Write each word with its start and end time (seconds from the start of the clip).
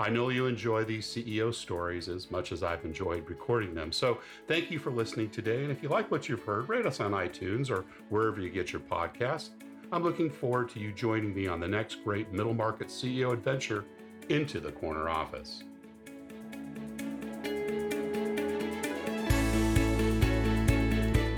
I 0.00 0.10
know 0.10 0.28
you 0.28 0.46
enjoy 0.46 0.84
these 0.84 1.06
CEO 1.08 1.52
stories 1.52 2.08
as 2.08 2.30
much 2.30 2.52
as 2.52 2.62
I've 2.62 2.84
enjoyed 2.84 3.28
recording 3.28 3.74
them. 3.74 3.90
So 3.90 4.18
thank 4.46 4.70
you 4.70 4.78
for 4.78 4.92
listening 4.92 5.28
today. 5.30 5.64
And 5.64 5.72
if 5.72 5.82
you 5.82 5.88
like 5.88 6.08
what 6.08 6.28
you've 6.28 6.44
heard, 6.44 6.68
rate 6.68 6.86
us 6.86 7.00
on 7.00 7.10
iTunes 7.10 7.68
or 7.68 7.84
wherever 8.08 8.40
you 8.40 8.48
get 8.48 8.72
your 8.72 8.80
podcasts. 8.80 9.50
I'm 9.90 10.04
looking 10.04 10.30
forward 10.30 10.68
to 10.70 10.78
you 10.78 10.92
joining 10.92 11.34
me 11.34 11.48
on 11.48 11.58
the 11.58 11.66
next 11.66 12.04
great 12.04 12.32
middle 12.32 12.54
market 12.54 12.88
CEO 12.88 13.32
adventure 13.32 13.86
into 14.28 14.60
the 14.60 14.70
corner 14.70 15.08
office. 15.08 15.64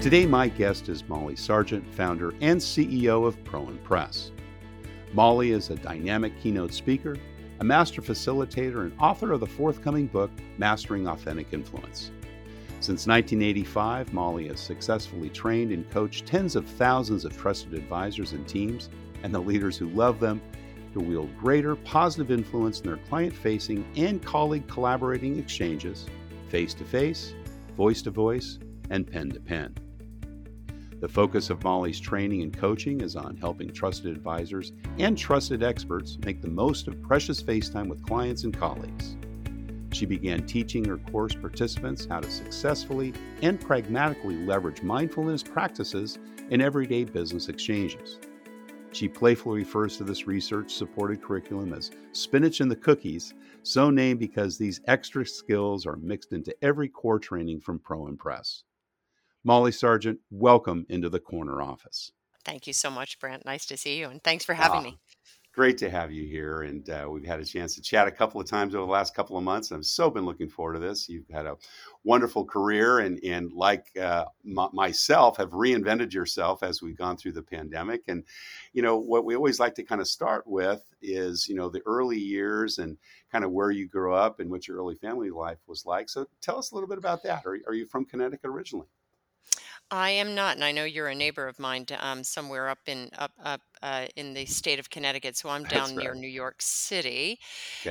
Today, 0.02 0.26
my 0.26 0.48
guest 0.48 0.90
is 0.90 1.08
Molly 1.08 1.36
Sargent, 1.36 1.86
founder 1.94 2.34
and 2.42 2.60
CEO 2.60 3.26
of 3.26 3.42
Pro 3.44 3.68
Impress. 3.68 4.32
Molly 5.14 5.52
is 5.52 5.70
a 5.70 5.76
dynamic 5.76 6.38
keynote 6.40 6.74
speaker, 6.74 7.16
a 7.60 7.64
master 7.64 8.00
facilitator, 8.00 8.80
and 8.82 8.92
author 8.98 9.32
of 9.32 9.40
the 9.40 9.46
forthcoming 9.46 10.06
book, 10.06 10.30
Mastering 10.56 11.06
Authentic 11.06 11.52
Influence. 11.52 12.10
Since 12.80 13.06
1985, 13.06 14.14
Molly 14.14 14.48
has 14.48 14.58
successfully 14.58 15.28
trained 15.28 15.70
and 15.70 15.88
coached 15.90 16.24
tens 16.24 16.56
of 16.56 16.66
thousands 16.66 17.26
of 17.26 17.36
trusted 17.36 17.74
advisors 17.74 18.32
and 18.32 18.48
teams 18.48 18.88
and 19.22 19.34
the 19.34 19.40
leaders 19.40 19.76
who 19.76 19.90
love 19.90 20.18
them 20.18 20.40
to 20.94 21.00
wield 21.00 21.28
greater 21.38 21.76
positive 21.76 22.30
influence 22.30 22.80
in 22.80 22.86
their 22.86 22.96
client 22.96 23.36
facing 23.36 23.86
and 23.94 24.24
colleague 24.24 24.66
collaborating 24.66 25.38
exchanges, 25.38 26.06
face 26.48 26.72
to 26.72 26.84
face, 26.84 27.34
voice 27.76 28.00
to 28.02 28.10
voice, 28.10 28.58
and 28.88 29.06
pen 29.06 29.30
to 29.30 29.40
pen. 29.40 29.74
The 31.00 31.08
focus 31.08 31.48
of 31.48 31.64
Molly's 31.64 31.98
training 31.98 32.42
and 32.42 32.54
coaching 32.54 33.00
is 33.00 33.16
on 33.16 33.38
helping 33.38 33.72
trusted 33.72 34.14
advisors 34.14 34.72
and 34.98 35.16
trusted 35.16 35.62
experts 35.62 36.18
make 36.26 36.42
the 36.42 36.48
most 36.48 36.88
of 36.88 37.00
precious 37.00 37.40
face 37.40 37.70
time 37.70 37.88
with 37.88 38.04
clients 38.04 38.44
and 38.44 38.54
colleagues. 38.54 39.16
She 39.92 40.04
began 40.04 40.46
teaching 40.46 40.84
her 40.84 40.98
course 40.98 41.34
participants 41.34 42.04
how 42.04 42.20
to 42.20 42.30
successfully 42.30 43.14
and 43.40 43.58
pragmatically 43.58 44.44
leverage 44.44 44.82
mindfulness 44.82 45.42
practices 45.42 46.18
in 46.50 46.60
everyday 46.60 47.04
business 47.04 47.48
exchanges. 47.48 48.18
She 48.92 49.08
playfully 49.08 49.60
refers 49.60 49.96
to 49.96 50.04
this 50.04 50.26
research 50.26 50.74
supported 50.74 51.22
curriculum 51.22 51.72
as 51.72 51.92
spinach 52.12 52.60
and 52.60 52.70
the 52.70 52.76
cookies, 52.76 53.32
so 53.62 53.88
named 53.88 54.18
because 54.18 54.58
these 54.58 54.82
extra 54.86 55.24
skills 55.24 55.86
are 55.86 55.96
mixed 55.96 56.34
into 56.34 56.54
every 56.62 56.88
core 56.88 57.18
training 57.18 57.60
from 57.60 57.78
Pro 57.78 58.06
Impress. 58.06 58.64
Molly 59.44 59.72
Sargent, 59.72 60.18
welcome 60.30 60.86
into 60.88 61.08
the 61.08 61.20
corner 61.20 61.62
office. 61.62 62.12
Thank 62.44 62.66
you 62.66 62.72
so 62.72 62.90
much, 62.90 63.18
Brent. 63.18 63.44
Nice 63.44 63.66
to 63.66 63.76
see 63.76 63.98
you, 63.98 64.08
and 64.08 64.22
thanks 64.22 64.44
for 64.44 64.54
having 64.54 64.78
ah, 64.78 64.82
me 64.82 64.98
great 65.52 65.78
to 65.78 65.90
have 65.90 66.12
you 66.12 66.26
here. 66.26 66.62
And 66.62 66.88
uh, 66.88 67.08
we've 67.10 67.24
had 67.24 67.40
a 67.40 67.44
chance 67.44 67.74
to 67.74 67.82
chat 67.82 68.06
a 68.06 68.12
couple 68.12 68.40
of 68.40 68.46
times 68.46 68.74
over 68.74 68.86
the 68.86 68.92
last 68.92 69.14
couple 69.14 69.36
of 69.36 69.42
months. 69.42 69.72
I've 69.72 69.84
so 69.84 70.10
been 70.10 70.24
looking 70.24 70.48
forward 70.48 70.74
to 70.74 70.78
this. 70.78 71.08
You've 71.08 71.28
had 71.28 71.46
a 71.46 71.56
wonderful 72.04 72.44
career, 72.44 73.00
and 73.00 73.18
and 73.24 73.52
like 73.52 73.90
uh, 74.00 74.26
m- 74.46 74.70
myself, 74.72 75.36
have 75.36 75.50
reinvented 75.50 76.12
yourself 76.12 76.62
as 76.62 76.82
we've 76.82 76.96
gone 76.96 77.16
through 77.16 77.32
the 77.32 77.42
pandemic. 77.42 78.02
And 78.08 78.24
you 78.72 78.82
know 78.82 78.96
what 78.96 79.24
we 79.24 79.34
always 79.34 79.60
like 79.60 79.74
to 79.76 79.82
kind 79.82 80.00
of 80.00 80.08
start 80.08 80.46
with 80.46 80.82
is 81.02 81.48
you 81.48 81.54
know 81.54 81.68
the 81.68 81.82
early 81.86 82.18
years 82.18 82.78
and 82.78 82.96
kind 83.32 83.44
of 83.44 83.50
where 83.50 83.70
you 83.70 83.88
grew 83.88 84.14
up 84.14 84.40
and 84.40 84.50
what 84.50 84.68
your 84.68 84.78
early 84.78 84.94
family 84.94 85.30
life 85.30 85.58
was 85.66 85.84
like. 85.84 86.08
So 86.08 86.26
tell 86.40 86.58
us 86.58 86.70
a 86.70 86.74
little 86.74 86.88
bit 86.88 86.98
about 86.98 87.22
that. 87.24 87.44
Are, 87.44 87.58
are 87.66 87.74
you 87.74 87.86
from 87.86 88.04
Connecticut 88.04 88.48
originally? 88.48 88.86
I 89.92 90.10
am 90.10 90.34
not, 90.36 90.54
and 90.54 90.64
I 90.64 90.70
know 90.70 90.84
you're 90.84 91.08
a 91.08 91.14
neighbor 91.16 91.48
of 91.48 91.58
mine, 91.58 91.84
um, 91.98 92.22
somewhere 92.22 92.68
up 92.68 92.78
in 92.86 93.10
up 93.18 93.32
up 93.42 93.62
uh, 93.82 94.06
in 94.14 94.34
the 94.34 94.46
state 94.46 94.78
of 94.78 94.88
Connecticut. 94.90 95.36
So 95.36 95.48
I'm 95.48 95.64
down 95.64 95.96
near 95.96 96.14
New 96.14 96.28
York 96.28 96.56
City. 96.62 97.40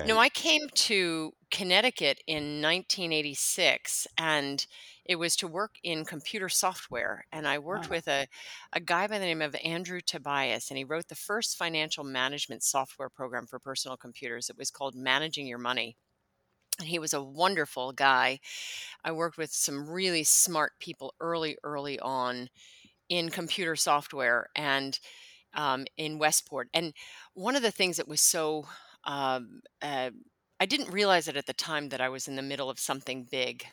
No, 0.03 0.17
I 0.17 0.29
came 0.29 0.69
to 0.75 1.33
Connecticut 1.51 2.21
in 2.25 2.61
1986, 2.61 4.07
and 4.17 4.65
it 5.05 5.17
was 5.17 5.35
to 5.37 5.47
work 5.47 5.75
in 5.83 6.05
computer 6.05 6.47
software. 6.49 7.25
And 7.33 7.45
I 7.47 7.59
worked 7.59 7.89
with 7.89 8.07
a 8.07 8.27
a 8.73 8.79
guy 8.79 9.07
by 9.07 9.19
the 9.19 9.25
name 9.25 9.41
of 9.41 9.55
Andrew 9.63 9.99
Tobias, 9.99 10.69
and 10.71 10.77
he 10.77 10.85
wrote 10.85 11.09
the 11.09 11.15
first 11.15 11.57
financial 11.57 12.05
management 12.05 12.63
software 12.63 13.09
program 13.09 13.45
for 13.45 13.59
personal 13.59 13.97
computers. 13.97 14.49
It 14.49 14.57
was 14.57 14.71
called 14.71 14.95
Managing 14.95 15.47
Your 15.47 15.57
Money. 15.57 15.97
He 16.83 16.99
was 16.99 17.13
a 17.13 17.21
wonderful 17.23 17.91
guy. 17.91 18.39
I 19.03 19.11
worked 19.11 19.37
with 19.37 19.51
some 19.51 19.89
really 19.89 20.23
smart 20.23 20.73
people 20.79 21.13
early, 21.19 21.57
early 21.63 21.99
on 21.99 22.49
in 23.09 23.29
computer 23.29 23.75
software 23.75 24.49
and 24.55 24.99
um, 25.53 25.85
in 25.97 26.19
Westport. 26.19 26.69
And 26.73 26.93
one 27.33 27.55
of 27.55 27.63
the 27.63 27.71
things 27.71 27.97
that 27.97 28.07
was 28.07 28.21
so, 28.21 28.67
um, 29.05 29.61
uh, 29.81 30.11
I 30.59 30.65
didn't 30.65 30.91
realize 30.91 31.27
it 31.27 31.37
at 31.37 31.47
the 31.47 31.53
time 31.53 31.89
that 31.89 32.01
I 32.01 32.09
was 32.09 32.27
in 32.27 32.35
the 32.35 32.41
middle 32.43 32.69
of 32.69 32.79
something 32.79 33.25
big. 33.29 33.65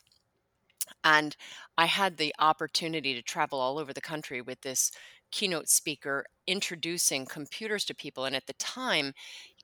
And 1.05 1.37
I 1.79 1.87
had 1.87 2.17
the 2.17 2.35
opportunity 2.39 3.15
to 3.15 3.23
travel 3.23 3.61
all 3.61 3.79
over 3.79 3.93
the 3.93 4.01
country 4.01 4.41
with 4.41 4.61
this 4.63 4.91
keynote 5.31 5.69
speaker 5.69 6.25
introducing 6.47 7.27
computers 7.27 7.85
to 7.87 7.95
people. 7.95 8.25
And 8.25 8.37
at 8.37 8.47
the 8.47 8.53
time, 8.55 9.13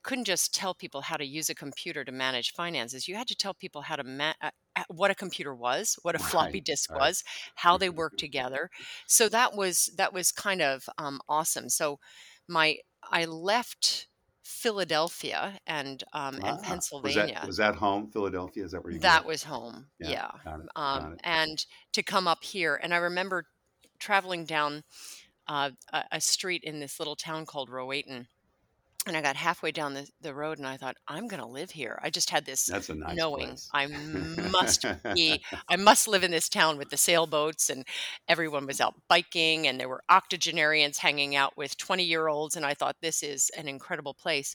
couldn't 0.03 0.25
just 0.25 0.55
tell 0.55 0.75
people 0.75 1.03
how 1.03 1.17
to 1.17 1.25
use 1.27 1.49
a 1.51 1.55
computer 1.55 2.05
to 2.05 2.13
manage 2.13 2.53
finances. 2.53 3.09
You 3.09 3.17
had 3.17 3.29
to 3.29 3.35
tell 3.37 3.55
people 3.55 3.83
how 3.83 3.97
to 3.97 4.05
ma- 4.05 4.35
uh, 4.41 4.51
what 4.89 5.11
a 5.11 5.15
computer 5.15 5.55
was, 5.55 5.99
what 6.03 6.15
a 6.15 6.19
floppy 6.19 6.61
Right, 6.61 6.61
disk 6.61 6.91
right. 6.91 6.99
was, 6.99 7.23
how 7.57 7.77
they 7.79 7.91
work 7.91 8.17
together. 8.17 8.71
So 9.07 9.29
that 9.29 9.55
was 9.57 9.91
that 9.97 10.13
was 10.13 10.33
kind 10.33 10.63
of 10.63 10.89
um, 10.99 11.21
awesome. 11.29 11.69
So 11.69 11.99
my 12.49 12.79
I 13.11 13.25
left 13.25 14.09
Philadelphia 14.43 15.59
and 15.67 16.03
um, 16.13 16.41
and 16.45 16.61
Ah, 16.61 16.85
was 17.03 17.15
that 17.15 17.33
Pennsylvania. 17.33 17.41
was 17.41 17.57
that 17.57 17.77
home, 17.77 18.11
Philadelphia? 18.11 18.65
Is 18.65 18.73
that 18.73 18.85
where 18.85 18.93
you 18.93 19.01
grew 19.01 19.17
That 19.17 19.25
up? 19.25 19.27
was 19.27 19.45
home, 19.45 19.91
Yeah, 19.99 20.17
yeah. 20.17 20.31
got 20.45 20.61
it, 20.61 20.71
got 20.93 21.13
Um, 21.15 21.15
it. 21.15 21.21
and 21.23 21.65
to 21.93 22.03
come 22.03 22.27
up 22.29 22.45
here, 22.45 22.77
and 22.77 22.93
I 22.95 22.99
remember 22.99 23.47
traveling 23.99 24.45
down 24.47 24.85
uh, 25.49 25.73
a, 25.93 26.05
a 26.13 26.21
street 26.21 26.65
in 26.65 26.81
this 26.81 26.99
little 27.01 27.17
town 27.17 27.47
called 27.47 27.71
Rowayton 27.71 28.29
and 29.07 29.17
I 29.17 29.23
got 29.23 29.37
halfway 29.37 29.73
down 29.73 29.95
the, 29.95 30.09
the 30.21 30.35
road 30.35 30.59
and 30.59 30.67
I 30.67 30.77
thought, 30.77 30.97
I'm 31.09 31.27
going 31.27 31.43
to 31.43 31.49
live 31.49 31.73
here. 31.73 31.99
I 32.03 32.11
just 32.11 32.31
had 32.31 32.45
this 32.45 32.71
nice 32.71 32.89
knowing 33.17 33.49
place. 33.49 33.69
I 33.73 33.87
must 33.89 34.85
be, 35.15 35.43
I 35.69 35.77
must 35.77 36.07
live 36.07 36.23
in 36.23 36.31
this 36.31 36.49
town 36.49 36.79
with 36.79 36.91
the 36.91 36.97
sailboats 36.97 37.69
and 37.69 37.85
everyone 38.29 38.67
was 38.67 38.81
out 38.81 38.95
biking 39.09 39.67
and 39.67 39.81
there 39.81 39.89
were 39.89 40.05
octogenarians 40.09 40.99
hanging 40.99 41.35
out 41.35 41.57
with 41.57 41.77
20 41.77 42.05
year 42.05 42.29
olds. 42.29 42.55
And 42.55 42.65
I 42.65 42.75
thought, 42.75 42.97
this 43.03 43.23
is 43.23 43.51
an 43.57 43.67
incredible 43.67 44.15
place 44.15 44.55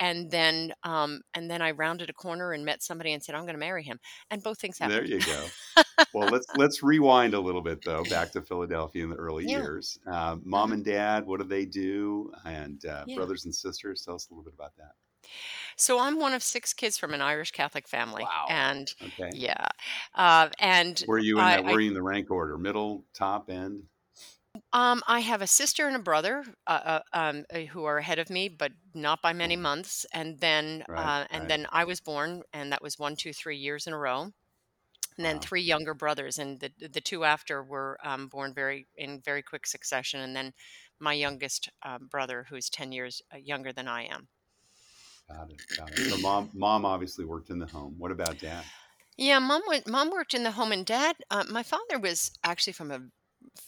and 0.00 0.30
then 0.30 0.72
um, 0.82 1.20
and 1.34 1.48
then 1.48 1.62
I 1.62 1.70
rounded 1.70 2.10
a 2.10 2.12
corner 2.12 2.52
and 2.52 2.64
met 2.64 2.82
somebody 2.82 3.12
and 3.12 3.22
said 3.22 3.34
I'm 3.34 3.42
going 3.42 3.54
to 3.54 3.60
marry 3.60 3.84
him, 3.84 4.00
and 4.30 4.42
both 4.42 4.58
things 4.58 4.78
happened. 4.78 5.06
There 5.06 5.18
you 5.18 5.20
go. 5.20 5.84
well, 6.14 6.28
let's 6.28 6.46
let's 6.56 6.82
rewind 6.82 7.34
a 7.34 7.40
little 7.40 7.62
bit 7.62 7.84
though, 7.84 8.02
back 8.04 8.32
to 8.32 8.42
Philadelphia 8.42 9.04
in 9.04 9.10
the 9.10 9.16
early 9.16 9.44
yeah. 9.44 9.58
years. 9.58 9.98
Uh, 10.10 10.36
mom 10.42 10.66
mm-hmm. 10.66 10.72
and 10.74 10.84
dad, 10.84 11.26
what 11.26 11.40
do 11.40 11.46
they 11.46 11.66
do? 11.66 12.32
And 12.44 12.84
uh, 12.84 13.04
yeah. 13.06 13.14
brothers 13.14 13.44
and 13.44 13.54
sisters. 13.54 14.02
Tell 14.04 14.14
us 14.14 14.28
a 14.30 14.34
little 14.34 14.44
bit 14.44 14.54
about 14.54 14.72
that. 14.78 14.92
So 15.76 16.00
I'm 16.00 16.18
one 16.18 16.32
of 16.32 16.42
six 16.42 16.72
kids 16.72 16.98
from 16.98 17.14
an 17.14 17.20
Irish 17.20 17.52
Catholic 17.52 17.86
family, 17.86 18.22
wow. 18.24 18.46
and 18.48 18.92
okay. 19.02 19.30
yeah, 19.34 19.66
uh, 20.14 20.48
and 20.58 21.02
were 21.06 21.18
you 21.18 21.38
in 21.38 21.44
I, 21.44 21.62
that? 21.62 21.72
Were 21.72 21.80
you 21.80 21.88
in 21.88 21.94
the 21.94 22.02
rank 22.02 22.30
order, 22.30 22.58
middle, 22.58 23.04
top, 23.14 23.50
end? 23.50 23.84
Um, 24.72 25.02
I 25.06 25.20
have 25.20 25.42
a 25.42 25.46
sister 25.46 25.86
and 25.86 25.96
a 25.96 26.00
brother 26.00 26.44
uh, 26.66 26.70
uh, 26.70 27.02
um, 27.12 27.44
uh, 27.52 27.60
who 27.60 27.84
are 27.84 27.98
ahead 27.98 28.18
of 28.18 28.30
me, 28.30 28.48
but 28.48 28.72
not 28.94 29.22
by 29.22 29.32
many 29.32 29.56
months. 29.56 30.06
And 30.12 30.38
then, 30.40 30.84
Right, 30.88 31.14
uh, 31.22 31.26
and 31.30 31.42
right. 31.42 31.48
then 31.48 31.66
I 31.70 31.84
was 31.84 32.00
born, 32.00 32.42
and 32.52 32.72
that 32.72 32.82
was 32.82 32.98
one, 32.98 33.16
two, 33.16 33.32
three 33.32 33.56
years 33.56 33.86
in 33.86 33.92
a 33.92 33.98
row. 33.98 34.32
and 35.16 35.26
then 35.26 35.38
wow. 35.38 35.40
three 35.40 35.62
younger 35.62 35.94
brothers, 35.94 36.38
and 36.38 36.60
the 36.60 36.70
the 36.88 37.00
two 37.00 37.24
after 37.24 37.62
were 37.62 37.98
um, 38.04 38.28
born 38.28 38.54
very 38.54 38.88
in 38.96 39.20
very 39.22 39.42
quick 39.42 39.66
succession, 39.66 40.20
and 40.20 40.34
then 40.36 40.52
my 40.98 41.12
youngest 41.14 41.70
um, 41.82 42.08
brother, 42.08 42.46
who's 42.48 42.70
ten 42.70 42.92
years 42.92 43.22
uh, 43.32 43.38
younger 43.38 43.72
than 43.72 43.88
I 43.88 44.04
am. 44.06 44.28
Got 45.28 45.50
it. 45.50 45.62
Got 45.76 45.92
it. 45.92 46.00
So 46.00 46.16
mom, 46.18 46.50
mom 46.52 46.84
obviously 46.84 47.24
worked 47.24 47.50
in 47.50 47.58
the 47.58 47.66
home. 47.66 47.94
What 47.98 48.10
about 48.10 48.38
dad? 48.38 48.70
Yeah, 49.16 49.38
mom 49.38 49.62
went. 49.68 49.86
Mom 49.86 50.10
worked 50.10 50.34
in 50.34 50.42
the 50.42 50.50
home, 50.52 50.72
and 50.72 50.84
dad. 50.84 51.16
Uh, 51.30 51.44
my 51.48 51.62
father 51.62 51.98
was 51.98 52.32
actually 52.42 52.72
from 52.72 52.90
a 52.90 53.02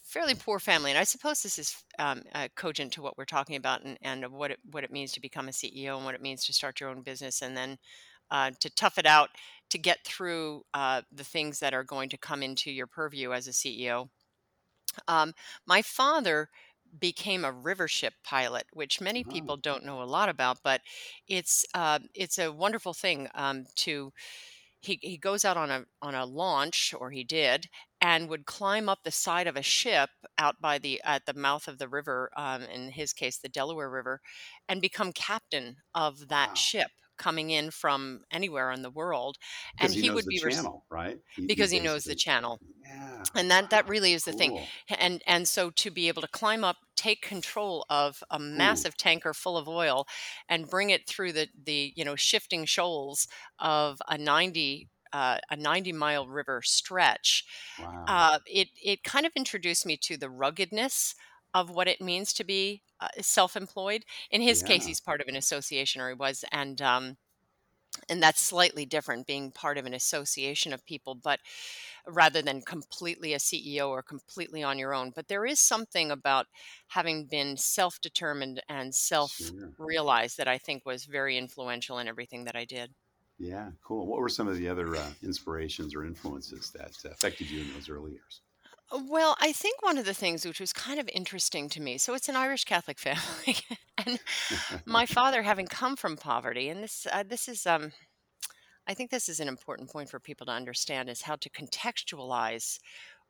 fairly 0.04 0.34
poor 0.34 0.58
family, 0.58 0.90
and 0.90 0.98
I 0.98 1.04
suppose 1.04 1.42
this 1.42 1.58
is 1.58 1.82
um, 1.98 2.22
uh, 2.34 2.48
cogent 2.54 2.92
to 2.92 3.02
what 3.02 3.16
we're 3.16 3.24
talking 3.24 3.56
about, 3.56 3.84
and, 3.84 3.98
and 4.02 4.26
what 4.32 4.50
it 4.50 4.58
what 4.70 4.84
it 4.84 4.92
means 4.92 5.12
to 5.12 5.20
become 5.20 5.48
a 5.48 5.52
CEO, 5.52 5.96
and 5.96 6.04
what 6.04 6.14
it 6.14 6.22
means 6.22 6.44
to 6.46 6.52
start 6.52 6.80
your 6.80 6.90
own 6.90 7.02
business, 7.02 7.42
and 7.42 7.56
then 7.56 7.78
uh, 8.30 8.50
to 8.60 8.70
tough 8.70 8.98
it 8.98 9.06
out 9.06 9.30
to 9.70 9.78
get 9.78 10.04
through 10.04 10.64
uh, 10.74 11.02
the 11.12 11.24
things 11.24 11.60
that 11.60 11.74
are 11.74 11.84
going 11.84 12.08
to 12.08 12.18
come 12.18 12.42
into 12.42 12.70
your 12.70 12.86
purview 12.86 13.32
as 13.32 13.46
a 13.46 13.52
CEO. 13.52 14.08
Um, 15.08 15.32
my 15.66 15.82
father 15.82 16.48
became 16.98 17.44
a 17.44 17.52
river 17.52 17.88
ship 17.88 18.14
pilot, 18.24 18.64
which 18.72 19.00
many 19.00 19.24
oh. 19.26 19.30
people 19.30 19.56
don't 19.56 19.84
know 19.84 20.02
a 20.02 20.04
lot 20.04 20.28
about, 20.28 20.58
but 20.62 20.80
it's 21.28 21.64
uh, 21.74 22.00
it's 22.14 22.38
a 22.38 22.52
wonderful 22.52 22.94
thing 22.94 23.28
um, 23.34 23.66
to. 23.76 24.12
He, 24.80 24.98
he 25.00 25.16
goes 25.16 25.44
out 25.44 25.56
on 25.56 25.70
a 25.70 25.84
on 26.00 26.14
a 26.14 26.26
launch, 26.26 26.92
or 26.98 27.10
he 27.10 27.22
did, 27.22 27.68
and 28.02 28.28
would 28.28 28.44
climb 28.44 28.88
up 28.88 28.98
the 29.04 29.12
side 29.12 29.46
of 29.46 29.56
a 29.56 29.62
ship 29.62 30.10
out 30.36 30.60
by 30.60 30.76
the 30.76 31.00
at 31.04 31.24
the 31.24 31.34
mouth 31.34 31.68
of 31.68 31.78
the 31.78 31.88
river, 31.88 32.30
um, 32.36 32.62
in 32.62 32.90
his 32.90 33.12
case, 33.12 33.38
the 33.38 33.48
Delaware 33.48 33.88
River, 33.88 34.20
and 34.68 34.82
become 34.82 35.12
captain 35.12 35.76
of 35.94 36.28
that 36.28 36.48
wow. 36.48 36.54
ship 36.54 36.90
coming 37.16 37.50
in 37.50 37.70
from 37.70 38.22
anywhere 38.32 38.72
in 38.72 38.82
the 38.82 38.90
world, 38.90 39.36
and 39.78 39.92
he, 39.92 40.02
he 40.02 40.10
would 40.10 40.26
be 40.26 40.38
channel, 40.38 40.84
right? 40.90 41.18
He, 41.36 41.46
because 41.46 41.70
he, 41.70 41.78
he 41.78 41.84
knows 41.84 42.02
the 42.02 42.16
channel. 42.16 42.58
Yeah, 42.84 43.22
and 43.36 43.48
that 43.52 43.70
that 43.70 43.88
really 43.88 44.12
is 44.12 44.24
the 44.24 44.32
cool. 44.32 44.38
thing. 44.38 44.60
And 44.98 45.22
and 45.26 45.46
so 45.46 45.70
to 45.70 45.90
be 45.92 46.08
able 46.08 46.22
to 46.22 46.28
climb 46.28 46.64
up, 46.64 46.78
take 46.96 47.22
control 47.22 47.86
of 47.88 48.24
a 48.30 48.38
massive 48.40 48.94
Ooh. 48.94 48.98
tanker 48.98 49.32
full 49.32 49.56
of 49.56 49.68
oil, 49.68 50.08
and 50.48 50.68
bring 50.68 50.90
it 50.90 51.06
through 51.08 51.32
the 51.32 51.48
the 51.64 51.92
you 51.94 52.04
know 52.04 52.16
shifting 52.16 52.64
shoals 52.64 53.28
of 53.60 54.02
a 54.08 54.18
ninety 54.18 54.88
uh, 55.12 55.38
a 55.50 55.56
90 55.56 55.92
mile 55.92 56.26
river 56.26 56.62
stretch, 56.62 57.44
wow. 57.78 58.04
uh, 58.08 58.38
it, 58.46 58.68
it 58.82 59.04
kind 59.04 59.26
of 59.26 59.32
introduced 59.36 59.86
me 59.86 59.96
to 59.98 60.16
the 60.16 60.30
ruggedness 60.30 61.14
of 61.54 61.70
what 61.70 61.88
it 61.88 62.00
means 62.00 62.32
to 62.32 62.44
be 62.44 62.82
uh, 63.00 63.08
self-employed. 63.20 64.04
In 64.30 64.40
his 64.40 64.62
yeah. 64.62 64.68
case, 64.68 64.86
he's 64.86 65.00
part 65.00 65.20
of 65.20 65.28
an 65.28 65.36
association, 65.36 66.00
or 66.00 66.08
he 66.08 66.14
was, 66.14 66.44
and 66.50 66.80
um, 66.80 67.16
and 68.08 68.22
that's 68.22 68.40
slightly 68.40 68.86
different, 68.86 69.26
being 69.26 69.50
part 69.50 69.76
of 69.76 69.84
an 69.84 69.94
association 69.94 70.72
of 70.72 70.84
people, 70.84 71.14
but 71.14 71.40
rather 72.06 72.40
than 72.42 72.62
completely 72.62 73.34
a 73.34 73.38
CEO 73.38 73.88
or 73.90 74.02
completely 74.02 74.62
on 74.62 74.78
your 74.78 74.94
own. 74.94 75.12
But 75.14 75.28
there 75.28 75.44
is 75.44 75.60
something 75.60 76.10
about 76.10 76.46
having 76.88 77.26
been 77.26 77.56
self-determined 77.56 78.62
and 78.68 78.94
self-realized 78.94 80.38
that 80.38 80.48
I 80.48 80.58
think 80.58 80.86
was 80.86 81.04
very 81.04 81.36
influential 81.36 81.98
in 81.98 82.08
everything 82.08 82.44
that 82.44 82.56
I 82.56 82.64
did. 82.64 82.92
Yeah, 83.38 83.70
cool. 83.82 84.06
What 84.06 84.20
were 84.20 84.28
some 84.28 84.48
of 84.48 84.56
the 84.56 84.68
other 84.68 84.94
uh, 84.94 85.10
inspirations 85.22 85.94
or 85.94 86.04
influences 86.04 86.70
that 86.70 86.92
affected 87.04 87.50
you 87.50 87.62
in 87.62 87.72
those 87.72 87.88
early 87.88 88.12
years? 88.12 88.40
Well, 89.08 89.36
I 89.40 89.52
think 89.52 89.82
one 89.82 89.96
of 89.96 90.04
the 90.04 90.14
things 90.14 90.44
which 90.44 90.60
was 90.60 90.72
kind 90.72 91.00
of 91.00 91.08
interesting 91.12 91.68
to 91.70 91.80
me, 91.80 91.96
so 91.96 92.14
it's 92.14 92.28
an 92.28 92.36
Irish 92.36 92.64
Catholic 92.64 92.98
family, 92.98 93.56
and 94.04 94.20
my 94.86 95.06
father 95.06 95.42
having 95.42 95.66
come 95.66 95.96
from 95.96 96.16
poverty, 96.16 96.68
and 96.68 96.82
this 96.82 97.06
uh, 97.10 97.24
this 97.26 97.48
is 97.48 97.66
um, 97.66 97.92
I 98.86 98.94
think 98.94 99.10
this 99.10 99.28
is 99.28 99.40
an 99.40 99.48
important 99.48 99.90
point 99.90 100.10
for 100.10 100.20
people 100.20 100.46
to 100.46 100.52
understand 100.52 101.08
is 101.08 101.22
how 101.22 101.36
to 101.36 101.50
contextualize 101.50 102.78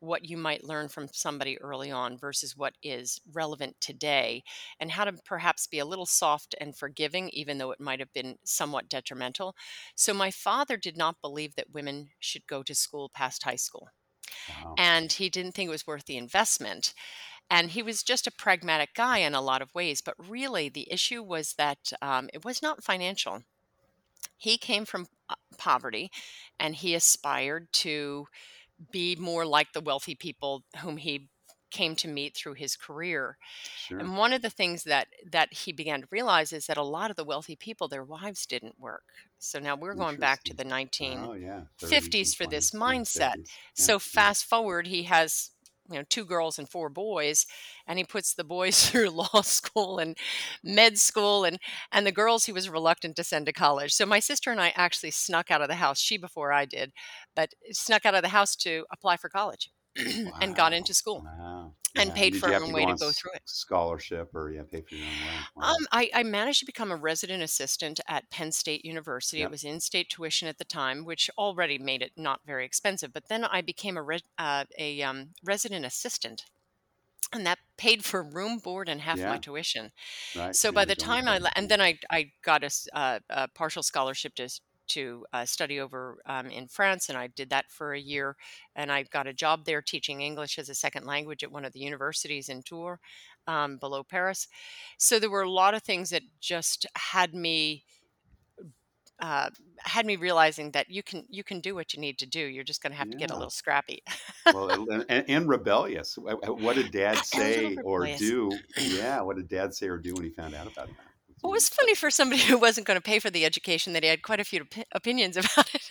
what 0.02 0.28
you 0.28 0.36
might 0.36 0.64
learn 0.64 0.88
from 0.88 1.06
somebody 1.12 1.56
early 1.60 1.90
on 1.90 2.18
versus 2.18 2.56
what 2.56 2.74
is 2.82 3.20
relevant 3.32 3.76
today, 3.80 4.42
and 4.80 4.90
how 4.90 5.04
to 5.04 5.12
perhaps 5.24 5.68
be 5.68 5.78
a 5.78 5.84
little 5.84 6.06
soft 6.06 6.56
and 6.60 6.76
forgiving, 6.76 7.28
even 7.28 7.58
though 7.58 7.70
it 7.70 7.80
might 7.80 8.00
have 8.00 8.12
been 8.12 8.36
somewhat 8.44 8.88
detrimental. 8.88 9.54
So, 9.94 10.12
my 10.12 10.32
father 10.32 10.76
did 10.76 10.96
not 10.96 11.20
believe 11.22 11.54
that 11.54 11.72
women 11.72 12.08
should 12.18 12.46
go 12.48 12.64
to 12.64 12.74
school 12.74 13.10
past 13.14 13.44
high 13.44 13.56
school. 13.56 13.90
Wow. 14.48 14.74
And 14.76 15.12
he 15.12 15.28
didn't 15.28 15.52
think 15.52 15.68
it 15.68 15.72
was 15.72 15.86
worth 15.86 16.06
the 16.06 16.16
investment. 16.16 16.94
And 17.48 17.70
he 17.70 17.82
was 17.82 18.02
just 18.02 18.26
a 18.26 18.32
pragmatic 18.32 18.94
guy 18.94 19.18
in 19.18 19.34
a 19.34 19.40
lot 19.40 19.62
of 19.62 19.74
ways. 19.74 20.00
But 20.00 20.14
really, 20.18 20.68
the 20.68 20.90
issue 20.90 21.22
was 21.22 21.54
that 21.54 21.92
um, 22.00 22.28
it 22.32 22.44
was 22.44 22.60
not 22.60 22.82
financial. 22.82 23.42
He 24.36 24.58
came 24.58 24.84
from 24.84 25.06
uh, 25.28 25.34
poverty 25.58 26.10
and 26.58 26.74
he 26.74 26.94
aspired 26.94 27.72
to 27.72 28.26
be 28.90 29.16
more 29.16 29.46
like 29.46 29.72
the 29.72 29.80
wealthy 29.80 30.14
people 30.14 30.64
whom 30.78 30.96
he 30.96 31.28
came 31.72 31.96
to 31.96 32.06
meet 32.06 32.36
through 32.36 32.52
his 32.52 32.76
career. 32.76 33.38
Sure. 33.76 33.98
And 33.98 34.16
one 34.16 34.32
of 34.32 34.42
the 34.42 34.50
things 34.50 34.84
that 34.84 35.08
that 35.30 35.52
he 35.52 35.72
began 35.72 36.02
to 36.02 36.08
realize 36.10 36.52
is 36.52 36.66
that 36.66 36.76
a 36.76 36.82
lot 36.82 37.10
of 37.10 37.16
the 37.16 37.24
wealthy 37.24 37.56
people, 37.56 37.88
their 37.88 38.04
wives 38.04 38.46
didn't 38.46 38.78
work. 38.78 39.04
So 39.38 39.58
now 39.58 39.74
we're 39.74 39.94
going 39.94 40.18
back 40.18 40.44
to 40.44 40.54
the 40.54 40.64
1950s 40.64 41.26
oh, 41.26 41.32
yeah. 41.32 41.62
for 42.36 42.46
this 42.46 42.70
mindset. 42.70 43.36
Yeah, 43.38 43.44
so 43.74 43.98
fast 43.98 44.44
forward, 44.44 44.86
he 44.86 45.04
has 45.04 45.50
you 45.90 45.96
know 45.98 46.04
two 46.08 46.24
girls 46.24 46.58
and 46.58 46.68
four 46.68 46.88
boys 46.88 47.46
and 47.86 47.98
he 47.98 48.04
puts 48.04 48.34
the 48.34 48.44
boys 48.44 48.86
through 48.90 49.10
law 49.10 49.42
school 49.42 49.98
and 49.98 50.16
med 50.62 50.98
school 50.98 51.44
and 51.44 51.58
and 51.92 52.06
the 52.06 52.12
girls 52.12 52.44
he 52.44 52.52
was 52.52 52.68
reluctant 52.68 53.16
to 53.16 53.24
send 53.24 53.46
to 53.46 53.52
college. 53.52 53.92
So 53.92 54.06
my 54.06 54.20
sister 54.20 54.50
and 54.50 54.60
i 54.60 54.72
actually 54.76 55.10
snuck 55.10 55.50
out 55.50 55.62
of 55.62 55.68
the 55.68 55.74
house 55.76 56.00
she 56.00 56.16
before 56.16 56.52
i 56.52 56.64
did 56.64 56.92
but 57.36 57.50
snuck 57.72 58.06
out 58.06 58.14
of 58.14 58.22
the 58.22 58.28
house 58.28 58.56
to 58.56 58.84
apply 58.92 59.16
for 59.16 59.28
college 59.28 59.70
wow. 59.96 60.32
and 60.40 60.56
got 60.56 60.72
into 60.72 60.94
school. 60.94 61.24
Wow. 61.24 61.72
And 61.94 62.08
yeah. 62.08 62.14
paid 62.14 62.36
for 62.38 62.48
her 62.48 62.54
own 62.54 62.72
way 62.72 62.86
to 62.86 62.94
go 62.94 63.10
through 63.10 63.32
it. 63.34 63.42
Scholarship, 63.44 64.30
or 64.34 64.50
yeah, 64.50 64.62
pay 64.62 64.80
for 64.80 64.94
your 64.94 65.04
own 65.04 65.10
way. 65.10 65.34
Wow. 65.56 65.74
Um, 65.74 65.86
I, 65.92 66.10
I, 66.14 66.22
managed 66.22 66.60
to 66.60 66.64
become 66.64 66.90
a 66.90 66.96
resident 66.96 67.42
assistant 67.42 68.00
at 68.08 68.30
Penn 68.30 68.50
State 68.50 68.82
University. 68.82 69.40
Yep. 69.40 69.48
It 69.48 69.50
was 69.50 69.64
in-state 69.64 70.08
tuition 70.08 70.48
at 70.48 70.56
the 70.56 70.64
time, 70.64 71.04
which 71.04 71.28
already 71.36 71.76
made 71.76 72.00
it 72.00 72.12
not 72.16 72.40
very 72.46 72.64
expensive. 72.64 73.12
But 73.12 73.28
then 73.28 73.44
I 73.44 73.60
became 73.60 73.98
a 73.98 74.02
re- 74.02 74.24
uh, 74.38 74.64
a 74.78 75.02
um, 75.02 75.32
resident 75.44 75.84
assistant 75.84 76.46
and 77.32 77.46
that 77.46 77.58
paid 77.76 78.04
for 78.04 78.22
room 78.22 78.58
board 78.58 78.88
and 78.88 79.00
half 79.00 79.18
yeah. 79.18 79.30
my 79.30 79.38
tuition 79.38 79.90
right. 80.36 80.54
so 80.54 80.70
by 80.70 80.84
the 80.84 80.94
time 80.94 81.26
i 81.26 81.40
and 81.56 81.68
then 81.68 81.80
i 81.80 81.98
i 82.10 82.30
got 82.44 82.62
a, 82.62 82.70
uh, 82.92 83.18
a 83.30 83.48
partial 83.48 83.82
scholarship 83.82 84.34
to 84.34 84.48
to 84.88 85.24
uh, 85.32 85.44
study 85.44 85.80
over 85.80 86.18
um, 86.26 86.46
in 86.46 86.68
France, 86.68 87.08
and 87.08 87.18
I 87.18 87.28
did 87.28 87.50
that 87.50 87.70
for 87.70 87.92
a 87.92 88.00
year. 88.00 88.36
And 88.74 88.90
I 88.90 89.04
got 89.04 89.26
a 89.26 89.32
job 89.32 89.64
there 89.64 89.82
teaching 89.82 90.20
English 90.20 90.58
as 90.58 90.68
a 90.68 90.74
second 90.74 91.06
language 91.06 91.42
at 91.42 91.52
one 91.52 91.64
of 91.64 91.72
the 91.72 91.80
universities 91.80 92.48
in 92.48 92.62
Tours, 92.62 92.98
um, 93.46 93.78
below 93.78 94.02
Paris. 94.02 94.48
So 94.98 95.18
there 95.18 95.30
were 95.30 95.42
a 95.42 95.50
lot 95.50 95.74
of 95.74 95.82
things 95.82 96.10
that 96.10 96.22
just 96.40 96.86
had 96.96 97.34
me. 97.34 97.84
Uh, 99.20 99.50
had 99.78 100.04
me 100.04 100.16
realizing 100.16 100.72
that 100.72 100.90
you 100.90 101.00
can 101.00 101.24
you 101.28 101.44
can 101.44 101.60
do 101.60 101.76
what 101.76 101.94
you 101.94 102.00
need 102.00 102.18
to 102.18 102.26
do. 102.26 102.40
You're 102.40 102.64
just 102.64 102.82
going 102.82 102.90
to 102.90 102.98
have 102.98 103.06
yeah. 103.06 103.12
to 103.12 103.18
get 103.18 103.30
a 103.30 103.34
little 103.34 103.50
scrappy. 103.50 104.02
well, 104.52 104.68
and, 104.90 105.04
and, 105.08 105.48
rebellious. 105.48 106.18
What 106.18 106.74
did 106.74 106.90
Dad 106.92 107.18
say 107.18 107.76
or 107.84 108.06
do? 108.16 108.50
Yeah, 108.76 109.20
what 109.20 109.36
did 109.36 109.48
Dad 109.48 109.74
say 109.74 109.86
or 109.86 109.98
do 109.98 110.14
when 110.14 110.24
he 110.24 110.30
found 110.30 110.56
out 110.56 110.66
about 110.66 110.88
that? 110.88 111.11
Well, 111.42 111.52
it 111.52 111.56
was 111.56 111.68
funny 111.68 111.94
for 111.94 112.10
somebody 112.10 112.42
who 112.42 112.58
wasn't 112.58 112.86
going 112.86 112.96
to 112.98 113.02
pay 113.02 113.18
for 113.18 113.30
the 113.30 113.44
education 113.44 113.92
that 113.94 114.02
he 114.02 114.08
had 114.08 114.22
quite 114.22 114.40
a 114.40 114.44
few 114.44 114.60
op- 114.60 114.86
opinions 114.92 115.36
about 115.38 115.74
it, 115.74 115.90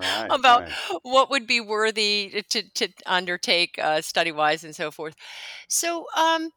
right, 0.00 0.28
about 0.30 0.62
right. 0.62 0.98
what 1.02 1.30
would 1.30 1.46
be 1.46 1.60
worthy 1.60 2.44
to, 2.50 2.62
to 2.74 2.88
undertake 3.06 3.78
uh, 3.78 4.00
study 4.00 4.32
wise 4.32 4.64
and 4.64 4.76
so 4.76 4.90
forth. 4.90 5.14
So 5.68 6.06
um, 6.16 6.50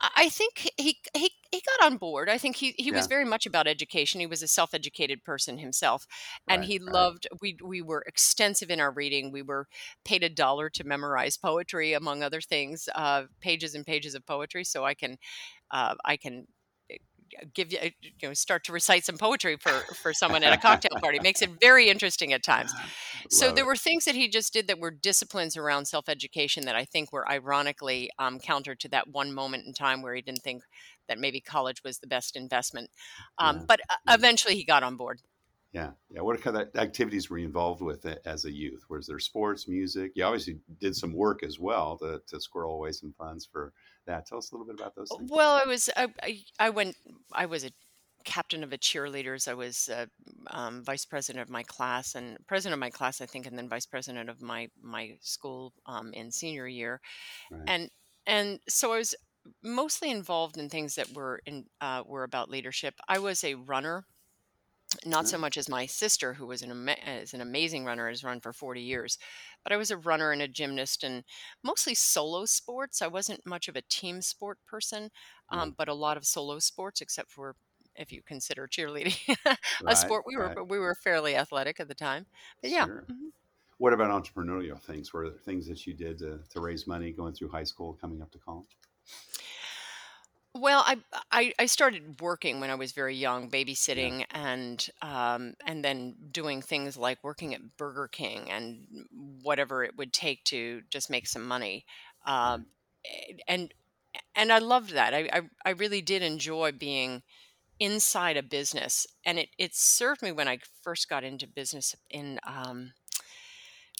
I 0.00 0.28
think 0.28 0.70
he, 0.78 0.98
he 1.14 1.30
he 1.50 1.62
got 1.78 1.86
on 1.86 1.98
board. 1.98 2.28
I 2.28 2.38
think 2.38 2.56
he, 2.56 2.74
he 2.78 2.90
yeah. 2.90 2.96
was 2.96 3.06
very 3.06 3.24
much 3.24 3.46
about 3.46 3.66
education. 3.66 4.20
He 4.20 4.26
was 4.26 4.42
a 4.42 4.48
self 4.48 4.74
educated 4.74 5.24
person 5.24 5.58
himself, 5.58 6.06
and 6.48 6.60
right, 6.60 6.68
he 6.68 6.78
loved. 6.78 7.26
We 7.40 7.56
we 7.62 7.82
were 7.82 8.02
extensive 8.06 8.70
in 8.70 8.80
our 8.80 8.90
reading. 8.90 9.32
We 9.32 9.42
were 9.42 9.66
paid 10.04 10.22
a 10.22 10.28
dollar 10.28 10.70
to 10.70 10.84
memorize 10.84 11.36
poetry, 11.36 11.92
among 11.92 12.22
other 12.22 12.40
things, 12.40 12.88
uh, 12.94 13.24
pages 13.40 13.74
and 13.74 13.86
pages 13.86 14.14
of 14.14 14.26
poetry. 14.26 14.64
So 14.64 14.84
I 14.84 14.94
can 14.94 15.18
uh, 15.70 15.94
I 16.04 16.16
can 16.16 16.46
give 17.54 17.72
you 17.72 17.78
you 18.00 18.28
know 18.28 18.34
start 18.34 18.64
to 18.64 18.72
recite 18.72 19.04
some 19.04 19.16
poetry 19.16 19.56
for 19.56 19.72
for 19.94 20.12
someone 20.12 20.42
at 20.42 20.52
a 20.52 20.56
cocktail 20.62 20.98
party 21.00 21.18
makes 21.20 21.42
it 21.42 21.50
very 21.60 21.88
interesting 21.88 22.32
at 22.32 22.42
times 22.42 22.72
so 23.30 23.52
there 23.52 23.64
it. 23.64 23.66
were 23.66 23.76
things 23.76 24.04
that 24.04 24.14
he 24.14 24.28
just 24.28 24.52
did 24.52 24.66
that 24.66 24.78
were 24.78 24.90
disciplines 24.90 25.56
around 25.56 25.86
self-education 25.86 26.64
that 26.64 26.76
i 26.76 26.84
think 26.84 27.12
were 27.12 27.28
ironically 27.30 28.10
um, 28.18 28.38
counter 28.38 28.74
to 28.74 28.88
that 28.88 29.08
one 29.08 29.32
moment 29.32 29.66
in 29.66 29.72
time 29.72 30.02
where 30.02 30.14
he 30.14 30.22
didn't 30.22 30.42
think 30.42 30.62
that 31.08 31.18
maybe 31.18 31.40
college 31.40 31.82
was 31.84 31.98
the 31.98 32.06
best 32.06 32.36
investment 32.36 32.90
um, 33.38 33.58
yeah. 33.58 33.62
but 33.66 33.80
uh, 33.90 34.14
eventually 34.14 34.54
he 34.54 34.64
got 34.64 34.82
on 34.82 34.96
board 34.96 35.20
yeah, 35.72 35.92
yeah. 36.10 36.20
What 36.20 36.40
kind 36.42 36.58
of 36.58 36.68
activities 36.76 37.30
were 37.30 37.38
you 37.38 37.46
involved 37.46 37.80
with 37.80 38.04
as 38.26 38.44
a 38.44 38.52
youth? 38.52 38.84
Was 38.90 39.06
there 39.06 39.18
sports, 39.18 39.66
music? 39.66 40.12
You 40.14 40.24
obviously 40.24 40.58
did 40.80 40.94
some 40.94 41.14
work 41.14 41.42
as 41.42 41.58
well 41.58 41.96
to, 41.98 42.20
to 42.26 42.40
squirrel 42.40 42.74
away 42.74 42.92
some 42.92 43.14
funds 43.16 43.48
for 43.50 43.72
that. 44.06 44.26
Tell 44.26 44.38
us 44.38 44.50
a 44.52 44.54
little 44.54 44.66
bit 44.66 44.80
about 44.80 44.94
those 44.94 45.08
things. 45.16 45.30
Well, 45.30 45.52
I 45.52 45.66
was 45.66 45.88
I, 45.96 46.08
I, 46.22 46.38
I 46.58 46.70
went 46.70 46.96
I 47.32 47.46
was 47.46 47.64
a 47.64 47.70
captain 48.24 48.62
of 48.62 48.72
a 48.72 48.78
cheerleaders. 48.78 49.48
I 49.48 49.54
was 49.54 49.88
uh, 49.88 50.06
um, 50.48 50.84
vice 50.84 51.04
president 51.04 51.42
of 51.42 51.50
my 51.50 51.62
class 51.62 52.14
and 52.14 52.38
president 52.46 52.74
of 52.74 52.80
my 52.80 52.90
class, 52.90 53.20
I 53.20 53.26
think, 53.26 53.46
and 53.46 53.58
then 53.58 53.68
vice 53.68 53.86
president 53.86 54.30
of 54.30 54.40
my 54.40 54.68
my 54.80 55.16
school 55.20 55.72
um, 55.86 56.12
in 56.12 56.30
senior 56.30 56.68
year. 56.68 57.00
Right. 57.50 57.62
And 57.66 57.90
and 58.26 58.60
so 58.68 58.92
I 58.92 58.98
was 58.98 59.14
mostly 59.62 60.10
involved 60.10 60.56
in 60.56 60.68
things 60.68 60.94
that 60.94 61.12
were 61.12 61.40
in 61.46 61.66
uh, 61.80 62.02
were 62.06 62.24
about 62.24 62.50
leadership. 62.50 62.94
I 63.08 63.18
was 63.18 63.42
a 63.44 63.54
runner 63.54 64.06
not 65.04 65.28
so 65.28 65.38
much 65.38 65.56
as 65.56 65.68
my 65.68 65.86
sister, 65.86 66.34
who 66.34 66.46
was 66.46 66.62
an 66.62 66.70
ama- 66.70 66.96
is 67.04 67.34
an 67.34 67.40
amazing 67.40 67.84
runner, 67.84 68.08
has 68.08 68.24
run 68.24 68.40
for 68.40 68.52
40 68.52 68.80
years. 68.80 69.18
But 69.62 69.72
I 69.72 69.76
was 69.76 69.90
a 69.90 69.96
runner 69.96 70.32
and 70.32 70.42
a 70.42 70.48
gymnast, 70.48 71.04
and 71.04 71.24
mostly 71.62 71.94
solo 71.94 72.44
sports. 72.44 73.02
I 73.02 73.06
wasn't 73.06 73.46
much 73.46 73.68
of 73.68 73.76
a 73.76 73.82
team 73.82 74.22
sport 74.22 74.58
person, 74.66 75.10
um, 75.50 75.74
but 75.76 75.88
a 75.88 75.94
lot 75.94 76.16
of 76.16 76.24
solo 76.24 76.58
sports, 76.58 77.00
except 77.00 77.30
for 77.30 77.54
if 77.96 78.10
you 78.12 78.22
consider 78.22 78.66
cheerleading 78.66 79.36
a 79.46 79.56
right, 79.82 79.96
sport. 79.96 80.24
We 80.26 80.36
right. 80.36 80.56
were 80.56 80.64
we 80.64 80.78
were 80.78 80.94
fairly 80.94 81.36
athletic 81.36 81.80
at 81.80 81.88
the 81.88 81.94
time. 81.94 82.26
But 82.60 82.70
yeah. 82.70 82.86
Sure. 82.86 83.04
Mm-hmm. 83.10 83.28
What 83.78 83.92
about 83.92 84.10
entrepreneurial 84.10 84.80
things? 84.80 85.12
Were 85.12 85.28
there 85.28 85.38
things 85.38 85.66
that 85.66 85.86
you 85.86 85.94
did 85.94 86.18
to, 86.18 86.38
to 86.50 86.60
raise 86.60 86.86
money 86.86 87.10
going 87.10 87.34
through 87.34 87.48
high 87.48 87.64
school, 87.64 87.98
coming 88.00 88.22
up 88.22 88.30
to 88.30 88.38
college? 88.38 88.76
Well, 90.54 90.82
I, 90.86 90.98
I 91.30 91.54
I 91.58 91.66
started 91.66 92.20
working 92.20 92.60
when 92.60 92.68
I 92.68 92.74
was 92.74 92.92
very 92.92 93.16
young, 93.16 93.50
Yeah. 93.94 94.10
babysitting 94.10 94.26
and 94.30 94.86
um, 95.00 95.54
and 95.66 95.82
then 95.82 96.14
doing 96.30 96.60
things 96.60 96.96
like 96.96 97.24
working 97.24 97.54
at 97.54 97.76
Burger 97.78 98.06
King 98.08 98.50
and 98.50 99.06
whatever 99.42 99.82
it 99.82 99.96
would 99.96 100.12
take 100.12 100.44
to 100.44 100.82
just 100.90 101.08
make 101.08 101.26
some 101.26 101.46
money. 101.48 101.86
Right. 102.42 102.60
Um, 102.60 102.66
and 103.48 103.72
and 104.34 104.52
I 104.52 104.58
loved 104.58 104.90
that. 104.92 105.14
I, 105.14 105.28
I 105.32 105.42
I 105.64 105.70
really 105.70 106.02
did 106.02 106.22
enjoy 106.22 106.72
being 106.72 107.22
inside 107.80 108.36
a 108.36 108.42
business, 108.42 109.06
and 109.24 109.38
it 109.38 109.50
it 109.58 109.74
served 109.74 110.22
me 110.22 110.32
when 110.32 110.48
I 110.48 110.58
first 110.82 111.08
got 111.08 111.24
into 111.24 111.46
business 111.46 111.96
in 112.10 112.40
um, 112.44 112.92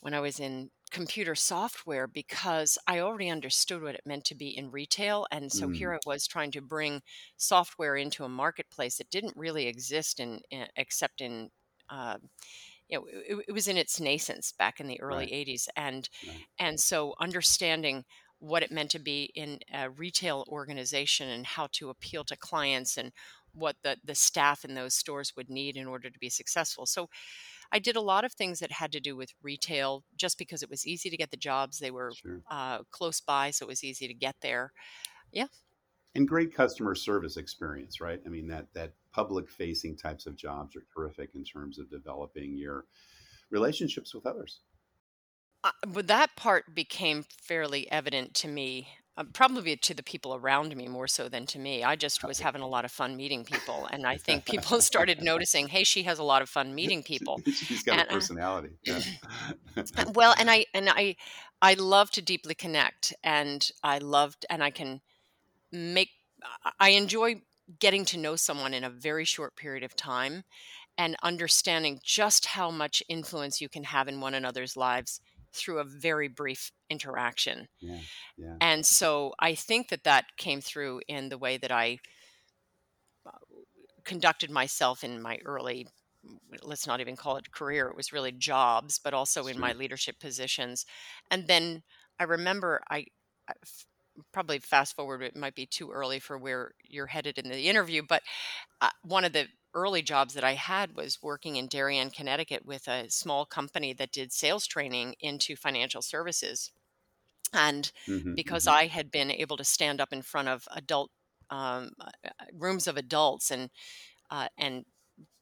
when 0.03 0.15
I 0.15 0.21
was 0.21 0.41
in 0.41 0.71
computer 0.93 1.35
software 1.35 2.07
because 2.07 2.79
I 2.87 3.01
already 3.01 3.31
understood 3.31 3.83
what 3.83 3.95
it 3.95 4.03
meant 4.07 4.25
to 4.27 4.35
be 4.35 4.57
in 4.57 4.71
retail. 4.71 5.27
And 5.33 5.51
so 5.51 5.67
mm. 5.67 5.75
here 5.75 5.95
I 5.95 5.99
was 6.07 6.27
trying 6.27 6.53
to 6.53 6.61
bring 6.61 7.01
software 7.37 7.97
into 7.97 8.25
a 8.25 8.29
marketplace 8.29 8.99
that 8.99 9.11
didn't 9.11 9.37
really 9.37 9.67
exist 9.67 10.21
in, 10.21 10.41
in 10.51 10.67
except 10.77 11.21
in, 11.21 11.51
uh, 11.89 12.19
you 12.89 12.99
know, 12.99 13.07
it, 13.09 13.45
it, 13.49 13.53
was 13.53 13.69
in 13.69 13.79
its 13.79 13.99
nascence 13.99 14.53
back 14.53 14.79
in 14.79 14.87
the 14.87 15.01
early 15.01 15.31
right. 15.33 15.47
80s. 15.49 15.67
And, 15.77 16.09
right. 16.27 16.37
and 16.59 16.79
so 16.79 17.15
understanding 17.19 18.05
what 18.39 18.63
it 18.63 18.73
meant 18.73 18.91
to 18.91 18.99
be 18.99 19.31
in 19.35 19.61
a 19.73 19.89
retail 19.89 20.45
organization 20.49 21.29
and 21.29 21.47
how 21.47 21.69
to 21.73 21.91
appeal 21.91 22.25
to 22.25 22.37
clients 22.37 22.99
and 22.99 23.13
what 23.55 23.77
the, 23.83 23.97
the 24.05 24.15
staff 24.15 24.65
in 24.65 24.75
those 24.75 24.95
stores 24.95 25.35
would 25.37 25.49
need 25.49 25.77
in 25.77 25.87
order 25.87 26.11
to 26.11 26.19
be 26.19 26.29
successful. 26.29 26.85
So 26.85 27.09
I 27.73 27.79
did 27.79 27.97
a 27.97 28.01
lot 28.01 28.25
of 28.25 28.33
things 28.35 28.61
that 28.61 28.71
had 28.71 28.93
to 28.93 29.01
do 29.01 29.17
with 29.17 29.31
retail 29.43 30.05
just 30.17 30.39
because 30.39 30.63
it 30.63 30.69
was 30.69 30.87
easy 30.87 31.09
to 31.09 31.17
get 31.17 31.31
the 31.31 31.37
jobs. 31.37 31.79
They 31.79 31.91
were 31.91 32.13
sure. 32.15 32.43
uh, 32.51 32.81
close 32.91 33.21
by, 33.21 33.51
so 33.51 33.65
it 33.65 33.69
was 33.69 33.83
easy 33.83 34.07
to 34.07 34.15
get 34.15 34.37
there. 34.43 34.73
Yeah. 35.33 35.47
And 36.15 36.29
great 36.29 36.55
customer 36.55 36.95
service 36.95 37.39
experience, 37.39 38.01
right? 38.01 38.21
I 38.27 38.29
mean, 38.29 38.47
that, 38.49 38.67
that 38.75 38.93
public 39.13 39.51
facing 39.51 39.97
types 39.97 40.27
of 40.27 40.37
jobs 40.37 40.77
are 40.77 40.85
terrific 40.95 41.31
in 41.35 41.45
terms 41.45 41.79
of 41.79 41.91
developing 41.91 42.57
your 42.57 42.85
relationships 43.51 44.15
with 44.15 44.27
others. 44.27 44.61
Uh, 45.65 45.71
but 45.87 46.09
that 46.09 46.37
part 46.37 46.75
became 46.75 47.25
fairly 47.41 47.91
evident 47.91 48.35
to 48.35 48.49
me 48.49 48.89
uh, 49.17 49.25
probably 49.33 49.77
to 49.77 49.95
the 49.95 50.03
people 50.03 50.35
around 50.35 50.75
me 50.75 50.89
more 50.89 51.07
so 51.07 51.29
than 51.29 51.45
to 51.47 51.59
me. 51.59 51.85
I 51.85 51.97
just 51.97 52.25
was 52.25 52.41
having 52.41 52.63
a 52.63 52.67
lot 52.67 52.85
of 52.85 52.91
fun 52.91 53.17
meeting 53.17 53.45
people, 53.45 53.87
and 53.91 54.07
I 54.07 54.17
think 54.17 54.47
people 54.47 54.81
started 54.81 55.23
noticing, 55.23 55.69
"Hey, 55.69 55.85
she 55.85 56.05
has 56.05 56.19
a 56.19 56.23
lot 56.23 56.43
of 56.43 56.49
fun 56.49 56.75
meeting 56.75 57.03
people." 57.03 57.41
She's 57.47 57.83
got 57.83 57.99
and, 57.99 58.09
a 58.09 58.11
uh, 58.11 58.15
personality. 58.15 58.71
Yeah. 58.85 59.01
well, 60.15 60.35
and 60.39 60.51
I 60.51 60.67
and 60.73 60.89
I 60.89 61.17
I 61.61 61.75
love 61.75 62.11
to 62.13 62.23
deeply 62.23 62.55
connect, 62.55 63.13
and 63.23 63.69
I 63.83 63.99
loved, 63.99 64.47
and 64.49 64.65
I 64.65 64.71
can 64.71 65.03
make. 65.71 66.11
I 66.81 66.91
enjoy 66.91 67.43
getting 67.79 68.05
to 68.07 68.19
know 68.19 68.37
someone 68.37 68.75
in 68.75 68.83
a 68.83 68.91
very 68.91 69.25
short 69.25 69.57
period 69.57 69.85
of 69.85 69.95
time, 69.95 70.45
and 70.97 71.17
understanding 71.23 72.01
just 72.03 72.47
how 72.47 72.71
much 72.71 73.03
influence 73.09 73.61
you 73.61 73.69
can 73.69 73.85
have 73.85 74.09
in 74.09 74.21
one 74.21 74.35
another's 74.35 74.77
lives 74.77 75.21
through 75.53 75.79
a 75.79 75.85
very 75.85 76.29
brief 76.29 76.71
interaction. 76.91 77.69
Yeah, 77.81 77.99
yeah. 78.37 78.57
And 78.61 78.85
so 78.85 79.35
I 79.39 79.55
think 79.55 79.89
that 79.89 80.05
that 80.05 80.25
came 80.37 80.61
through 80.61 81.03
in 81.09 81.29
the 81.29 81.39
way 81.39 81.57
that 81.59 81.73
I 81.73 81.99
uh, 83.27 83.31
conducted 84.05 84.51
myself 84.51 85.05
in 85.05 85.21
my 85.21 85.39
early 85.45 85.87
let's 86.63 86.87
not 86.87 87.01
even 87.01 87.17
call 87.17 87.37
it 87.37 87.51
career 87.51 87.89
it 87.89 87.97
was 87.97 88.13
really 88.13 88.31
jobs 88.31 89.01
but 89.03 89.13
also 89.13 89.49
in 89.49 89.59
my 89.59 89.73
leadership 89.73 90.21
positions 90.21 90.87
and 91.33 91.49
then 91.49 91.83
i 92.21 92.23
remember 92.23 92.81
I 92.91 93.07
probably 94.33 94.59
fast 94.59 94.95
forward 94.95 95.23
it 95.23 95.37
might 95.37 95.55
be 95.55 95.67
too 95.67 95.91
early 95.91 96.19
for 96.19 96.39
where 96.39 96.75
you're 96.85 97.07
headed 97.07 97.39
in 97.39 97.49
the 97.49 97.69
interview 97.69 98.03
but 98.07 98.23
uh, 98.81 98.91
one 99.03 99.25
of 99.25 99.33
the 99.33 99.47
early 99.75 100.03
jobs 100.03 100.35
that 100.35 100.45
I 100.45 100.55
had 100.55 100.95
was 100.95 101.23
working 101.23 101.57
in 101.57 101.67
Darien, 101.67 102.11
Connecticut 102.11 102.65
with 102.67 102.89
a 102.89 103.11
small 103.11 103.45
company 103.45 103.93
that 103.95 104.13
did 104.13 104.33
sales 104.33 104.67
training 104.67 105.15
into 105.21 105.57
financial 105.57 106.03
services. 106.03 106.71
And 107.53 107.91
mm-hmm, 108.07 108.35
because 108.35 108.65
mm-hmm. 108.65 108.79
I 108.79 108.87
had 108.87 109.11
been 109.11 109.31
able 109.31 109.57
to 109.57 109.65
stand 109.65 110.01
up 110.01 110.13
in 110.13 110.23
front 110.23 110.49
of 110.49 110.67
adult 110.75 111.11
um, 111.51 111.91
uh, 112.01 112.09
uh, 112.25 112.45
rooms 112.55 112.87
of 112.87 112.97
adults 112.97 113.51
and 113.51 113.71
uh, 114.31 114.49
and 114.57 114.87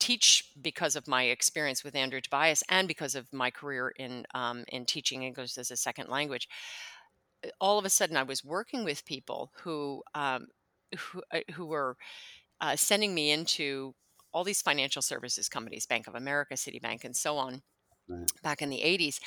teach 0.01 0.51
because 0.61 0.97
of 0.97 1.07
my 1.07 1.25
experience 1.25 1.85
with 1.85 1.95
Andrew 1.95 2.21
Tobias 2.21 2.65
and 2.69 2.89
because 2.89 3.15
of 3.15 3.33
my 3.33 3.51
career 3.51 3.93
in 3.97 4.27
um, 4.35 4.65
in 4.69 4.85
teaching 4.85 5.23
English 5.23 5.57
as 5.57 5.71
a 5.71 5.77
second 5.77 6.09
language, 6.09 6.49
uh, 7.45 7.51
all 7.61 7.79
of 7.79 7.85
a 7.85 7.91
sudden 7.91 8.17
I 8.17 8.25
was 8.25 8.45
working 8.45 8.85
with 8.85 9.05
people 9.05 9.53
who 9.63 10.03
um, 10.15 10.49
who, 10.99 11.23
who 11.53 11.67
were 11.67 11.97
uh, 12.61 12.75
sending 12.75 13.15
me 13.15 13.31
into 13.31 13.95
all 14.33 14.45
these 14.45 14.63
financial 14.63 15.03
services 15.03 15.49
companies, 15.49 15.87
Bank 15.87 16.07
of 16.07 16.15
America, 16.15 16.55
Citibank, 16.55 17.05
and 17.05 17.17
so 17.17 17.37
on, 17.37 17.63
right. 18.09 18.31
back 18.43 18.63
in 18.63 18.71
the 18.71 18.81
80s. 18.81 19.19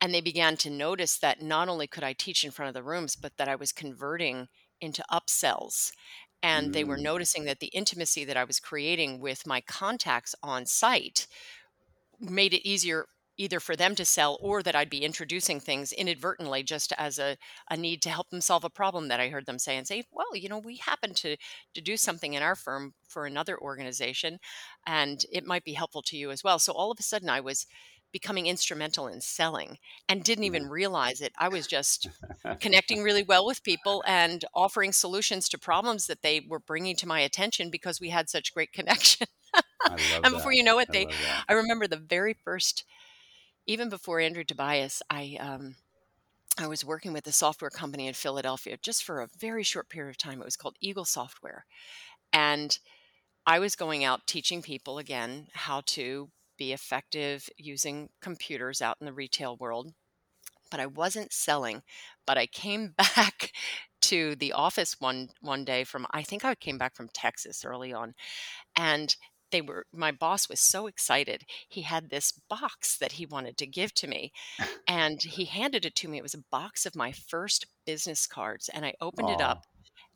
And 0.00 0.14
they 0.14 0.20
began 0.20 0.56
to 0.58 0.70
notice 0.70 1.18
that 1.18 1.42
not 1.42 1.68
only 1.68 1.86
could 1.86 2.04
I 2.04 2.12
teach 2.12 2.44
in 2.44 2.50
front 2.50 2.68
of 2.68 2.74
the 2.74 2.82
rooms, 2.82 3.16
but 3.16 3.36
that 3.36 3.48
I 3.48 3.56
was 3.56 3.72
converting 3.72 4.48
into 4.80 5.04
upsells. 5.10 5.92
And 6.42 6.70
mm. 6.70 6.72
they 6.72 6.84
were 6.84 6.98
mm. 6.98 7.02
noticing 7.02 7.44
that 7.44 7.60
the 7.60 7.68
intimacy 7.68 8.24
that 8.24 8.36
I 8.36 8.44
was 8.44 8.60
creating 8.60 9.20
with 9.20 9.46
my 9.46 9.60
contacts 9.60 10.34
on 10.42 10.66
site 10.66 11.26
made 12.20 12.54
it 12.54 12.68
easier 12.68 13.06
either 13.38 13.60
for 13.60 13.76
them 13.76 13.94
to 13.94 14.04
sell 14.04 14.36
or 14.42 14.62
that 14.62 14.74
I'd 14.76 14.90
be 14.90 15.04
introducing 15.04 15.60
things 15.60 15.92
inadvertently 15.92 16.62
just 16.62 16.92
as 16.98 17.18
a, 17.18 17.36
a 17.70 17.76
need 17.76 18.02
to 18.02 18.10
help 18.10 18.28
them 18.30 18.40
solve 18.40 18.64
a 18.64 18.70
problem 18.70 19.08
that 19.08 19.20
I 19.20 19.28
heard 19.28 19.46
them 19.46 19.58
say 19.58 19.76
and 19.76 19.86
say, 19.86 20.04
well, 20.10 20.34
you 20.34 20.48
know, 20.48 20.58
we 20.58 20.76
happen 20.76 21.14
to 21.14 21.36
to 21.74 21.80
do 21.80 21.96
something 21.96 22.34
in 22.34 22.42
our 22.42 22.56
firm 22.56 22.94
for 23.08 23.24
another 23.24 23.58
organization 23.58 24.38
and 24.86 25.24
it 25.32 25.46
might 25.46 25.64
be 25.64 25.72
helpful 25.72 26.02
to 26.02 26.16
you 26.16 26.30
as 26.30 26.42
well. 26.42 26.58
So 26.58 26.72
all 26.72 26.90
of 26.90 26.98
a 26.98 27.02
sudden 27.02 27.30
I 27.30 27.40
was 27.40 27.66
becoming 28.12 28.46
instrumental 28.46 29.06
in 29.06 29.20
selling 29.20 29.78
and 30.08 30.24
didn't 30.24 30.44
even 30.44 30.68
realize 30.68 31.20
it. 31.20 31.32
I 31.38 31.48
was 31.48 31.66
just 31.66 32.08
connecting 32.60 33.02
really 33.02 33.22
well 33.22 33.46
with 33.46 33.62
people 33.62 34.02
and 34.06 34.44
offering 34.54 34.92
solutions 34.92 35.48
to 35.50 35.58
problems 35.58 36.06
that 36.06 36.22
they 36.22 36.40
were 36.48 36.58
bringing 36.58 36.96
to 36.96 37.08
my 37.08 37.20
attention 37.20 37.70
because 37.70 38.00
we 38.00 38.10
had 38.10 38.28
such 38.28 38.54
great 38.54 38.72
connection. 38.72 39.26
and 39.88 40.34
before 40.34 40.52
that. 40.52 40.56
you 40.56 40.62
know 40.62 40.78
it, 40.78 40.88
they 40.90 41.06
I, 41.06 41.10
I 41.50 41.52
remember 41.54 41.86
the 41.86 41.96
very 41.96 42.34
first 42.44 42.84
even 43.68 43.90
before 43.90 44.18
Andrew 44.18 44.42
Tobias, 44.42 45.02
I 45.10 45.36
um, 45.38 45.76
I 46.58 46.66
was 46.66 46.84
working 46.84 47.12
with 47.12 47.26
a 47.28 47.32
software 47.32 47.70
company 47.70 48.08
in 48.08 48.14
Philadelphia 48.14 48.76
just 48.82 49.04
for 49.04 49.20
a 49.20 49.28
very 49.38 49.62
short 49.62 49.88
period 49.90 50.10
of 50.10 50.18
time. 50.18 50.40
It 50.40 50.46
was 50.46 50.56
called 50.56 50.76
Eagle 50.80 51.04
Software, 51.04 51.66
and 52.32 52.76
I 53.46 53.60
was 53.60 53.76
going 53.76 54.02
out 54.02 54.26
teaching 54.26 54.62
people 54.62 54.98
again 54.98 55.48
how 55.52 55.82
to 55.86 56.30
be 56.56 56.72
effective 56.72 57.48
using 57.56 58.08
computers 58.20 58.82
out 58.82 58.96
in 59.00 59.06
the 59.06 59.12
retail 59.12 59.56
world. 59.56 59.92
But 60.70 60.80
I 60.80 60.86
wasn't 60.86 61.32
selling. 61.32 61.82
But 62.26 62.36
I 62.36 62.46
came 62.46 62.94
back 62.96 63.52
to 64.00 64.34
the 64.34 64.52
office 64.52 64.96
one 64.98 65.28
one 65.42 65.64
day 65.64 65.84
from 65.84 66.06
I 66.10 66.22
think 66.22 66.42
I 66.42 66.54
came 66.54 66.78
back 66.78 66.96
from 66.96 67.10
Texas 67.12 67.66
early 67.66 67.92
on, 67.92 68.14
and 68.74 69.14
they 69.50 69.60
were 69.60 69.86
my 69.92 70.12
boss 70.12 70.48
was 70.48 70.60
so 70.60 70.86
excited 70.86 71.44
he 71.68 71.82
had 71.82 72.10
this 72.10 72.32
box 72.32 72.96
that 72.98 73.12
he 73.12 73.26
wanted 73.26 73.56
to 73.56 73.66
give 73.66 73.92
to 73.94 74.06
me 74.06 74.32
and 74.88 75.22
he 75.22 75.44
handed 75.44 75.84
it 75.84 75.94
to 75.94 76.08
me 76.08 76.18
it 76.18 76.22
was 76.22 76.34
a 76.34 76.44
box 76.50 76.86
of 76.86 76.96
my 76.96 77.12
first 77.12 77.66
business 77.86 78.26
cards 78.26 78.68
and 78.72 78.84
i 78.84 78.94
opened 79.00 79.30
it 79.30 79.40
up 79.40 79.64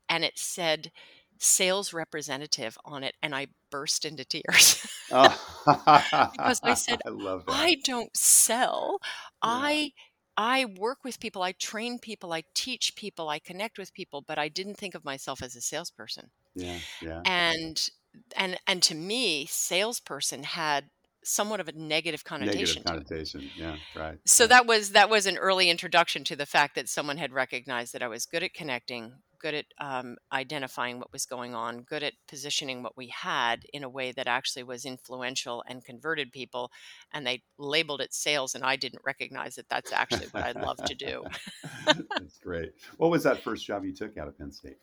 and 0.08 0.24
it 0.24 0.38
said 0.38 0.90
sales 1.38 1.92
representative 1.92 2.78
on 2.84 3.02
it 3.02 3.14
and 3.22 3.34
i 3.34 3.46
burst 3.70 4.04
into 4.04 4.24
tears 4.24 4.86
oh. 5.10 5.38
because 6.32 6.60
i 6.62 6.74
said 6.74 7.00
I, 7.06 7.10
love 7.10 7.44
I, 7.48 7.76
don't 7.84 8.14
sell 8.16 8.98
yeah. 9.02 9.08
i 9.42 9.92
I 10.34 10.64
work 10.64 11.04
with 11.04 11.20
people, 11.20 11.42
I 11.42 11.52
train 11.52 11.98
people, 11.98 12.32
I 12.32 12.44
teach 12.54 12.96
people, 12.96 13.28
I 13.28 13.38
connect 13.38 13.78
with 13.78 13.92
people, 13.92 14.22
but 14.26 14.38
I 14.38 14.48
didn't 14.48 14.76
think 14.76 14.94
of 14.94 15.04
myself 15.04 15.42
as 15.42 15.54
a 15.56 15.60
salesperson. 15.60 16.30
Yeah, 16.54 16.78
yeah. 17.02 17.20
And 17.26 17.90
and 18.36 18.58
and 18.66 18.82
to 18.84 18.94
me, 18.94 19.46
salesperson 19.46 20.42
had 20.44 20.90
somewhat 21.24 21.60
of 21.60 21.68
a 21.68 21.72
negative 21.72 22.24
connotation. 22.24 22.82
Negative 22.84 23.06
connotation. 23.06 23.50
Yeah, 23.56 23.76
right. 23.96 24.18
So 24.26 24.44
right. 24.44 24.50
that 24.50 24.66
was 24.66 24.90
that 24.90 25.10
was 25.10 25.26
an 25.26 25.38
early 25.38 25.70
introduction 25.70 26.24
to 26.24 26.36
the 26.36 26.46
fact 26.46 26.74
that 26.74 26.88
someone 26.88 27.16
had 27.16 27.32
recognized 27.32 27.92
that 27.94 28.02
I 28.02 28.08
was 28.08 28.26
good 28.26 28.42
at 28.42 28.54
connecting, 28.54 29.12
good 29.40 29.54
at 29.54 29.66
um, 29.80 30.16
identifying 30.32 30.98
what 30.98 31.12
was 31.12 31.26
going 31.26 31.54
on, 31.54 31.82
good 31.82 32.02
at 32.02 32.14
positioning 32.28 32.82
what 32.82 32.96
we 32.96 33.08
had 33.08 33.64
in 33.72 33.84
a 33.84 33.88
way 33.88 34.12
that 34.12 34.26
actually 34.26 34.64
was 34.64 34.84
influential 34.84 35.62
and 35.68 35.84
converted 35.84 36.32
people. 36.32 36.70
And 37.12 37.26
they 37.26 37.42
labeled 37.58 38.00
it 38.00 38.12
sales, 38.12 38.54
and 38.54 38.64
I 38.64 38.76
didn't 38.76 39.02
recognize 39.04 39.56
that 39.56 39.68
that's 39.68 39.92
actually 39.92 40.26
what 40.26 40.42
I 40.44 40.52
love 40.52 40.78
to 40.84 40.94
do. 40.94 41.24
that's 41.86 42.38
great. 42.38 42.72
What 42.96 43.10
was 43.10 43.22
that 43.24 43.42
first 43.42 43.66
job 43.66 43.84
you 43.84 43.94
took 43.94 44.16
out 44.16 44.28
of 44.28 44.38
Penn 44.38 44.52
State? 44.52 44.78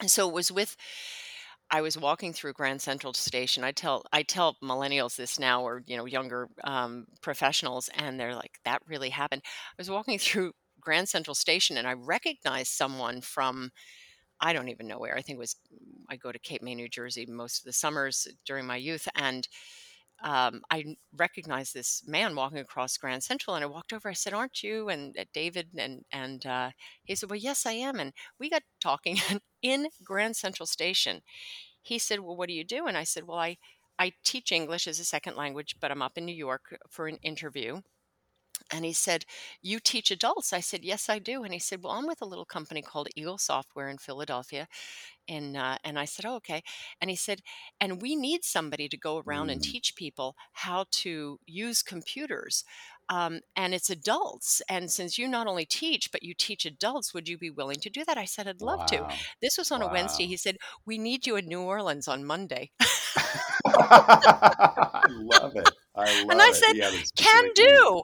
And 0.00 0.10
so 0.10 0.28
it 0.28 0.34
was 0.34 0.50
with 0.50 0.76
I 1.70 1.82
was 1.82 1.96
walking 1.96 2.32
through 2.32 2.54
Grand 2.54 2.82
Central 2.82 3.12
Station. 3.14 3.62
I 3.64 3.72
tell 3.72 4.04
I 4.12 4.22
tell 4.22 4.56
millennials 4.62 5.16
this 5.16 5.38
now, 5.38 5.62
or 5.62 5.82
you 5.86 5.96
know, 5.96 6.04
younger 6.04 6.48
um, 6.64 7.06
professionals, 7.22 7.88
and 7.94 8.18
they're 8.18 8.34
like, 8.34 8.58
"That 8.64 8.82
really 8.86 9.10
happened." 9.10 9.42
I 9.44 9.74
was 9.78 9.90
walking 9.90 10.18
through 10.20 10.52
Grand 10.80 11.08
Central 11.08 11.34
Station, 11.34 11.76
and 11.76 11.86
I 11.86 11.92
recognized 11.92 12.72
someone 12.72 13.20
from 13.20 13.70
I 14.40 14.52
don't 14.52 14.68
even 14.70 14.86
know 14.88 14.98
where. 14.98 15.16
I 15.16 15.22
think 15.22 15.36
it 15.36 15.40
was 15.40 15.56
I 16.08 16.16
go 16.16 16.32
to 16.32 16.38
Cape 16.38 16.62
May, 16.62 16.74
New 16.74 16.88
Jersey, 16.88 17.26
most 17.26 17.60
of 17.60 17.64
the 17.64 17.72
summers 17.72 18.26
during 18.46 18.66
my 18.66 18.76
youth, 18.76 19.08
and 19.16 19.46
um, 20.22 20.62
I 20.70 20.96
recognized 21.16 21.74
this 21.74 22.02
man 22.06 22.34
walking 22.36 22.58
across 22.58 22.96
Grand 22.98 23.22
Central, 23.24 23.56
and 23.56 23.64
I 23.64 23.68
walked 23.68 23.92
over. 23.92 24.08
I 24.10 24.12
said, 24.14 24.34
"Aren't 24.34 24.62
you?" 24.62 24.88
And 24.88 25.16
uh, 25.18 25.24
David, 25.32 25.68
and 25.78 26.04
and 26.12 26.44
uh, 26.46 26.70
he 27.04 27.14
said, 27.14 27.30
"Well, 27.30 27.38
yes, 27.38 27.66
I 27.66 27.72
am." 27.72 27.98
And 28.00 28.12
we 28.38 28.50
got 28.50 28.62
talking 28.80 29.16
in 29.62 29.88
Grand 30.04 30.36
Central 30.36 30.66
Station. 30.66 31.22
He 31.82 31.98
said, 31.98 32.20
"Well, 32.20 32.36
what 32.36 32.48
do 32.48 32.54
you 32.54 32.64
do?" 32.64 32.86
And 32.86 32.96
I 32.96 33.04
said, 33.04 33.24
"Well, 33.26 33.38
I 33.38 33.58
I 33.98 34.12
teach 34.24 34.52
English 34.52 34.86
as 34.88 35.00
a 35.00 35.04
second 35.04 35.36
language, 35.36 35.76
but 35.80 35.90
I'm 35.90 36.02
up 36.02 36.18
in 36.18 36.26
New 36.26 36.34
York 36.36 36.76
for 36.90 37.06
an 37.08 37.18
interview." 37.22 37.82
And 38.72 38.84
he 38.84 38.92
said, 38.92 39.24
You 39.62 39.80
teach 39.80 40.10
adults? 40.10 40.52
I 40.52 40.60
said, 40.60 40.84
Yes, 40.84 41.08
I 41.08 41.18
do. 41.18 41.42
And 41.42 41.52
he 41.52 41.58
said, 41.58 41.82
Well, 41.82 41.92
I'm 41.92 42.06
with 42.06 42.22
a 42.22 42.26
little 42.26 42.44
company 42.44 42.82
called 42.82 43.08
Eagle 43.16 43.38
Software 43.38 43.88
in 43.88 43.98
Philadelphia 43.98 44.68
and 45.30 45.56
uh, 45.56 45.78
and 45.84 45.98
I 45.98 46.04
said, 46.04 46.26
oh, 46.26 46.34
okay. 46.36 46.62
And 47.00 47.08
he 47.08 47.16
said, 47.16 47.40
and 47.80 48.02
we 48.02 48.16
need 48.16 48.44
somebody 48.44 48.88
to 48.88 48.96
go 48.98 49.22
around 49.24 49.48
mm. 49.48 49.52
and 49.52 49.62
teach 49.62 49.94
people 49.94 50.34
how 50.52 50.86
to 50.90 51.38
use 51.46 51.82
computers. 51.82 52.64
Um, 53.08 53.40
and 53.56 53.72
it's 53.74 53.90
adults. 53.90 54.60
And 54.68 54.90
since 54.90 55.18
you 55.18 55.26
not 55.26 55.46
only 55.46 55.64
teach, 55.64 56.12
but 56.12 56.22
you 56.22 56.34
teach 56.36 56.64
adults, 56.66 57.14
would 57.14 57.28
you 57.28 57.38
be 57.38 57.50
willing 57.50 57.78
to 57.80 57.90
do 57.90 58.04
that? 58.04 58.18
I 58.18 58.24
said, 58.24 58.46
I'd 58.46 58.60
love 58.60 58.80
wow. 58.80 58.86
to. 58.86 59.08
This 59.40 59.56
was 59.56 59.70
on 59.70 59.80
wow. 59.80 59.88
a 59.88 59.92
Wednesday. 59.92 60.26
He 60.26 60.36
said, 60.36 60.58
we 60.84 60.98
need 60.98 61.26
you 61.26 61.36
in 61.36 61.46
New 61.46 61.62
Orleans 61.62 62.08
on 62.08 62.24
Monday. 62.24 62.70
I 63.66 65.02
love 65.08 65.56
it. 65.56 65.70
I 65.96 66.22
love 66.22 66.30
and 66.30 66.42
I 66.42 66.52
said, 66.52 66.74
yeah, 66.74 66.90
can 67.16 67.50
do. 67.54 68.02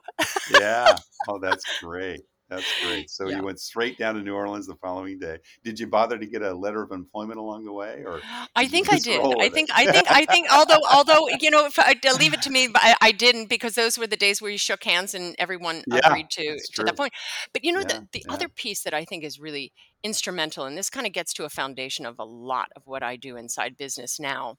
yeah. 0.59 0.95
Oh, 1.27 1.39
that's 1.39 1.63
great. 1.81 2.21
That's 2.49 2.65
great. 2.83 3.09
So 3.17 3.27
yeah. 3.27 3.37
you 3.37 3.43
went 3.43 3.59
straight 3.59 3.97
down 3.97 4.15
to 4.15 4.21
New 4.21 4.33
Orleans 4.33 4.67
the 4.67 4.75
following 4.75 5.17
day. 5.17 5.37
Did 5.63 5.79
you 5.79 5.87
bother 5.87 6.17
to 6.17 6.25
get 6.25 6.41
a 6.41 6.53
letter 6.53 6.83
of 6.83 6.91
employment 6.91 7.39
along 7.39 7.65
the 7.65 7.73
way, 7.73 8.03
or 8.05 8.21
I 8.55 8.67
think 8.67 8.91
I 8.91 8.99
did. 8.99 9.21
I 9.39 9.49
think 9.49 9.69
I 9.73 9.91
think 9.91 10.11
I 10.11 10.25
think 10.25 10.47
although 10.51 10.81
although 10.91 11.27
you 11.39 11.49
know 11.49 11.65
if 11.65 11.79
I, 11.79 11.95
leave 12.19 12.33
it 12.33 12.41
to 12.43 12.51
me, 12.51 12.69
I, 12.75 12.95
I, 13.01 13.11
didn't 13.11 13.49
because 13.49 13.75
those 13.75 13.97
were 13.97 14.07
the 14.07 14.17
days 14.17 14.41
where 14.41 14.51
you 14.51 14.57
shook 14.57 14.83
hands 14.83 15.15
and 15.15 15.35
everyone 15.39 15.83
yeah, 15.87 16.01
agreed 16.03 16.29
to 16.31 16.59
to 16.73 16.83
that 16.83 16.97
point. 16.97 17.13
But 17.53 17.63
you 17.63 17.71
know 17.71 17.79
yeah, 17.79 18.01
the 18.01 18.07
the 18.13 18.25
other 18.29 18.49
piece 18.49 18.83
that 18.83 18.93
I 18.93 19.05
think 19.05 19.23
is 19.23 19.39
really 19.39 19.71
instrumental, 20.03 20.65
and 20.65 20.77
this 20.77 20.89
kind 20.89 21.07
of 21.07 21.13
gets 21.13 21.33
to 21.35 21.45
a 21.45 21.49
foundation 21.49 22.05
of 22.05 22.19
a 22.19 22.25
lot 22.25 22.69
of 22.75 22.83
what 22.85 23.03
I 23.03 23.15
do 23.15 23.35
inside 23.35 23.77
business 23.77 24.19
now. 24.19 24.57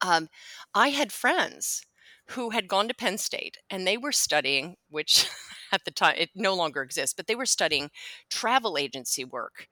Um, 0.00 0.28
I 0.74 0.88
had 0.88 1.12
friends 1.12 1.82
who 2.30 2.50
had 2.50 2.68
gone 2.68 2.88
to 2.88 2.94
Penn 2.94 3.18
State 3.18 3.58
and 3.70 3.86
they 3.86 3.96
were 3.96 4.12
studying, 4.12 4.76
which 4.88 5.28
at 5.72 5.84
the 5.84 5.90
time 5.90 6.16
it 6.18 6.30
no 6.34 6.54
longer 6.54 6.82
exists, 6.82 7.14
but 7.14 7.26
they 7.26 7.34
were 7.34 7.46
studying 7.46 7.90
travel 8.30 8.76
agency 8.76 9.24
work. 9.24 9.68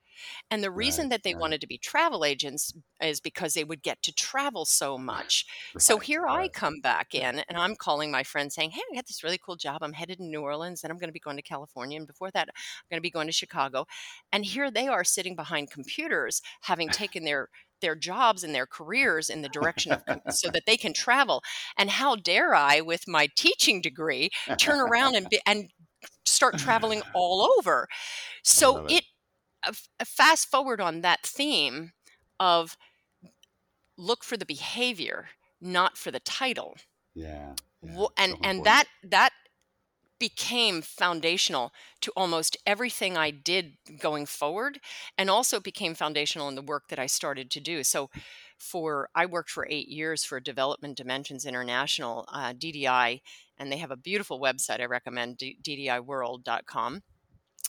And 0.49 0.63
the 0.63 0.71
reason 0.71 1.05
right, 1.05 1.09
that 1.11 1.23
they 1.23 1.33
right. 1.33 1.41
wanted 1.41 1.61
to 1.61 1.67
be 1.67 1.77
travel 1.77 2.23
agents 2.23 2.73
is 3.01 3.19
because 3.19 3.53
they 3.53 3.63
would 3.63 3.83
get 3.83 4.01
to 4.03 4.13
travel 4.13 4.65
so 4.65 4.97
much. 4.97 5.45
Right, 5.73 5.81
so 5.81 5.97
here 5.97 6.25
I 6.27 6.47
come 6.47 6.79
back 6.81 7.13
in 7.13 7.43
and 7.49 7.57
I'm 7.57 7.75
calling 7.75 8.11
my 8.11 8.23
friend 8.23 8.51
saying, 8.51 8.71
Hey, 8.71 8.81
I 8.91 8.95
got 8.95 9.07
this 9.07 9.23
really 9.23 9.39
cool 9.43 9.55
job. 9.55 9.79
I'm 9.81 9.93
headed 9.93 10.17
to 10.17 10.23
New 10.23 10.41
Orleans 10.41 10.83
and 10.83 10.91
I'm 10.91 10.97
going 10.97 11.09
to 11.09 11.13
be 11.13 11.19
going 11.19 11.37
to 11.37 11.43
California. 11.43 11.97
And 11.97 12.07
before 12.07 12.31
that, 12.31 12.47
I'm 12.47 12.89
going 12.89 12.97
to 12.97 13.01
be 13.01 13.11
going 13.11 13.27
to 13.27 13.33
Chicago. 13.33 13.85
And 14.31 14.45
here 14.45 14.71
they 14.71 14.87
are 14.87 15.03
sitting 15.03 15.35
behind 15.35 15.71
computers, 15.71 16.41
having 16.61 16.89
taken 16.91 17.25
their 17.25 17.49
their 17.81 17.95
jobs 17.95 18.43
and 18.43 18.55
their 18.55 18.65
careers 18.65 19.29
in 19.29 19.41
the 19.41 19.49
direction 19.49 19.91
of 19.91 20.03
so 20.29 20.49
that 20.49 20.63
they 20.67 20.77
can 20.77 20.93
travel 20.93 21.43
and 21.77 21.89
how 21.91 22.15
dare 22.15 22.55
i 22.55 22.81
with 22.81 23.07
my 23.07 23.27
teaching 23.35 23.81
degree 23.81 24.29
turn 24.57 24.79
around 24.79 25.15
and 25.15 25.27
be, 25.29 25.39
and 25.45 25.69
start 26.25 26.57
traveling 26.57 27.01
all 27.13 27.47
over. 27.57 27.87
So 28.43 28.85
it, 28.85 28.91
it 28.91 29.03
uh, 29.65 29.73
uh, 29.99 30.05
fast 30.05 30.49
forward 30.49 30.81
on 30.81 31.01
that 31.01 31.23
theme 31.23 31.91
of 32.39 32.77
look 33.97 34.23
for 34.23 34.37
the 34.37 34.45
behavior 34.45 35.29
not 35.61 35.97
for 35.97 36.11
the 36.11 36.19
title. 36.19 36.75
Yeah, 37.13 37.53
yeah 37.81 38.05
and 38.17 38.35
and 38.43 38.63
that 38.65 38.85
that 39.03 39.31
became 40.19 40.81
foundational 40.81 41.71
to 42.01 42.11
almost 42.15 42.57
everything 42.65 43.17
I 43.17 43.31
did 43.31 43.73
going 43.99 44.25
forward 44.25 44.79
and 45.17 45.29
also 45.29 45.59
became 45.59 45.95
foundational 45.95 46.47
in 46.47 46.55
the 46.55 46.61
work 46.61 46.87
that 46.89 46.99
I 46.99 47.05
started 47.05 47.51
to 47.51 47.59
do. 47.59 47.83
So 47.83 48.09
for 48.57 49.09
I 49.13 49.25
worked 49.25 49.49
for 49.49 49.67
8 49.69 49.87
years 49.87 50.23
for 50.23 50.39
Development 50.39 50.95
Dimensions 50.95 51.45
International 51.45 52.25
uh, 52.31 52.53
DDI 52.53 53.21
and 53.57 53.71
they 53.71 53.77
have 53.77 53.91
a 53.91 53.97
beautiful 53.97 54.39
website 54.39 54.81
I 54.81 54.85
recommend 54.85 55.37
ddiworld.com 55.37 57.03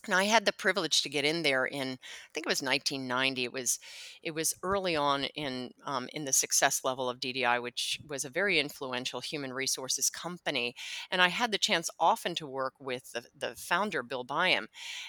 and 0.05 0.15
I 0.15 0.25
had 0.25 0.45
the 0.45 0.53
privilege 0.53 1.03
to 1.03 1.09
get 1.09 1.25
in 1.25 1.43
there 1.43 1.65
in 1.65 1.93
I 1.93 2.29
think 2.35 2.47
it 2.47 2.49
was 2.49 2.63
1990. 2.63 3.45
It 3.45 3.53
was 3.53 3.79
it 4.23 4.33
was 4.33 4.55
early 4.63 4.97
on 4.97 5.25
in 5.25 5.71
um, 5.85 6.09
in 6.13 6.25
the 6.25 6.33
success 6.33 6.83
level 6.85 7.09
of 7.09 7.21
DDI, 7.21 7.61
which 7.63 7.99
was 8.07 8.25
a 8.25 8.31
very 8.31 8.59
influential 8.59 9.21
human 9.21 9.53
resources 9.53 10.11
company. 10.11 10.75
And 11.11 11.23
I 11.23 11.29
had 11.29 11.53
the 11.53 11.59
chance 11.59 11.91
often 11.99 12.35
to 12.37 12.47
work 12.47 12.75
with 12.81 13.13
the, 13.13 13.25
the 13.37 13.55
founder 13.57 14.03
Bill 14.03 14.25
Byham, 14.25 14.67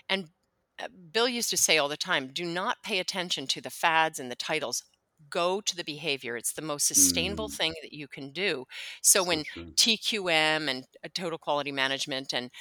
and 0.09 0.29
uh, 0.79 0.87
Bill 1.11 1.27
used 1.27 1.49
to 1.49 1.57
say 1.57 1.77
all 1.77 1.89
the 1.89 1.97
time, 1.97 2.29
"Do 2.33 2.45
not 2.45 2.83
pay 2.83 2.99
attention 2.99 3.47
to 3.47 3.61
the 3.61 3.69
fads 3.69 4.19
and 4.19 4.31
the 4.31 4.35
titles." 4.35 4.83
Go 5.31 5.61
to 5.61 5.75
the 5.75 5.83
behavior. 5.83 6.37
It's 6.37 6.53
the 6.53 6.61
most 6.61 6.85
sustainable 6.85 7.49
mm. 7.49 7.53
thing 7.53 7.73
that 7.81 7.91
you 7.91 8.07
can 8.07 8.31
do. 8.31 8.65
So, 9.01 9.23
so 9.23 9.27
when 9.27 9.43
true. 9.45 9.71
TQM 9.75 10.69
and 10.69 10.85
uh, 11.03 11.09
total 11.11 11.39
quality 11.39 11.71
management 11.71 12.33
and 12.33 12.51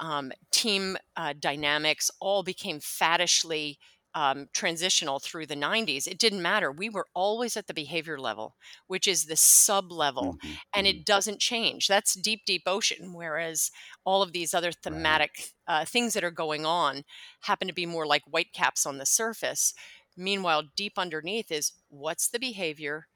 um, 0.00 0.32
team 0.50 0.96
uh, 1.16 1.34
dynamics 1.38 2.10
all 2.20 2.42
became 2.42 2.80
faddishly 2.80 3.78
um, 4.14 4.48
transitional 4.52 5.20
through 5.20 5.46
the 5.46 5.54
90s, 5.54 6.08
it 6.08 6.18
didn't 6.18 6.42
matter. 6.42 6.72
We 6.72 6.88
were 6.88 7.06
always 7.14 7.56
at 7.56 7.66
the 7.66 7.74
behavior 7.74 8.18
level, 8.18 8.56
which 8.88 9.06
is 9.06 9.26
the 9.26 9.36
sub 9.36 9.92
level, 9.92 10.34
mm-hmm. 10.34 10.54
and 10.74 10.86
it 10.86 10.96
mm-hmm. 10.96 11.04
doesn't 11.04 11.38
change. 11.38 11.86
That's 11.86 12.14
deep, 12.14 12.40
deep 12.44 12.62
ocean. 12.66 13.12
Whereas 13.12 13.70
all 14.04 14.22
of 14.22 14.32
these 14.32 14.52
other 14.52 14.72
thematic 14.72 15.52
right. 15.68 15.82
uh, 15.82 15.84
things 15.84 16.14
that 16.14 16.24
are 16.24 16.32
going 16.32 16.66
on 16.66 17.04
happen 17.42 17.68
to 17.68 17.74
be 17.74 17.86
more 17.86 18.06
like 18.06 18.22
white 18.26 18.52
caps 18.52 18.84
on 18.84 18.98
the 18.98 19.06
surface. 19.06 19.74
Meanwhile, 20.16 20.64
deep 20.76 20.94
underneath 20.96 21.52
is 21.52 21.72
what's 21.88 22.28
the 22.28 22.40
behavior 22.40 23.06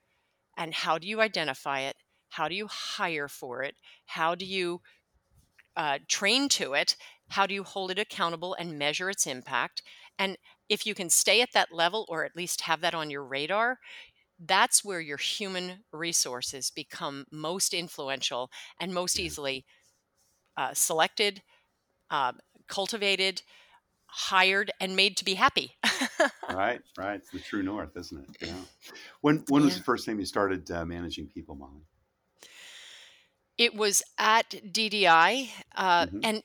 and 0.57 0.75
how 0.75 0.99
do 0.99 1.09
you 1.09 1.21
identify 1.21 1.81
it? 1.81 1.97
How 2.31 2.49
do 2.49 2.55
you 2.55 2.69
hire 2.69 3.29
for 3.29 3.63
it? 3.63 3.75
How 4.07 4.35
do 4.35 4.45
you 4.45 4.81
uh, 5.77 5.99
trained 6.09 6.51
to 6.53 6.75
it, 6.75 6.97
how 7.29 7.47
do 7.47 7.55
you 7.55 7.63
hold 7.63 7.91
it 7.91 7.99
accountable 7.99 8.55
and 8.55 8.79
measure 8.79 9.11
its 9.11 9.27
impact? 9.27 9.83
And 10.19 10.37
if 10.69 10.87
you 10.87 10.95
can 10.95 11.11
stay 11.11 11.41
at 11.41 11.53
that 11.53 11.73
level 11.73 12.07
or 12.09 12.25
at 12.25 12.37
least 12.37 12.63
have 12.63 12.81
that 12.83 12.95
on 12.95 13.11
your 13.11 13.25
radar, 13.25 13.79
that's 14.39 14.85
where 14.85 15.01
your 15.01 15.17
human 15.17 15.85
resources 15.93 16.71
become 16.71 17.25
most 17.31 17.75
influential 17.75 18.51
and 18.81 18.93
most 18.93 19.19
easily 19.19 19.65
uh, 20.57 20.75
selected, 20.75 21.43
uh, 22.11 22.33
cultivated, 22.69 23.43
hired, 24.07 24.71
and 24.81 24.97
made 24.97 25.17
to 25.17 25.25
be 25.25 25.35
happy. 25.35 25.77
right, 26.53 26.81
right. 26.97 27.17
It's 27.17 27.31
the 27.31 27.41
true 27.41 27.63
north, 27.63 27.97
isn't 27.97 28.19
it? 28.19 28.49
Yeah. 28.49 28.55
When 29.21 29.45
when 29.49 29.63
yeah. 29.63 29.67
was 29.67 29.77
the 29.77 29.85
first 29.85 30.07
time 30.07 30.19
you 30.19 30.27
started 30.27 30.71
uh, 30.71 30.85
managing 30.85 31.29
people, 31.29 31.55
Molly? 31.55 31.83
It 33.57 33.75
was 33.75 34.03
at 34.19 34.73
DDI, 34.73 35.53
uh, 35.75 36.07
hmm 36.07 36.25
and 36.25 36.43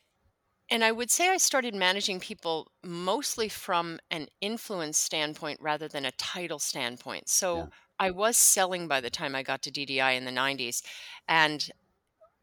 and 0.71 0.83
I 0.85 0.91
would 0.93 1.11
say 1.11 1.29
I 1.29 1.37
started 1.37 1.75
managing 1.75 2.19
people 2.21 2.71
mostly 2.83 3.49
from 3.49 3.99
an 4.11 4.27
influence 4.41 4.97
standpoint 4.99 5.59
rather 5.61 5.87
than 5.89 6.05
a 6.05 6.11
title 6.13 6.59
standpoint. 6.59 7.29
Yeah. 7.51 7.67
So 7.67 7.69
I 7.99 8.11
was 8.11 8.37
selling 8.37 8.87
by 8.87 9.01
the 9.01 9.09
time 9.11 9.35
I 9.35 9.43
got 9.43 9.61
to 9.63 9.71
DDI 9.71 10.11
in 10.13 10.25
the 10.25 10.31
90s, 10.33 10.83
and 11.27 11.69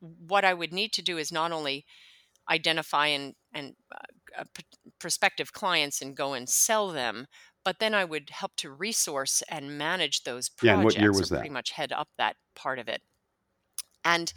what 0.01 0.45
I 0.45 0.55
would 0.55 0.73
need 0.73 0.93
to 0.95 1.03
do 1.03 1.19
is 1.19 1.33
not 1.33 1.53
only 1.53 1.87
identify 2.51 3.09
and 3.09 3.35
and 3.53 3.77
uh, 3.93 4.43
uh, 4.43 4.45
prospective 5.01 5.53
clients 5.55 6.03
and 6.03 6.17
go 6.17 6.35
and 6.35 6.49
sell 6.49 6.91
them, 6.91 7.27
but 7.65 7.79
then 7.81 7.95
I 7.95 8.05
would 8.07 8.31
help 8.31 8.57
to 8.59 8.71
resource 8.73 9.43
and 9.51 9.79
manage 9.79 10.25
those 10.25 10.51
Yeah, 10.61 10.75
and 10.75 10.83
what 10.83 10.97
projects 10.97 10.99
year 10.99 11.13
or 11.21 11.27
was 11.27 11.31
that? 11.31 11.49
pretty 11.49 11.53
much 11.53 11.73
head 11.73 11.93
up 11.93 12.11
that 12.19 12.37
part 12.57 12.79
of 12.81 12.89
it. 12.89 13.03
And 14.05 14.33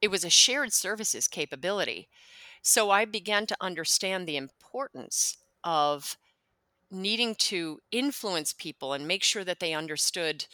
it 0.00 0.10
was 0.10 0.24
a 0.24 0.30
shared 0.30 0.72
services 0.72 1.28
capability. 1.28 2.08
So 2.62 2.90
I 2.90 3.04
began 3.04 3.46
to 3.46 3.56
understand 3.60 4.26
the 4.26 4.36
importance 4.36 5.36
of 5.64 6.16
needing 6.90 7.34
to 7.34 7.80
influence 7.92 8.52
people 8.52 8.92
and 8.92 9.06
make 9.06 9.22
sure 9.22 9.44
that 9.44 9.60
they 9.60 9.74
understood 9.74 10.46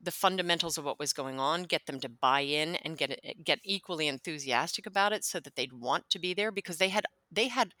the 0.00 0.10
fundamentals 0.10 0.78
of 0.78 0.84
what 0.84 0.98
was 0.98 1.12
going 1.12 1.38
on, 1.38 1.64
get 1.64 1.86
them 1.86 2.00
to 2.00 2.08
buy 2.08 2.40
in 2.40 2.76
and 2.76 2.96
get 2.96 3.18
eh, 3.22 3.34
get 3.44 3.60
equally 3.64 4.08
enthusiastic 4.08 4.86
about 4.86 5.12
it 5.12 5.24
so 5.24 5.40
that 5.40 5.56
they'd 5.56 5.72
want 5.72 6.08
to 6.10 6.18
be 6.18 6.34
there 6.34 6.50
because 6.50 6.78
they 6.78 6.88
had 6.88 7.04
they 7.30 7.48
had 7.48 7.74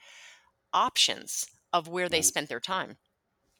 options 0.72 1.46
of 1.72 1.88
where 1.88 2.08
they 2.08 2.22
spent 2.22 2.48
their 2.48 2.60
time. 2.60 2.98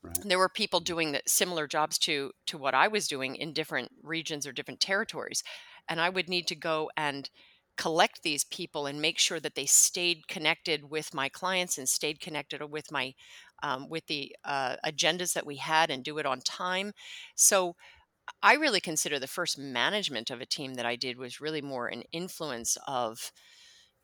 right. 0.03 0.25
There 0.25 0.39
were 0.39 0.49
people 0.49 0.81
doing 0.81 1.13
the 1.13 1.23
similar 1.27 1.67
jobs 1.67 1.99
to 2.01 2.33
to 2.47 2.59
what 2.59 2.75
I 2.75 2.89
was 2.89 3.09
doing 3.09 3.37
in 3.37 3.53
different 3.53 3.93
regions 4.03 4.47
or 4.47 4.53
different 4.53 4.81
territories, 4.81 5.43
and 5.91 6.01
I 6.01 6.09
would 6.09 6.29
need 6.29 6.47
to 6.49 6.55
go 6.55 6.91
and 6.97 7.29
collect 7.77 8.23
these 8.23 8.45
people 8.45 8.87
and 8.87 9.01
make 9.01 9.19
sure 9.19 9.41
that 9.41 9.55
they 9.55 9.67
stayed 9.67 10.29
connected 10.29 10.91
with 10.91 11.15
my 11.15 11.29
clients 11.29 11.79
and 11.79 11.89
stayed 11.89 12.21
connected 12.21 12.63
with 12.71 12.93
my 12.93 13.15
um, 13.63 13.89
with 13.91 14.07
the 14.07 14.35
uh, 14.45 14.77
agendas 14.87 15.35
that 15.35 15.47
we 15.47 15.57
had 15.57 15.91
and 15.91 16.03
do 16.05 16.19
it 16.19 16.27
on 16.27 16.41
time. 16.41 16.93
So 17.35 17.77
I 18.43 18.55
really 18.55 18.81
consider 18.81 19.19
the 19.19 19.27
first 19.27 19.59
management 19.59 20.31
of 20.31 20.41
a 20.41 20.47
team 20.47 20.75
that 20.75 20.87
I 20.87 20.97
did 20.97 21.19
was 21.19 21.41
really 21.41 21.63
more 21.63 21.89
an 21.89 22.05
influence 22.13 22.79
of 22.87 23.33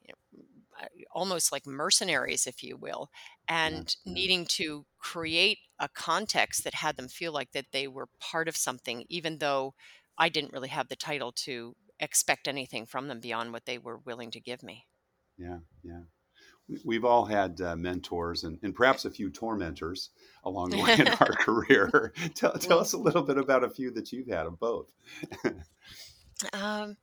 you 0.01 0.09
know, 0.13 0.37
almost 1.13 1.53
like 1.53 1.67
mercenaries, 1.67 2.47
if 2.47 2.63
you 2.63 2.77
will, 2.77 3.11
and 3.49 3.95
yeah. 4.05 4.13
needing 4.15 4.47
to 4.47 4.85
create 4.99 5.59
a 5.79 5.89
context 5.89 6.65
that 6.65 6.75
had 6.75 6.97
them 6.97 7.09
feel 7.09 7.33
like 7.33 7.53
that 7.53 7.67
they 7.73 7.89
were 7.89 8.09
part 8.21 8.49
of 8.49 8.57
something, 8.57 9.05
even 9.09 9.39
though 9.39 9.75
I 10.19 10.29
didn't 10.29 10.53
really 10.53 10.69
have 10.69 10.89
the 10.89 10.97
title 10.97 11.33
to 11.45 11.75
expect 12.01 12.49
anything 12.49 12.87
from 12.87 13.09
them 13.09 13.21
beyond 13.21 13.53
what 13.53 13.65
they 13.67 13.79
were 13.79 13.99
willing 13.99 14.31
to 14.33 14.41
give 14.41 14.63
me. 14.63 14.87
Yeah, 15.39 15.59
yeah. 15.83 16.01
We- 16.69 16.81
We've 16.85 17.05
all 17.05 17.25
had 17.27 17.61
uh, 17.61 17.77
mentors 17.77 18.43
and, 18.45 18.59
and 18.63 18.75
perhaps 18.75 19.05
a 19.05 19.11
few 19.11 19.31
tormentors 19.31 20.11
along 20.45 20.71
the 20.71 20.83
way 20.83 20.95
in 20.99 21.09
our 21.21 21.33
career. 21.33 22.13
tell, 22.35 22.53
tell 22.55 22.81
us 22.81 22.93
a 22.93 22.99
little 22.99 23.23
bit 23.23 23.39
about 23.39 23.63
a 23.65 23.71
few 23.71 23.91
that 23.93 24.11
you've 24.13 24.27
had 24.29 24.47
of 24.47 24.59
both. 24.59 24.91
um, 26.53 26.97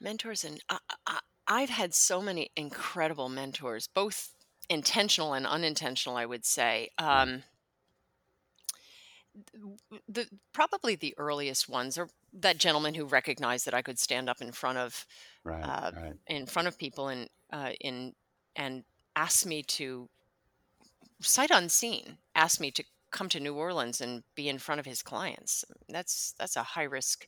mentors 0.00 0.44
and 0.44 0.60
I, 0.68 0.78
I, 1.06 1.18
I've 1.48 1.70
had 1.70 1.94
so 1.94 2.20
many 2.22 2.50
incredible 2.56 3.28
mentors, 3.28 3.88
both 3.88 4.32
intentional 4.68 5.32
and 5.34 5.46
unintentional. 5.46 6.16
I 6.16 6.26
would 6.26 6.44
say. 6.44 6.90
Um, 6.98 7.42
the 10.08 10.26
probably 10.52 10.96
the 10.96 11.14
earliest 11.18 11.68
ones 11.68 11.98
are 11.98 12.08
that 12.32 12.58
gentleman 12.58 12.94
who 12.94 13.04
recognized 13.04 13.66
that 13.66 13.74
I 13.74 13.82
could 13.82 13.98
stand 13.98 14.28
up 14.28 14.40
in 14.40 14.52
front 14.52 14.78
of 14.78 15.06
right, 15.44 15.62
uh, 15.62 15.90
right. 15.94 16.14
in 16.26 16.46
front 16.46 16.68
of 16.68 16.78
people 16.78 17.08
and 17.08 17.28
uh, 17.52 17.70
in 17.80 18.14
and 18.54 18.84
asked 19.14 19.46
me 19.46 19.62
to 19.62 20.08
sight 21.20 21.50
unseen 21.50 22.18
asked 22.34 22.60
me 22.60 22.70
to 22.70 22.84
come 23.10 23.28
to 23.30 23.40
New 23.40 23.54
Orleans 23.54 24.00
and 24.00 24.22
be 24.34 24.48
in 24.48 24.58
front 24.58 24.78
of 24.78 24.86
his 24.86 25.02
clients. 25.02 25.64
That's 25.88 26.34
that's 26.38 26.56
a 26.56 26.62
high 26.62 26.84
risk 26.84 27.26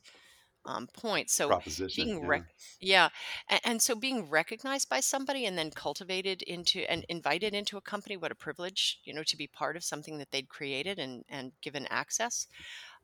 um, 0.65 0.87
point. 0.87 1.29
So 1.29 1.47
Proposition. 1.47 2.05
being 2.05 2.21
Yeah, 2.21 2.27
rec- 2.27 2.55
yeah, 2.79 3.09
and, 3.49 3.61
and 3.63 3.81
so 3.81 3.95
being 3.95 4.29
recognized 4.29 4.89
by 4.89 4.99
somebody 4.99 5.45
and 5.45 5.57
then 5.57 5.71
cultivated 5.71 6.41
into 6.43 6.89
and 6.89 7.05
invited 7.09 7.53
into 7.53 7.77
a 7.77 7.81
company, 7.81 8.17
what 8.17 8.31
a 8.31 8.35
privilege, 8.35 8.99
you 9.03 9.13
know, 9.13 9.23
to 9.23 9.37
be 9.37 9.47
part 9.47 9.75
of 9.75 9.83
something 9.83 10.17
that 10.17 10.31
they'd 10.31 10.49
created 10.49 10.99
and 10.99 11.23
and 11.29 11.51
given 11.61 11.87
access. 11.89 12.47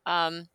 Um, 0.04 0.48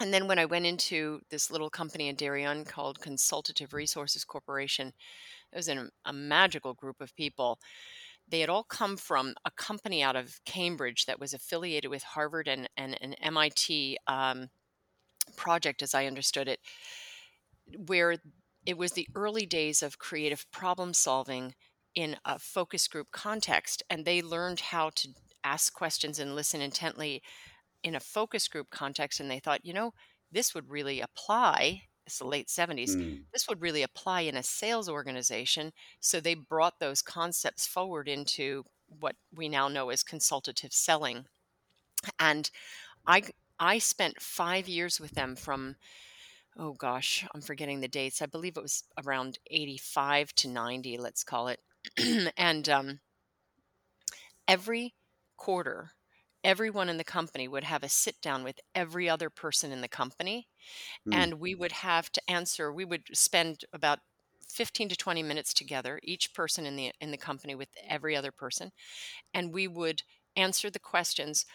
and 0.00 0.12
then 0.12 0.26
when 0.26 0.38
I 0.40 0.44
went 0.44 0.66
into 0.66 1.20
this 1.30 1.50
little 1.50 1.70
company 1.70 2.08
in 2.08 2.16
Darien 2.16 2.64
called 2.64 3.00
Consultative 3.00 3.72
Resources 3.72 4.24
Corporation, 4.24 4.92
it 5.52 5.56
was 5.56 5.68
an, 5.68 5.90
a 6.04 6.12
magical 6.12 6.74
group 6.74 7.00
of 7.00 7.14
people. 7.14 7.60
They 8.26 8.40
had 8.40 8.48
all 8.48 8.64
come 8.64 8.96
from 8.96 9.34
a 9.44 9.50
company 9.52 10.02
out 10.02 10.16
of 10.16 10.40
Cambridge 10.44 11.06
that 11.06 11.20
was 11.20 11.32
affiliated 11.32 11.90
with 11.90 12.02
Harvard 12.02 12.48
and, 12.48 12.68
and 12.76 12.98
an 13.00 13.14
MIT 13.14 13.98
um, 14.08 14.48
project, 15.36 15.82
as 15.82 15.94
I 15.94 16.06
understood 16.06 16.48
it, 16.48 16.60
where 17.86 18.16
it 18.66 18.78
was 18.78 18.92
the 18.92 19.08
early 19.14 19.46
days 19.46 19.82
of 19.82 19.98
creative 19.98 20.50
problem 20.50 20.94
solving 20.94 21.54
in 21.94 22.16
a 22.24 22.38
focus 22.38 22.88
group 22.88 23.08
context. 23.12 23.82
And 23.88 24.04
they 24.04 24.22
learned 24.22 24.60
how 24.60 24.90
to 24.96 25.08
ask 25.44 25.72
questions 25.72 26.18
and 26.18 26.34
listen 26.34 26.60
intently 26.60 27.22
in 27.82 27.94
a 27.94 28.00
focus 28.00 28.48
group 28.48 28.70
context. 28.70 29.20
And 29.20 29.30
they 29.30 29.38
thought, 29.38 29.64
you 29.64 29.72
know, 29.72 29.92
this 30.32 30.54
would 30.54 30.70
really 30.70 31.00
apply. 31.00 31.82
It's 32.06 32.18
the 32.18 32.26
late 32.26 32.48
70s. 32.48 32.96
Mm, 32.96 33.24
This 33.32 33.46
would 33.48 33.60
really 33.60 33.82
apply 33.82 34.22
in 34.22 34.36
a 34.36 34.42
sales 34.42 34.88
organization. 34.88 35.72
So 36.00 36.20
they 36.20 36.34
brought 36.34 36.80
those 36.80 37.02
concepts 37.02 37.66
forward 37.66 38.08
into 38.08 38.64
what 38.88 39.16
we 39.32 39.48
now 39.48 39.68
know 39.68 39.90
as 39.90 40.02
consultative 40.02 40.72
selling. 40.72 41.26
And 42.18 42.50
I 43.06 43.22
I 43.58 43.78
spent 43.78 44.20
five 44.22 44.68
years 44.68 45.00
with 45.00 45.12
them 45.12 45.36
from 45.36 45.76
oh 46.56 46.74
gosh, 46.74 47.26
I'm 47.34 47.42
forgetting 47.42 47.80
the 47.80 47.88
dates. 47.88 48.22
I 48.22 48.26
believe 48.26 48.56
it 48.56 48.62
was 48.62 48.84
around 49.04 49.38
85 49.48 50.34
to 50.36 50.48
90, 50.48 50.98
let's 50.98 51.24
call 51.24 51.48
it. 51.48 51.60
and 52.36 52.68
um, 52.68 53.00
every 54.48 54.94
quarter, 55.36 55.92
everyone 56.42 56.88
in 56.88 56.96
the 56.96 57.04
company 57.04 57.48
would 57.48 57.64
have 57.64 57.82
a 57.82 57.88
sit 57.88 58.20
down 58.20 58.44
with 58.44 58.60
every 58.74 59.08
other 59.08 59.30
person 59.30 59.72
in 59.72 59.80
the 59.80 59.88
company. 59.88 60.48
mm, 61.06 61.24
And 61.24 61.40
we 61.40 61.54
would 61.54 61.72
have 61.72 62.10
to 62.12 62.30
answer, 62.30 62.72
we 62.72 62.84
would 62.84 63.04
spend 63.16 63.64
about 63.72 64.00
15 64.50 64.88
to 64.90 64.96
20 64.96 65.22
minutes 65.22 65.54
together, 65.54 66.00
each 66.02 66.34
person 66.34 66.66
in 66.66 66.76
the 66.76 66.92
in 67.00 67.12
the 67.12 67.18
company 67.18 67.54
with 67.54 67.70
every 67.88 68.16
other 68.16 68.32
person, 68.32 68.72
and 69.34 69.54
we 69.54 69.68
would 69.68 70.02
answer 70.36 70.70
the 70.70 70.80
questions 70.80 71.46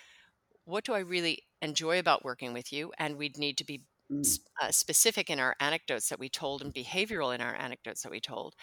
what 0.70 0.86
do 0.86 0.94
I 0.94 1.00
really 1.00 1.48
enjoy 1.62 2.00
about 2.00 2.24
working 2.26 2.54
with 2.54 2.72
you? 2.74 2.94
And 2.98 3.18
we'd 3.18 3.38
need 3.38 3.58
to 3.60 3.64
be 3.66 3.86
mm. 4.10 4.26
s- 4.26 4.40
uh, 4.62 4.72
specific 4.72 5.30
in 5.30 5.40
our 5.40 5.56
anecdotes 5.60 6.10
that 6.10 6.20
we 6.20 6.30
told 6.30 6.62
and 6.62 6.74
behavioral 6.74 7.34
in 7.34 7.42
our 7.42 7.56
anecdotes 7.56 8.04
that 8.04 8.12
we 8.12 8.20
told. 8.22 8.56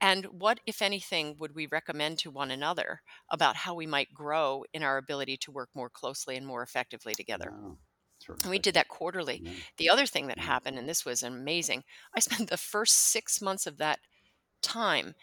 And 0.00 0.26
what, 0.26 0.60
if 0.66 0.82
anything, 0.82 1.36
would 1.38 1.54
we 1.54 1.66
recommend 1.66 2.18
to 2.20 2.30
one 2.30 2.50
another 2.50 3.02
about 3.30 3.56
how 3.56 3.74
we 3.74 3.86
might 3.86 4.14
grow 4.14 4.64
in 4.72 4.82
our 4.82 4.98
ability 4.98 5.36
to 5.38 5.52
work 5.52 5.70
more 5.74 5.90
closely 5.90 6.36
and 6.36 6.46
more 6.46 6.62
effectively 6.62 7.14
together? 7.14 7.52
Wow, 7.52 7.78
And 8.44 8.50
we 8.50 8.58
terrific. 8.58 8.60
did 8.60 8.74
that 8.74 8.86
quarterly. 8.88 9.42
Yeah, 9.42 9.60
The 9.76 9.90
other 9.90 10.06
thing 10.06 10.28
that 10.28 10.38
yeah. 10.38 10.46
happened, 10.46 10.78
and 10.78 10.88
this 10.88 11.04
was 11.04 11.22
amazing, 11.24 11.82
I 12.14 12.20
spent 12.20 12.48
the 12.50 12.56
first 12.56 12.94
six 12.94 13.40
months 13.42 13.66
of 13.66 13.78
that 13.78 13.98
time 14.62 15.14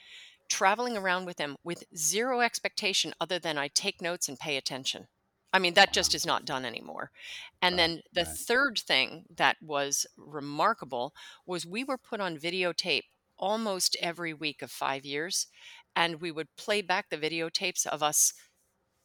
traveling 0.50 0.98
around 0.98 1.26
with 1.26 1.38
them 1.38 1.58
with 1.64 1.84
zero 1.98 2.42
expectation 2.42 3.14
other 3.22 3.40
than 3.40 3.58
I 3.58 3.70
take 3.70 4.02
notes 4.02 4.30
and 4.30 4.40
pay 4.40 4.58
attention. 4.58 5.10
I 5.54 5.60
mean, 5.60 5.74
that 5.76 5.94
just 5.94 6.16
is 6.16 6.26
not 6.26 6.46
done 6.46 6.66
anymore. 6.66 7.12
And 7.62 7.78
Right, 7.78 7.80
then 7.80 8.02
the 8.12 8.26
right. 8.26 8.40
third 8.48 8.80
thing 8.80 9.26
that 9.36 9.58
was 9.62 10.06
remarkable 10.18 11.14
was 11.46 11.66
we 11.66 11.84
were 11.84 11.98
put 11.98 12.22
on 12.22 12.38
videotape 12.38 13.04
almost 13.38 13.98
every 14.02 14.34
week 14.34 14.62
of 14.62 14.72
five 14.72 15.06
years. 15.06 15.48
And 15.96 16.22
we 16.22 16.32
would 16.32 16.56
play 16.58 16.82
back 16.82 17.10
the 17.10 17.18
videotapes 17.18 17.86
of 17.86 18.02
us 18.04 18.34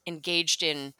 engaged 0.07 0.63
in 0.63 0.95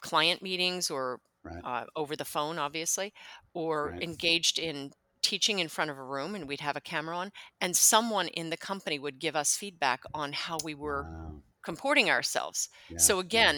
client 0.00 0.42
meetings 0.42 0.90
or 0.90 1.20
Right, 1.42 1.64
uh, 1.64 1.84
over 1.96 2.14
the 2.16 2.24
phone, 2.24 2.58
obviously, 2.58 3.12
or 3.52 3.94
engaged 4.00 4.58
in 4.58 4.92
teaching 5.22 5.58
in 5.58 5.68
front 5.68 5.90
of 5.90 5.98
a 5.98 6.04
room 6.04 6.34
and 6.34 6.46
we'd 6.46 6.60
have 6.60 6.76
a 6.76 6.80
camera 6.80 7.16
on, 7.16 7.32
and 7.60 7.76
someone 7.76 8.28
in 8.28 8.50
the 8.50 8.56
company 8.56 8.98
would 8.98 9.18
give 9.18 9.34
us 9.34 9.56
feedback 9.56 10.02
on 10.14 10.32
how 10.32 10.58
we 10.58 10.74
were 10.74 11.08
Wow. 11.08 11.42
comporting 11.64 12.10
ourselves. 12.10 12.68
Yeah, 12.88 12.98
So, 12.98 13.20
yeah. 13.32 13.48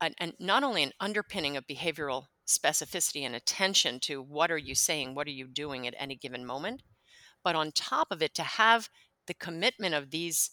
An, 0.00 0.14
an, 0.18 0.32
not 0.38 0.62
only 0.62 0.82
an 0.82 0.92
underpinning 1.00 1.56
of 1.56 1.66
behavioral 1.66 2.26
specificity 2.46 3.22
and 3.22 3.34
attention 3.34 3.98
to 4.00 4.22
what 4.22 4.50
are 4.50 4.58
you 4.58 4.74
saying, 4.74 5.14
what 5.14 5.26
are 5.26 5.30
you 5.30 5.46
doing 5.46 5.86
at 5.86 5.94
any 5.98 6.14
given 6.14 6.44
moment, 6.46 6.82
but 7.42 7.56
on 7.56 7.72
top 7.72 8.08
of 8.10 8.22
it, 8.22 8.34
to 8.34 8.42
have 8.42 8.88
the 9.26 9.34
commitment 9.34 9.94
of 9.94 10.10
these 10.10 10.50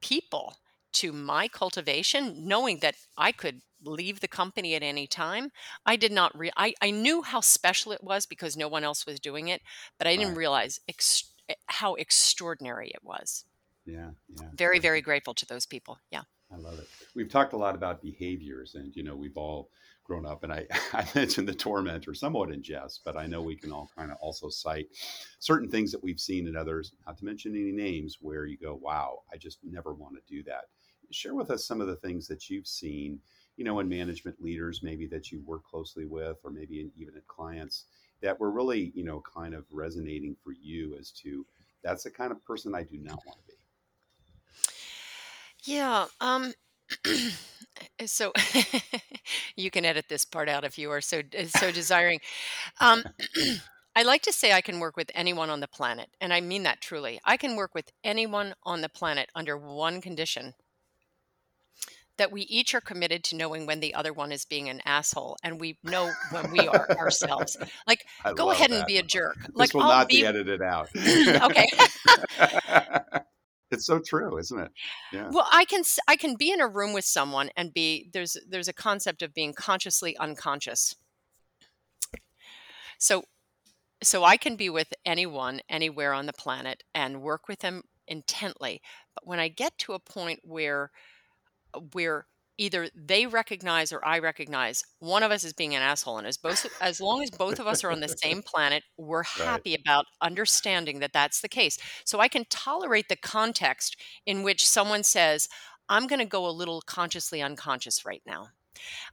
people 0.00 0.56
to 0.94 1.12
my 1.12 1.48
cultivation, 1.48 2.46
knowing 2.48 2.78
that 2.80 2.94
I 3.18 3.32
could 3.32 3.60
leave 3.84 4.20
the 4.20 4.28
company 4.28 4.74
at 4.74 4.82
any 4.82 5.06
time. 5.06 5.50
I 5.84 5.96
did 5.96 6.10
not 6.10 6.36
re- 6.36 6.50
I, 6.56 6.72
I 6.80 6.90
knew 6.90 7.22
how 7.22 7.40
special 7.40 7.92
it 7.92 8.02
was 8.02 8.24
because 8.24 8.56
no 8.56 8.68
one 8.68 8.84
else 8.84 9.04
was 9.04 9.20
doing 9.20 9.48
it, 9.48 9.60
but 9.98 10.06
I 10.06 10.16
didn't 10.16 10.28
Right. 10.28 10.38
realize 10.38 10.80
ex- 10.88 11.30
eh, 11.48 11.54
how 11.66 11.94
extraordinary 11.96 12.88
it 12.88 13.04
was. 13.04 13.44
Yeah, 13.84 14.12
yeah. 14.40 14.48
Very, 14.54 14.78
very 14.78 15.02
grateful 15.02 15.34
to 15.34 15.46
those 15.46 15.66
people. 15.66 15.98
Yeah. 16.10 16.22
I 16.52 16.56
love 16.56 16.78
it. 16.78 16.86
We've 17.14 17.28
talked 17.28 17.52
a 17.52 17.58
lot 17.58 17.74
about 17.74 18.02
behaviors, 18.02 18.74
and 18.74 18.94
you 18.94 19.02
know, 19.02 19.16
we've 19.16 19.36
all 19.36 19.70
grown 20.04 20.24
up. 20.24 20.44
And 20.44 20.52
I, 20.52 20.66
I 20.92 21.06
mentioned 21.14 21.48
the 21.48 21.54
tormentor 21.54 22.14
somewhat 22.14 22.50
in 22.50 22.62
jest, 22.62 23.02
but 23.04 23.16
I 23.16 23.26
know 23.26 23.42
we 23.42 23.56
can 23.56 23.72
all 23.72 23.90
kind 23.96 24.10
of 24.10 24.16
also 24.20 24.48
cite 24.48 24.88
certain 25.40 25.68
things 25.68 25.90
that 25.92 26.02
we've 26.02 26.20
seen 26.20 26.46
in 26.46 26.56
others, 26.56 26.92
not 27.06 27.18
to 27.18 27.24
mention 27.24 27.52
any 27.52 27.72
names, 27.72 28.18
where 28.20 28.46
you 28.46 28.56
go, 28.56 28.78
"Wow, 28.80 29.20
I 29.32 29.36
just 29.36 29.58
never 29.64 29.92
want 29.92 30.14
to 30.14 30.34
do 30.34 30.42
that." 30.44 30.66
Share 31.10 31.34
with 31.34 31.50
us 31.50 31.66
some 31.66 31.80
of 31.80 31.86
the 31.86 31.96
things 31.96 32.26
that 32.28 32.48
you've 32.48 32.66
seen 32.66 33.20
you 33.56 33.64
know, 33.64 33.80
in 33.80 33.88
management 33.88 34.40
leaders 34.40 34.82
maybe 34.82 35.06
that 35.06 35.32
you 35.32 35.42
work 35.46 35.64
closely 35.64 36.04
with, 36.04 36.36
or 36.44 36.50
maybe 36.50 36.90
even 36.96 37.16
at 37.16 37.26
clients 37.26 37.86
that 38.22 38.38
were 38.38 38.50
really, 38.50 38.92
you 38.94 39.04
know, 39.04 39.22
kind 39.34 39.54
of 39.54 39.64
resonating 39.70 40.36
for 40.42 40.52
you 40.52 40.96
as 40.98 41.10
to 41.10 41.44
that's 41.82 42.04
the 42.04 42.10
kind 42.10 42.32
of 42.32 42.44
person 42.44 42.74
I 42.74 42.82
do 42.82 42.98
not 42.98 43.20
want 43.26 43.38
to 43.38 43.46
be. 43.46 43.55
Yeah. 45.66 46.06
Um, 46.20 46.52
so 48.06 48.32
you 49.56 49.70
can 49.70 49.84
edit 49.84 50.06
this 50.08 50.24
part 50.24 50.48
out 50.48 50.64
if 50.64 50.78
you 50.78 50.90
are 50.90 51.00
so 51.00 51.22
so 51.46 51.70
desiring. 51.70 52.20
Um, 52.80 53.04
I 53.96 54.02
like 54.02 54.22
to 54.22 54.32
say 54.32 54.52
I 54.52 54.60
can 54.60 54.78
work 54.78 54.96
with 54.96 55.10
anyone 55.14 55.48
on 55.50 55.60
the 55.60 55.68
planet, 55.68 56.08
and 56.20 56.32
I 56.32 56.40
mean 56.40 56.62
that 56.64 56.80
truly. 56.80 57.18
I 57.24 57.36
can 57.36 57.56
work 57.56 57.74
with 57.74 57.90
anyone 58.04 58.54
on 58.64 58.82
the 58.82 58.88
planet 58.88 59.30
under 59.34 59.56
one 59.56 60.00
condition 60.00 60.54
that 62.18 62.32
we 62.32 62.42
each 62.42 62.74
are 62.74 62.80
committed 62.80 63.22
to 63.24 63.36
knowing 63.36 63.66
when 63.66 63.80
the 63.80 63.94
other 63.94 64.12
one 64.12 64.32
is 64.32 64.44
being 64.44 64.68
an 64.68 64.80
asshole 64.86 65.36
and 65.42 65.60
we 65.60 65.78
know 65.84 66.10
when 66.30 66.50
we 66.50 66.66
are 66.66 66.88
ourselves. 66.98 67.56
Like, 67.86 68.06
I 68.24 68.32
go 68.32 68.46
love 68.46 68.56
ahead 68.56 68.70
and 68.70 68.80
that. 68.80 68.86
be 68.86 68.96
a 68.98 69.02
jerk. 69.02 69.36
This 69.54 69.54
Like, 69.54 69.74
will 69.74 69.82
I'll 69.82 69.88
not 69.88 70.08
be 70.08 70.20
be 70.20 70.26
edited 70.26 70.62
out. 70.62 70.88
okay. 70.96 71.66
It's 73.70 73.86
so 73.86 73.98
true, 73.98 74.38
isn't 74.38 74.58
it? 74.58 74.70
Yeah. 75.12 75.28
Well, 75.30 75.48
I 75.52 75.64
can 75.64 75.82
I 76.06 76.16
can 76.16 76.36
be 76.36 76.52
in 76.52 76.60
a 76.60 76.68
room 76.68 76.92
with 76.92 77.04
someone 77.04 77.50
and 77.56 77.72
be 77.72 78.08
there's 78.12 78.36
there's 78.48 78.68
a 78.68 78.72
concept 78.72 79.22
of 79.22 79.34
being 79.34 79.52
consciously 79.52 80.16
unconscious. 80.18 80.94
So 82.98 83.24
so 84.02 84.24
I 84.24 84.36
can 84.36 84.56
be 84.56 84.70
with 84.70 84.92
anyone 85.04 85.60
anywhere 85.68 86.12
on 86.12 86.26
the 86.26 86.32
planet 86.32 86.82
and 86.94 87.22
work 87.22 87.48
with 87.48 87.60
them 87.60 87.82
intently. 88.06 88.80
But 89.14 89.26
when 89.26 89.40
I 89.40 89.48
get 89.48 89.76
to 89.78 89.94
a 89.94 89.98
point 89.98 90.40
where 90.42 90.90
where 91.92 92.26
either 92.58 92.88
they 92.94 93.26
recognize 93.26 93.92
or 93.92 94.04
I 94.04 94.18
recognize 94.18 94.82
one 94.98 95.22
of 95.22 95.30
us 95.30 95.44
is 95.44 95.52
being 95.52 95.74
an 95.74 95.82
asshole 95.82 96.18
and 96.18 96.26
as 96.26 96.36
both 96.38 96.66
as 96.80 97.00
long 97.00 97.22
as 97.22 97.30
both 97.30 97.58
of 97.58 97.66
us 97.66 97.84
are 97.84 97.90
on 97.90 98.00
the 98.00 98.08
same 98.08 98.42
planet 98.46 98.82
we're 98.96 99.22
Right. 99.38 99.46
happy 99.46 99.74
about 99.74 100.06
understanding 100.22 101.00
that 101.00 101.12
that's 101.12 101.40
the 101.40 101.48
case. 101.48 101.78
So 102.04 102.20
I 102.20 102.28
can 102.28 102.44
tolerate 102.50 103.08
the 103.08 103.16
context 103.16 103.96
in 104.26 104.42
which 104.42 104.66
someone 104.66 105.02
says 105.02 105.48
I'm 105.88 106.06
going 106.06 106.18
to 106.20 106.24
go 106.24 106.46
a 106.46 106.50
little 106.50 106.82
consciously 106.82 107.42
unconscious 107.42 108.04
right 108.04 108.22
now. 108.26 108.48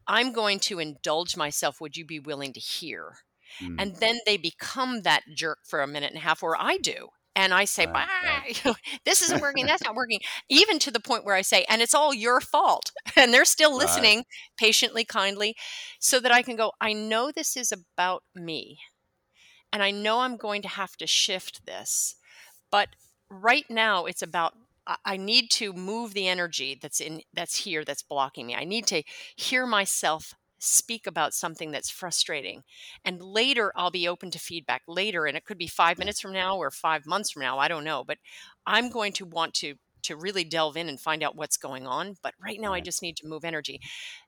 I'm 0.08 0.34
going 0.34 0.60
to 0.62 0.79
indulge 0.79 1.38
myself 1.38 1.82
would 1.82 1.97
you 1.97 2.06
be 2.06 2.19
willing 2.19 2.53
to 2.53 2.60
hear? 2.60 3.17
Mm, 3.62 3.75
and 3.79 3.95
then 3.97 4.19
they 4.25 4.38
become 4.38 5.01
that 5.03 5.23
jerk 5.36 5.60
for 5.65 5.82
a 5.82 5.88
minute 5.88 6.10
and 6.12 6.17
a 6.17 6.21
half 6.21 6.43
or 6.43 6.56
i 6.60 6.77
do 6.77 7.10
and 7.36 7.54
i 7.54 7.65
say 7.65 7.86
right, 7.86 8.08
right. 8.22 8.63
this 9.06 9.22
isn't 9.22 9.41
working 9.41 9.65
that's 9.65 9.84
not 9.86 9.96
working 9.96 10.19
even 10.50 10.80
to 10.80 10.91
the 10.91 11.00
point 11.00 11.26
where 11.26 11.36
i 11.36 11.41
say 11.41 11.65
and 11.69 11.82
it's 11.82 11.93
all 11.96 12.13
your 12.13 12.39
fault 12.41 12.91
and 13.15 13.34
they're 13.34 13.46
still 13.46 13.76
Right. 13.78 13.78
listening 13.78 14.24
patiently 14.58 15.04
kindly 15.06 15.56
so 16.00 16.19
that 16.19 16.32
i 16.32 16.41
can 16.41 16.56
go 16.56 16.72
i 16.82 16.93
know 16.93 17.32
this 17.32 17.56
is 17.58 17.72
about 17.72 18.24
me 18.36 18.80
and 19.72 19.84
i 19.84 19.91
know 19.91 20.19
i'm 20.19 20.38
going 20.38 20.62
to 20.62 20.67
have 20.67 20.96
to 20.98 21.08
shift 21.08 21.65
this 21.65 22.15
but 22.72 22.89
right 23.30 23.65
now 23.69 24.06
it's 24.06 24.22
about 24.22 24.54
I- 24.88 24.98
I 25.06 25.17
need 25.17 25.50
to 25.52 25.74
move 25.74 26.13
the 26.13 26.28
energy 26.28 26.78
that's 26.82 27.02
in 27.02 27.22
that's 27.34 27.58
here 27.65 27.84
that's 27.86 28.04
blocking 28.04 28.48
me. 28.48 28.56
I 28.56 28.65
need 28.65 28.88
to 28.88 29.04
hear 29.36 29.65
myself 29.65 30.34
speak 30.63 31.06
about 31.06 31.34
something 31.34 31.71
that's 31.71 31.89
frustrating. 31.89 32.63
And 33.04 33.21
later 33.21 33.71
I'll 33.76 33.91
be 33.91 34.08
open 34.08 34.32
to 34.32 34.39
feedback 34.39 34.84
later 34.88 35.26
and 35.26 35.36
it 35.36 35.45
could 35.45 35.58
be 35.58 35.67
5 35.67 35.97
minutes 35.97 36.21
from 36.21 36.34
now 36.34 36.58
or 36.58 36.71
5 36.71 37.06
months 37.06 37.32
from 37.32 37.41
now, 37.41 37.60
I 37.60 37.67
don't 37.67 37.84
know, 37.84 38.04
but 38.04 38.17
I'm 38.65 38.89
going 38.89 39.13
to 39.13 39.26
want 39.26 39.54
to 39.56 39.76
to 40.04 40.15
really 40.17 40.43
delve 40.43 40.76
in 40.76 40.89
and 40.89 40.99
find 40.99 41.23
out 41.23 41.36
what's 41.36 41.56
going 41.56 41.88
on, 41.88 42.17
but 42.21 42.34
right 42.43 42.60
now 42.60 42.73
I 42.73 42.82
just 42.82 43.02
need 43.02 43.15
to 43.17 43.28
move 43.28 43.45
energy. 43.45 43.80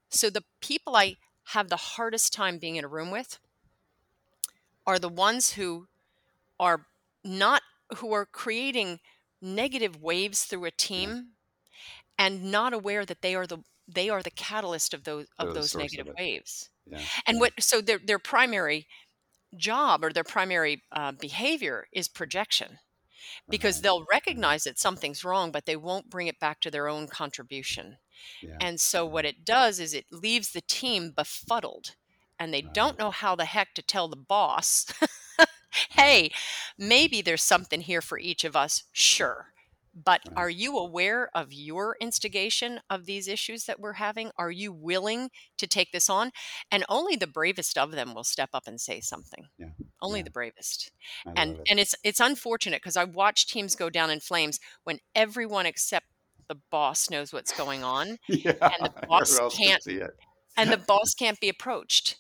So 0.09 0.29
the 0.29 0.45
people 0.61 0.95
I 0.95 1.15
have 1.49 1.67
the 1.67 1.75
hardest 1.75 2.31
time 2.31 2.59
being 2.59 2.77
in 2.77 2.85
a 2.85 2.87
room 2.87 3.11
with 3.11 3.39
are 4.87 4.97
the 4.97 5.09
ones 5.09 5.53
who 5.53 5.87
are 6.59 6.85
not 7.23 7.61
who 7.97 8.13
are 8.13 8.25
creating 8.25 8.99
negative 9.41 10.01
waves 10.01 10.45
through 10.45 10.65
a 10.65 10.71
team 10.71 11.31
and 12.17 12.51
not 12.51 12.73
aware 12.73 13.05
that 13.05 13.21
they 13.21 13.35
are 13.35 13.45
the 13.45 13.59
they 13.87 14.09
are 14.09 14.23
the 14.23 14.31
catalyst 14.31 14.93
of 14.93 15.03
those 15.03 15.27
of 15.39 15.53
those 15.53 15.71
source 15.71 15.75
of 15.75 15.81
negative 15.81 16.07
waves 16.17 16.69
Yeah. 16.85 17.01
and 17.27 17.35
Yeah. 17.35 17.39
what 17.41 17.53
so 17.59 17.81
their 17.81 17.99
their 17.99 18.19
primary 18.19 18.87
job 19.57 20.03
or 20.03 20.11
their 20.11 20.23
primary 20.23 20.83
uh, 20.91 21.11
behavior 21.13 21.87
is 21.93 22.07
projection 22.07 22.79
because 23.49 23.77
Right. 23.77 23.83
they'll 23.83 23.99
mm-hmm. 24.01 24.11
recognize 24.11 24.63
that 24.65 24.79
something's 24.79 25.23
wrong 25.23 25.51
but 25.51 25.65
they 25.65 25.75
won't 25.77 26.09
bring 26.09 26.27
it 26.27 26.39
back 26.39 26.59
to 26.61 26.71
their 26.71 26.87
own 26.87 27.07
contribution 27.07 27.97
Yeah. 28.41 28.57
and 28.61 28.79
so 28.81 29.05
what 29.05 29.25
it 29.25 29.45
does 29.45 29.79
is 29.79 29.93
it 29.93 30.05
leaves 30.11 30.51
the 30.51 30.61
team 30.61 31.11
befuddled 31.11 31.95
and 32.39 32.53
they 32.53 32.61
Right. 32.63 32.73
don't 32.73 32.99
know 32.99 33.11
how 33.11 33.35
the 33.35 33.45
heck 33.45 33.73
to 33.75 33.81
tell 33.81 34.07
the 34.09 34.15
boss, 34.17 34.85
mm-hmm. 35.39 35.43
hey, 35.91 36.31
maybe 36.77 37.21
there's 37.21 37.43
something 37.43 37.81
here 37.81 38.01
for 38.01 38.17
each 38.19 38.43
of 38.43 38.55
us. 38.55 38.83
Sure. 38.91 39.53
But 39.95 40.21
Right. 40.27 40.37
are 40.37 40.49
you 40.49 40.77
aware 40.77 41.29
of 41.33 41.53
your 41.53 41.95
instigation 42.01 42.81
of 42.89 43.05
these 43.05 43.27
issues 43.29 43.63
that 43.65 43.79
we're 43.79 43.93
having? 43.93 44.31
Are 44.37 44.51
you 44.51 44.73
willing 44.73 45.31
to 45.57 45.67
take 45.67 45.91
this 45.93 46.09
on? 46.09 46.31
And 46.69 46.83
only 46.89 47.15
the 47.15 47.27
bravest 47.27 47.77
of 47.77 47.91
them 47.91 48.13
will 48.13 48.25
step 48.25 48.49
up 48.53 48.67
and 48.67 48.79
say 48.81 48.99
something. 48.99 49.47
Yeah. 49.57 49.69
Only 50.01 50.19
Yeah. 50.19 50.23
the 50.25 50.31
bravest. 50.31 50.91
I 51.25 51.31
And 51.37 51.55
it. 51.57 51.61
and 51.69 51.79
it's 51.79 51.95
it's 52.03 52.19
unfortunate 52.19 52.81
because 52.81 52.97
I 52.97 53.05
watch 53.05 53.47
teams 53.47 53.75
go 53.75 53.89
down 53.89 54.09
in 54.11 54.19
flames 54.19 54.59
when 54.83 54.99
everyone 55.15 55.65
except 55.65 56.07
the 56.47 56.55
boss 56.69 57.09
knows 57.09 57.31
what's 57.33 57.51
going 57.53 57.83
on 57.83 58.19
Yeah. 58.27 58.51
and 58.61 58.85
the 58.85 58.93
boss 59.07 59.31
Everyone 59.31 59.43
else 59.45 59.55
can 59.57 59.67
can't 59.67 59.83
see 59.83 59.95
it. 59.95 60.11
and 60.57 60.71
the 60.71 60.77
boss 60.87 61.13
can't 61.13 61.39
be 61.39 61.49
approached 61.49 62.17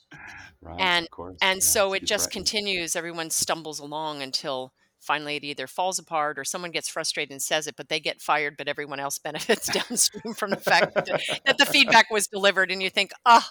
Right. 0.61 0.79
and 0.79 1.05
Of 1.05 1.11
course. 1.11 1.37
and 1.41 1.57
Yeah. 1.61 1.67
so 1.67 1.93
it 1.93 2.05
just 2.05 2.27
right. 2.27 2.31
continues 2.33 2.95
everyone 2.95 3.29
stumbles 3.29 3.79
along 3.79 4.21
until 4.21 4.73
finally 5.05 5.35
it 5.35 5.43
either 5.43 5.67
falls 5.67 5.99
apart 5.99 6.37
or 6.39 6.43
someone 6.43 6.71
gets 6.71 6.89
frustrated 6.89 7.31
and 7.31 7.41
says 7.41 7.67
it 7.67 7.75
but 7.77 7.87
they 7.89 7.99
get 7.99 8.21
fired 8.21 8.55
but 8.57 8.67
everyone 8.67 8.99
else 8.99 9.17
benefits 9.29 9.67
downstream 9.69 10.33
from 10.33 10.49
the 10.49 10.57
fact 10.57 10.93
that, 10.95 11.07
that 11.45 11.57
the 11.57 11.65
feedback 11.65 12.09
was 12.11 12.27
delivered 12.27 12.71
and 12.71 12.81
you 12.81 12.89
think 12.89 13.11
oh 13.25 13.45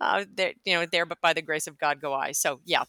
uh, 0.00 0.24
there 0.34 0.52
you 0.64 0.74
know 0.74 0.86
there 0.86 1.06
but 1.06 1.20
by 1.20 1.32
the 1.32 1.42
grace 1.42 1.66
of 1.66 1.78
god 1.78 2.00
go 2.00 2.12
i 2.12 2.32
so 2.32 2.60
yeah 2.64 2.84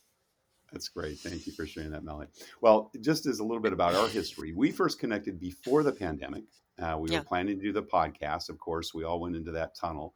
That's 0.71 0.89
great. 0.89 1.19
Thank 1.19 1.45
you 1.45 1.53
for 1.53 1.67
sharing 1.67 1.91
that, 1.91 2.03
Molly. 2.03 2.25
Well, 2.61 2.89
just 2.99 3.27
as 3.27 3.37
a 3.39 3.43
little 3.43 3.61
bit 3.61 3.73
about 3.73 3.93
our 3.93 4.07
history, 4.07 4.53
we 4.53 4.71
first 4.71 4.97
connected 4.99 5.39
before 5.39 5.83
the 5.83 5.91
pandemic. 5.91 6.45
Uh, 6.81 6.97
we 6.99 7.11
Yeah. 7.11 7.19
were 7.19 7.25
planning 7.25 7.59
to 7.59 7.63
do 7.63 7.71
the 7.71 7.83
podcast. 7.83 8.49
Of 8.49 8.57
course, 8.57 8.91
we 8.91 9.03
all 9.03 9.19
went 9.19 9.35
into 9.35 9.51
that 9.51 9.75
tunnel. 9.75 10.15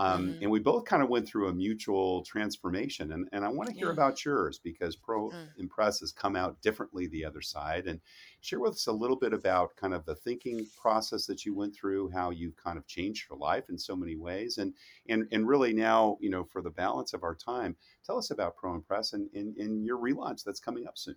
Um, 0.00 0.36
Mhm. 0.36 0.42
And 0.42 0.50
we 0.50 0.60
both 0.60 0.84
kind 0.86 1.02
of 1.02 1.08
went 1.10 1.28
through 1.28 1.48
a 1.48 1.52
mutual 1.52 2.24
transformation. 2.24 3.12
And, 3.12 3.28
and 3.32 3.44
I 3.44 3.48
want 3.48 3.68
to 3.68 3.74
hear 3.76 3.88
Yeah. 3.88 3.92
about 3.92 4.24
yours 4.24 4.58
because 4.58 4.96
Pro 4.96 5.30
Mm. 5.30 5.50
Impress 5.56 6.00
has 6.00 6.12
come 6.12 6.36
out 6.36 6.60
differently 6.62 7.06
the 7.06 7.24
other 7.24 7.42
side. 7.42 7.86
And 7.86 8.00
share 8.40 8.60
with 8.60 8.72
us 8.74 8.86
a 8.86 8.92
little 8.92 9.16
bit 9.16 9.32
about 9.34 9.76
kind 9.76 9.94
of 9.94 10.04
the 10.06 10.14
thinking 10.16 10.70
process 10.76 11.26
that 11.26 11.44
you 11.44 11.54
went 11.54 11.74
through, 11.74 12.10
how 12.10 12.30
you've 12.30 12.56
kind 12.56 12.78
of 12.78 12.86
changed 12.86 13.28
your 13.28 13.38
life 13.38 13.68
in 13.68 13.78
so 13.78 13.94
many 13.96 14.16
ways. 14.16 14.58
And 14.58 14.74
and 15.08 15.28
and 15.32 15.46
really 15.48 15.72
now, 15.74 16.16
you 16.20 16.30
know, 16.30 16.44
for 16.44 16.62
the 16.62 16.70
balance 16.70 17.12
of 17.12 17.22
our 17.22 17.34
time, 17.34 17.76
tell 18.04 18.18
us 18.18 18.30
about 18.30 18.56
Pro 18.56 18.74
Impress 18.74 19.12
and, 19.12 19.30
and, 19.34 19.56
and 19.56 19.84
your 19.84 19.98
relaunch 19.98 20.44
that's 20.44 20.60
coming 20.60 20.86
up 20.86 20.96
soon. 20.98 21.16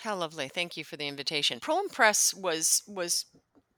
how 0.00 0.16
lovely 0.16 0.48
thank 0.48 0.76
you 0.76 0.84
for 0.84 0.96
the 0.96 1.06
invitation 1.08 1.58
pro 1.60 1.82
press 1.88 2.32
was 2.32 2.82
was 2.86 3.26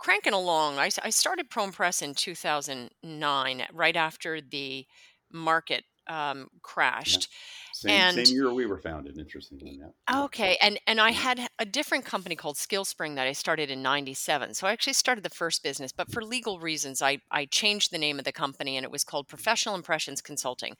cranking 0.03 0.33
along 0.33 0.79
I 0.79 1.11
started 1.11 1.49
pro 1.49 1.71
press 1.71 2.03
in 2.03 2.15
2009 2.15 3.67
right 3.73 3.97
after 3.97 4.41
the 4.41 4.85
market 5.31 5.85
um, 6.09 6.49
crashed 6.62 7.29
Same 7.75 7.91
And- 7.91 8.27
same 8.27 8.37
year 8.37 8.53
we 8.53 8.67
were 8.67 8.79
founded, 8.79 9.19
interestingly. 9.19 9.79
Yeah. 9.81 9.87
Yeah. 10.09 10.25
Okay, 10.25 10.57
and 10.61 10.79
and 10.87 11.01
I 11.01 11.11
had 11.12 11.49
a 11.59 11.65
different 11.65 12.05
company 12.05 12.37
called 12.37 12.57
Skillspring 12.57 13.15
that 13.17 13.27
I 13.27 13.33
started 13.33 13.71
in 13.71 13.83
'97. 13.83 14.55
So 14.55 14.67
I 14.67 14.73
actually 14.73 14.93
started 14.93 15.25
the 15.25 15.31
first 15.31 15.62
business, 15.62 15.91
but 15.93 16.11
for 16.12 16.23
legal 16.23 16.61
reasons, 16.61 17.01
I 17.03 17.19
I 17.31 17.47
changed 17.47 17.91
the 17.91 17.99
name 17.99 18.19
of 18.19 18.25
the 18.25 18.33
company, 18.33 18.77
and 18.77 18.85
it 18.85 18.91
was 18.91 19.05
called 19.05 19.27
Professional 19.29 19.75
Impressions 19.75 20.21
Consulting. 20.21 20.77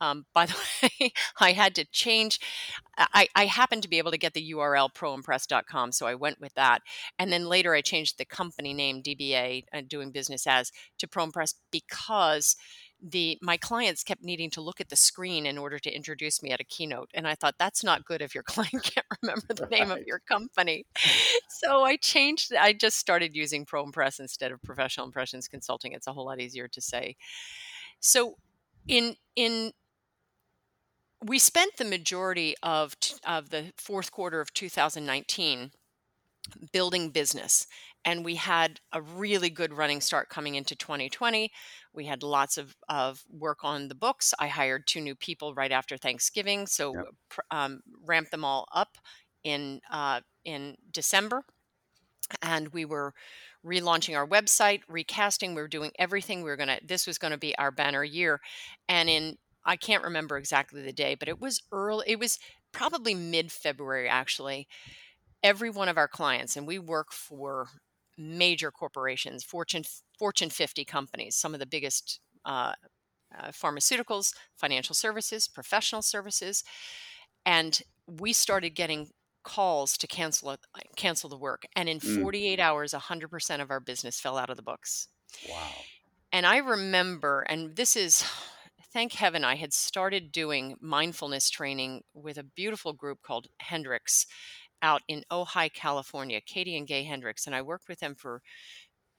Um, 0.00 0.26
by 0.34 0.46
the 0.46 0.56
way, 1.00 1.12
I 1.40 1.52
had 1.52 1.74
to 1.76 1.84
change. 1.84 2.40
I 2.98 3.28
I 3.34 3.46
happened 3.46 3.82
to 3.82 3.88
be 3.88 3.98
able 3.98 4.10
to 4.10 4.18
get 4.18 4.34
the 4.34 4.52
URL 4.52 4.92
proimpress.com, 4.92 5.92
so 5.92 6.06
I 6.06 6.14
went 6.14 6.40
with 6.40 6.54
that. 6.54 6.82
And 7.18 7.32
then 7.32 7.46
later, 7.48 7.72
I 7.74 7.80
changed 7.82 8.18
the 8.18 8.24
company 8.24 8.74
name 8.74 9.02
DBA, 9.02 9.64
uh, 9.72 9.82
doing 9.86 10.10
business 10.10 10.46
as, 10.46 10.72
to 10.98 11.06
ProImpress 11.06 11.54
because 11.70 12.56
the 13.02 13.36
my 13.42 13.56
clients 13.56 14.04
kept 14.04 14.22
needing 14.22 14.48
to 14.50 14.60
look 14.60 14.80
at 14.80 14.88
the 14.88 14.96
screen 14.96 15.44
in 15.44 15.58
order 15.58 15.78
to 15.78 15.94
introduce 15.94 16.42
me 16.42 16.52
at 16.52 16.60
a 16.60 16.64
keynote 16.64 17.10
and 17.14 17.26
i 17.26 17.34
thought 17.34 17.56
that's 17.58 17.82
not 17.82 18.04
good 18.04 18.22
if 18.22 18.34
your 18.34 18.44
client 18.44 18.82
can't 18.82 19.06
remember 19.22 19.54
the 19.54 19.66
name 19.66 19.90
of 19.90 19.98
your 20.06 20.20
company. 20.20 20.84
So 21.48 21.82
i 21.82 21.96
changed 21.96 22.54
i 22.54 22.72
just 22.72 22.98
started 22.98 23.34
using 23.34 23.64
pro 23.64 23.82
impress 23.82 24.20
instead 24.20 24.52
of 24.52 24.62
professional 24.62 25.06
impressions 25.06 25.48
consulting 25.48 25.92
it's 25.92 26.06
a 26.06 26.12
whole 26.12 26.26
lot 26.26 26.40
easier 26.40 26.68
to 26.68 26.80
say. 26.80 27.16
So 28.00 28.36
in 28.86 29.16
in 29.36 29.72
we 31.24 31.38
spent 31.38 31.76
the 31.76 31.84
majority 31.84 32.54
of 32.62 32.96
of 33.26 33.50
the 33.50 33.72
fourth 33.76 34.10
quarter 34.12 34.40
of 34.40 34.52
2019 34.54 35.72
building 36.72 37.10
business 37.10 37.66
and 38.04 38.24
we 38.24 38.34
had 38.36 38.80
a 38.92 39.00
really 39.00 39.50
good 39.50 39.72
running 39.72 40.00
start 40.00 40.28
coming 40.28 40.54
into 40.54 40.74
2020. 40.74 41.50
We 41.94 42.06
had 42.06 42.22
lots 42.22 42.58
of, 42.58 42.74
of 42.88 43.22
work 43.30 43.58
on 43.62 43.88
the 43.88 43.94
books. 43.94 44.34
I 44.38 44.48
hired 44.48 44.86
two 44.86 45.00
new 45.00 45.14
people 45.14 45.54
right 45.54 45.70
after 45.70 45.96
Thanksgiving, 45.96 46.66
so 46.66 46.94
yep. 46.94 47.06
um, 47.50 47.80
ramped 48.04 48.30
them 48.30 48.44
all 48.44 48.66
up 48.74 48.96
in 49.44 49.80
uh, 49.90 50.20
in 50.44 50.76
December, 50.90 51.44
and 52.40 52.68
we 52.68 52.84
were 52.84 53.14
relaunching 53.64 54.16
our 54.16 54.26
website, 54.26 54.80
recasting. 54.88 55.54
We 55.54 55.62
were 55.62 55.68
doing 55.68 55.92
everything. 55.98 56.42
We 56.42 56.50
were 56.50 56.56
gonna. 56.56 56.80
This 56.86 57.06
was 57.06 57.18
going 57.18 57.32
to 57.32 57.38
be 57.38 57.56
our 57.58 57.70
banner 57.70 58.04
year, 58.04 58.40
and 58.88 59.08
in 59.08 59.36
I 59.64 59.76
can't 59.76 60.04
remember 60.04 60.36
exactly 60.36 60.82
the 60.82 60.92
day, 60.92 61.14
but 61.14 61.28
it 61.28 61.40
was 61.40 61.62
early. 61.70 62.04
It 62.08 62.18
was 62.18 62.38
probably 62.72 63.14
mid 63.14 63.52
February 63.52 64.08
actually. 64.08 64.66
Every 65.42 65.70
one 65.70 65.88
of 65.88 65.98
our 65.98 66.08
clients, 66.08 66.56
and 66.56 66.66
we 66.66 66.78
work 66.78 67.12
for 67.12 67.66
major 68.22 68.70
corporations, 68.70 69.44
Fortune 69.44 69.84
Fortune 70.18 70.50
50 70.50 70.84
companies, 70.84 71.36
some 71.36 71.54
of 71.54 71.60
the 71.60 71.66
biggest 71.66 72.20
uh, 72.44 72.72
uh, 73.38 73.48
pharmaceuticals, 73.48 74.34
financial 74.56 74.94
services, 74.94 75.48
professional 75.48 76.02
services, 76.02 76.62
and 77.44 77.82
we 78.06 78.32
started 78.32 78.70
getting 78.70 79.08
calls 79.42 79.96
to 79.98 80.06
cancel 80.06 80.56
cancel 80.96 81.28
the 81.28 81.36
work. 81.36 81.64
And 81.74 81.88
in 81.88 81.98
mm. 81.98 82.20
48 82.20 82.60
hours, 82.60 82.92
100% 82.92 83.60
of 83.60 83.70
our 83.70 83.80
business 83.80 84.20
fell 84.20 84.38
out 84.38 84.50
of 84.50 84.56
the 84.56 84.62
books. 84.62 85.08
Wow. 85.48 85.70
And 86.32 86.46
I 86.46 86.58
remember, 86.58 87.40
and 87.48 87.76
this 87.76 87.96
is, 87.96 88.24
thank 88.92 89.12
heaven, 89.14 89.44
I 89.44 89.56
had 89.56 89.72
started 89.72 90.32
doing 90.32 90.76
mindfulness 90.80 91.50
training 91.50 92.02
with 92.14 92.38
a 92.38 92.42
beautiful 92.42 92.92
group 92.92 93.22
called 93.22 93.48
Hendricks 93.60 94.26
out 94.82 95.02
in 95.08 95.24
Ojai, 95.30 95.72
California, 95.72 96.40
Katie 96.40 96.76
and 96.76 96.86
Gay 96.86 97.04
Hendricks, 97.04 97.46
and 97.46 97.54
I 97.54 97.62
worked 97.62 97.88
with 97.88 98.00
them 98.00 98.14
for 98.14 98.42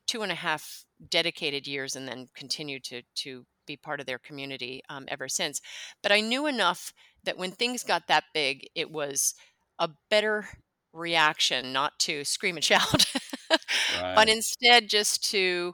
two 0.06 0.22
and 0.22 0.32
a 0.32 0.36
half 0.36 0.86
dedicated 1.10 1.68
years, 1.68 1.96
and 1.96 2.08
then 2.08 2.30
continued 2.36 2.84
to 2.86 3.02
to 3.16 3.46
be 3.66 3.78
part 3.78 4.00
of 4.00 4.06
their 4.06 4.20
community 4.20 4.82
um, 4.90 5.06
ever 5.08 5.30
since. 5.30 5.62
But 6.02 6.12
I 6.12 6.20
knew 6.20 6.48
enough 6.48 6.94
that 7.24 7.38
when 7.38 7.52
things 7.52 7.84
got 7.84 8.08
that 8.08 8.26
big, 8.34 8.68
it 8.76 8.92
was 8.92 9.36
a 9.80 9.90
better 10.10 10.48
reaction 10.92 11.74
not 11.74 11.98
to 12.00 12.24
scream 12.24 12.56
and 12.56 12.64
shout, 12.64 13.06
right. 13.50 14.14
but 14.16 14.30
instead 14.30 14.90
just 14.90 15.30
to 15.32 15.74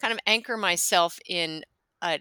kind 0.00 0.12
of 0.12 0.20
anchor 0.26 0.56
myself 0.56 1.18
in 1.28 1.62
a 2.02 2.20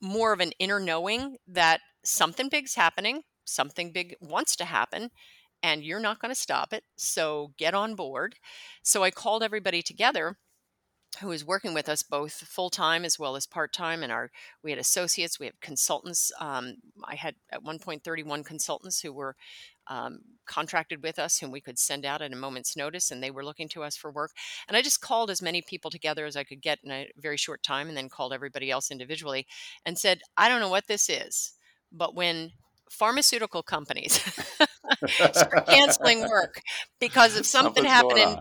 more 0.00 0.32
of 0.32 0.40
an 0.40 0.52
inner 0.58 0.80
knowing 0.80 1.36
that 1.46 1.80
something 2.04 2.48
big's 2.48 2.74
happening, 2.74 3.22
something 3.44 3.92
big 3.92 4.16
wants 4.20 4.56
to 4.56 4.64
happen, 4.64 5.10
and 5.62 5.84
you're 5.84 6.00
not 6.00 6.20
going 6.20 6.30
to 6.30 6.40
stop 6.40 6.72
it. 6.72 6.84
So 6.96 7.52
get 7.56 7.74
on 7.74 7.94
board. 7.94 8.36
So 8.82 9.02
I 9.02 9.10
called 9.10 9.42
everybody 9.42 9.82
together 9.82 10.36
who 11.18 11.28
was 11.28 11.44
working 11.44 11.74
with 11.74 11.88
us 11.88 12.02
both 12.02 12.32
full 12.32 12.70
time 12.70 13.04
as 13.04 13.18
well 13.18 13.34
as 13.34 13.46
part 13.46 13.72
time. 13.72 14.02
And 14.02 14.12
our 14.12 14.30
we 14.62 14.70
had 14.70 14.78
associates, 14.78 15.40
we 15.40 15.46
have 15.46 15.60
consultants. 15.60 16.30
Um, 16.38 16.76
I 17.04 17.16
had 17.16 17.34
at 17.50 17.64
one 17.64 17.78
point 17.78 18.04
31 18.04 18.44
consultants 18.44 19.00
who 19.00 19.12
were 19.12 19.34
um, 19.88 20.20
contracted 20.46 21.02
with 21.02 21.18
us, 21.18 21.38
whom 21.38 21.50
we 21.50 21.60
could 21.60 21.78
send 21.78 22.06
out 22.06 22.22
at 22.22 22.32
a 22.32 22.36
moment's 22.36 22.76
notice, 22.76 23.10
and 23.10 23.20
they 23.20 23.32
were 23.32 23.44
looking 23.44 23.68
to 23.70 23.82
us 23.82 23.96
for 23.96 24.10
work. 24.12 24.30
And 24.68 24.76
I 24.76 24.82
just 24.82 25.00
called 25.00 25.30
as 25.30 25.42
many 25.42 25.62
people 25.62 25.90
together 25.90 26.26
as 26.26 26.36
I 26.36 26.44
could 26.44 26.62
get 26.62 26.78
in 26.84 26.92
a 26.92 27.10
very 27.16 27.36
short 27.36 27.64
time, 27.64 27.88
and 27.88 27.96
then 27.96 28.08
called 28.08 28.32
everybody 28.32 28.70
else 28.70 28.92
individually 28.92 29.46
and 29.84 29.98
said, 29.98 30.20
"I 30.36 30.48
don't 30.48 30.60
know 30.60 30.68
what 30.68 30.86
this 30.86 31.10
is, 31.10 31.54
but 31.90 32.14
when 32.14 32.52
pharmaceutical 32.90 33.62
companies 33.62 34.20
start 35.32 35.66
canceling 35.66 36.28
work 36.28 36.60
because 37.00 37.38
of 37.38 37.46
something 37.46 37.84
happening 37.84 38.36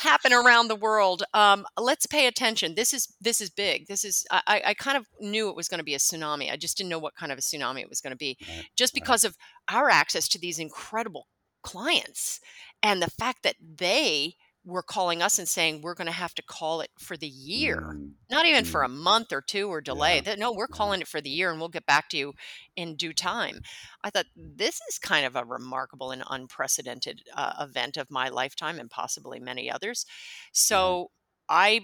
happen 0.00 0.32
around 0.32 0.68
the 0.68 0.76
world 0.76 1.22
um, 1.32 1.64
let's 1.78 2.06
pay 2.06 2.26
attention 2.26 2.74
this 2.74 2.92
is 2.92 3.14
this 3.20 3.40
is 3.40 3.50
big 3.50 3.86
this 3.86 4.04
is 4.04 4.24
i, 4.30 4.62
I 4.66 4.74
kind 4.74 4.96
of 4.96 5.06
knew 5.20 5.48
it 5.48 5.56
was 5.56 5.68
going 5.68 5.78
to 5.78 5.84
be 5.84 5.94
a 5.94 5.98
tsunami 5.98 6.52
i 6.52 6.56
just 6.56 6.76
didn't 6.76 6.90
know 6.90 6.98
what 6.98 7.14
kind 7.14 7.32
of 7.32 7.38
a 7.38 7.40
tsunami 7.40 7.80
it 7.80 7.88
was 7.88 8.00
going 8.00 8.12
to 8.12 8.16
be 8.16 8.36
right. 8.46 8.66
just 8.76 8.94
because 8.94 9.24
right. 9.24 9.30
of 9.30 9.36
our 9.74 9.88
access 9.88 10.28
to 10.28 10.38
these 10.38 10.58
incredible 10.58 11.26
clients 11.62 12.40
and 12.82 13.02
the 13.02 13.10
fact 13.10 13.42
that 13.42 13.56
they 13.60 14.34
were 14.64 14.82
calling 14.82 15.20
us 15.20 15.38
and 15.38 15.48
saying 15.48 15.80
we're 15.82 15.94
going 15.94 16.06
to 16.06 16.12
have 16.12 16.34
to 16.34 16.42
call 16.42 16.80
it 16.80 16.90
for 16.98 17.16
the 17.16 17.28
year 17.28 17.94
mm. 17.94 18.10
not 18.30 18.46
even 18.46 18.64
mm. 18.64 18.66
for 18.66 18.82
a 18.82 18.88
month 18.88 19.32
or 19.32 19.42
two 19.42 19.68
or 19.68 19.80
delay 19.80 20.22
yeah. 20.24 20.34
no 20.36 20.52
we're 20.52 20.66
calling 20.66 21.00
it 21.00 21.08
for 21.08 21.20
the 21.20 21.30
year 21.30 21.50
and 21.50 21.60
we'll 21.60 21.68
get 21.68 21.86
back 21.86 22.08
to 22.08 22.16
you 22.16 22.32
in 22.76 22.96
due 22.96 23.12
time 23.12 23.60
i 24.02 24.10
thought 24.10 24.26
this 24.36 24.80
is 24.88 24.98
kind 24.98 25.26
of 25.26 25.36
a 25.36 25.44
remarkable 25.44 26.10
and 26.10 26.22
unprecedented 26.30 27.22
uh, 27.34 27.52
event 27.60 27.96
of 27.96 28.10
my 28.10 28.28
lifetime 28.28 28.78
and 28.78 28.90
possibly 28.90 29.38
many 29.38 29.70
others 29.70 30.06
so 30.52 31.10
i 31.48 31.80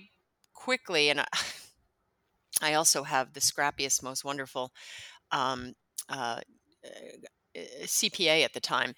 quickly 0.54 1.10
and 1.10 1.20
I, 1.20 1.26
I, 2.62 2.74
also 2.74 3.04
have 3.04 3.32
the 3.32 3.40
scrappiest 3.40 4.02
most 4.02 4.24
wonderful 4.24 4.72
um, 5.32 5.74
uh, 6.08 6.40
uh 6.84 7.60
cpa 7.82 8.44
at 8.44 8.52
the 8.52 8.60
time 8.60 8.94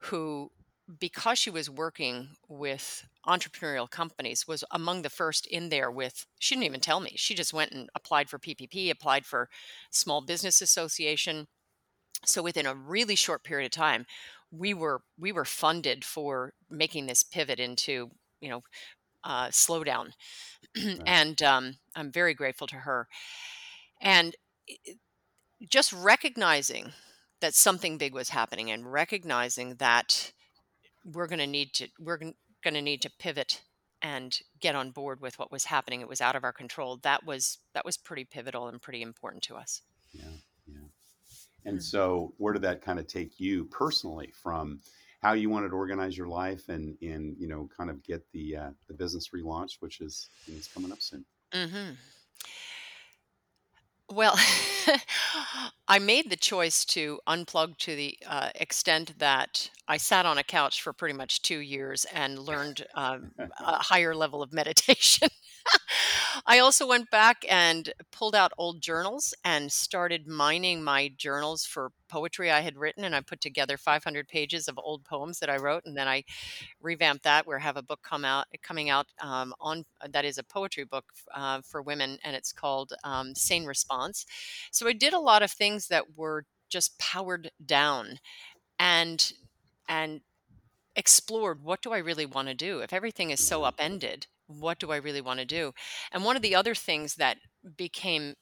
who 0.00 0.50
because 0.98 1.38
she 1.38 1.50
was 1.50 1.70
working 1.70 2.28
with 2.48 3.06
entrepreneurial 3.26 3.88
companies 3.88 4.46
was 4.48 4.64
among 4.70 5.02
the 5.02 5.10
first 5.10 5.46
in 5.46 5.68
there 5.68 5.90
with 5.90 6.26
she 6.38 6.54
didn't 6.54 6.64
even 6.66 6.80
tell 6.80 7.00
me 7.00 7.12
she 7.16 7.34
just 7.34 7.54
went 7.54 7.72
and 7.72 7.88
applied 7.94 8.28
for 8.28 8.38
ppp 8.38 8.90
applied 8.90 9.24
for 9.24 9.48
small 9.90 10.20
business 10.20 10.60
association. 10.60 11.46
So 12.24 12.42
within 12.42 12.66
a 12.66 12.74
really 12.74 13.14
short 13.16 13.44
period 13.44 13.66
of 13.66 13.72
time 13.72 14.06
we 14.50 14.74
were 14.74 15.02
we 15.18 15.32
were 15.32 15.44
funded 15.44 16.04
for 16.04 16.52
making 16.70 17.06
this 17.06 17.22
pivot 17.22 17.60
into 17.60 18.10
you 18.40 18.48
know 18.48 18.62
uh, 19.24 19.48
slowdown. 19.48 20.10
Right. 20.76 21.02
and 21.06 21.42
um, 21.42 21.74
i'm 21.96 22.10
very 22.10 22.34
grateful 22.34 22.66
to 22.68 22.76
her. 22.76 23.08
And 24.00 24.34
just 25.68 25.92
recognizing 25.92 26.92
that 27.40 27.54
something 27.54 27.98
big 27.98 28.14
was 28.14 28.30
happening 28.30 28.70
and 28.70 28.90
recognizing 28.90 29.76
that 29.76 30.32
we're 31.04 31.26
going 31.26 31.38
to 31.38 31.46
need 31.46 31.72
to 31.74 31.88
we're 31.98 32.16
going 32.16 32.34
to 32.74 32.82
need 32.82 33.02
to 33.02 33.10
pivot 33.18 33.62
and 34.00 34.38
get 34.60 34.74
on 34.74 34.90
board 34.90 35.20
with 35.20 35.38
what 35.38 35.52
was 35.52 35.64
happening. 35.66 36.00
It 36.00 36.08
was 36.08 36.20
out 36.20 36.36
of 36.36 36.44
our 36.44 36.52
control. 36.52 36.98
That 37.02 37.24
was 37.24 37.58
that 37.74 37.84
was 37.84 37.96
pretty 37.96 38.24
pivotal 38.24 38.68
and 38.68 38.80
pretty 38.80 39.02
important 39.02 39.42
to 39.44 39.56
us. 39.56 39.82
Yeah 40.12 40.24
yeah. 40.66 40.80
And 41.64 41.78
mm-hmm. 41.78 41.82
so 41.82 42.34
where 42.38 42.52
did 42.52 42.62
that 42.62 42.82
kind 42.82 42.98
of 42.98 43.06
take 43.06 43.38
you 43.38 43.64
personally 43.66 44.32
from 44.42 44.80
how 45.22 45.34
you 45.34 45.50
wanted 45.50 45.68
to 45.68 45.76
organize 45.76 46.16
your 46.16 46.26
life 46.26 46.68
and 46.68 46.96
and 47.00 47.36
you 47.38 47.48
know 47.48 47.68
kind 47.76 47.90
of 47.90 48.02
get 48.02 48.24
the 48.32 48.56
uh, 48.56 48.70
the 48.88 48.94
business 48.94 49.30
relaunched 49.34 49.76
which 49.80 50.00
is 50.00 50.28
is 50.48 50.68
coming 50.68 50.92
up 50.92 51.00
soon? 51.00 51.24
Mm-hmm. 51.52 51.92
Well, 54.12 54.38
I 55.88 55.98
made 55.98 56.28
the 56.28 56.36
choice 56.36 56.84
to 56.86 57.18
unplug 57.26 57.78
to 57.78 57.96
the 57.96 58.18
uh, 58.26 58.50
extent 58.54 59.18
that 59.18 59.70
I 59.88 59.96
sat 59.96 60.26
on 60.26 60.36
a 60.36 60.44
couch 60.44 60.82
for 60.82 60.92
pretty 60.92 61.14
much 61.14 61.40
two 61.40 61.58
years 61.60 62.04
and 62.12 62.38
learned 62.38 62.86
um, 62.94 63.32
a 63.58 63.82
higher 63.82 64.14
level 64.14 64.42
of 64.42 64.52
meditation. 64.60 65.28
I 66.46 66.58
also 66.58 66.86
went 66.86 67.10
back 67.10 67.44
and 67.48 67.92
pulled 68.10 68.34
out 68.34 68.52
old 68.58 68.80
journals 68.80 69.34
and 69.44 69.70
started 69.70 70.26
mining 70.26 70.82
my 70.82 71.12
journals 71.16 71.64
for 71.64 71.92
poetry 72.08 72.50
I 72.50 72.60
had 72.60 72.76
written. 72.76 73.04
And 73.04 73.14
I 73.14 73.20
put 73.20 73.40
together 73.40 73.76
500 73.76 74.28
pages 74.28 74.68
of 74.68 74.78
old 74.82 75.04
poems 75.04 75.38
that 75.38 75.50
I 75.50 75.56
wrote. 75.56 75.84
And 75.86 75.96
then 75.96 76.08
I 76.08 76.24
revamped 76.80 77.24
that. 77.24 77.46
We 77.46 77.54
have 77.60 77.76
a 77.76 77.82
book 77.82 78.00
come 78.02 78.24
out 78.24 78.46
coming 78.62 78.90
out 78.90 79.06
um, 79.20 79.54
on 79.60 79.84
that 80.10 80.24
is 80.24 80.38
a 80.38 80.44
poetry 80.44 80.84
book 80.84 81.04
uh, 81.34 81.60
for 81.62 81.82
women, 81.82 82.18
and 82.24 82.34
it's 82.36 82.52
called 82.52 82.92
um, 83.04 83.34
Sane 83.34 83.64
Response. 83.64 84.26
So 84.70 84.86
I 84.88 84.92
did 84.92 85.12
a 85.12 85.20
lot 85.20 85.42
of 85.42 85.50
things 85.50 85.88
that 85.88 86.16
were 86.16 86.44
just 86.68 86.98
powered 86.98 87.50
down, 87.64 88.18
and 88.78 89.32
and 89.88 90.20
explored 90.96 91.62
what 91.62 91.82
do 91.82 91.92
I 91.92 91.98
really 91.98 92.26
want 92.26 92.48
to 92.48 92.54
do 92.54 92.80
if 92.80 92.92
everything 92.92 93.30
is 93.30 93.40
so 93.46 93.64
upended 93.64 94.26
what 94.60 94.78
do 94.78 94.90
I 94.90 94.96
really 94.96 95.20
want 95.20 95.40
to 95.40 95.46
do? 95.46 95.72
And 96.10 96.24
one 96.24 96.36
of 96.36 96.42
the 96.42 96.54
other 96.54 96.74
things 96.74 97.16
that 97.16 97.38
became 97.76 98.34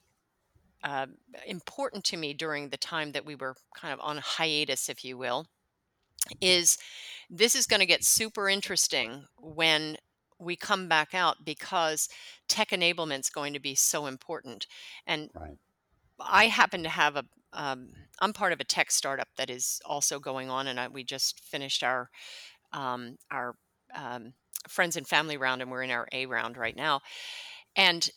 uh, 0.82 1.06
important 1.46 2.04
to 2.04 2.16
me 2.16 2.32
during 2.32 2.68
the 2.68 2.76
time 2.76 3.12
that 3.12 3.26
we 3.26 3.34
were 3.34 3.56
kind 3.76 3.92
of 3.92 4.00
on 4.00 4.18
hiatus, 4.18 4.88
if 4.88 5.04
you 5.04 5.18
will, 5.18 5.46
is 6.40 6.78
this 7.28 7.54
is 7.54 7.66
going 7.66 7.80
to 7.80 7.86
get 7.86 8.04
super 8.04 8.48
interesting 8.48 9.24
when 9.38 9.96
we 10.38 10.56
come 10.56 10.88
back 10.88 11.14
out 11.14 11.44
because 11.44 12.08
tech 12.48 12.70
enablement 12.70 13.20
is 13.20 13.30
going 13.30 13.52
to 13.52 13.60
be 13.60 13.74
so 13.74 14.06
important. 14.06 14.66
And 15.06 15.30
right. 15.34 15.58
I 16.18 16.46
happen 16.46 16.82
to 16.82 16.88
have 16.88 17.16
a 17.16 17.24
um, 17.52 17.88
I'm 18.20 18.32
part 18.32 18.52
of 18.52 18.60
a 18.60 18.64
tech 18.64 18.90
startup 18.90 19.28
that 19.36 19.50
is 19.50 19.80
also 19.84 20.20
going 20.20 20.50
on, 20.50 20.66
and 20.66 20.78
I, 20.78 20.88
we 20.88 21.02
just 21.02 21.40
finished 21.40 21.82
our 21.82 22.10
um, 22.72 23.16
our 23.30 23.56
um, 23.94 24.34
friends 24.68 24.96
and 24.96 25.06
family 25.06 25.36
round, 25.36 25.62
and 25.62 25.70
we're 25.70 25.82
in 25.82 25.90
our 25.90 26.08
A 26.12 26.26
round 26.26 26.56
right 26.56 26.76
now. 26.76 27.00
And 27.76 28.08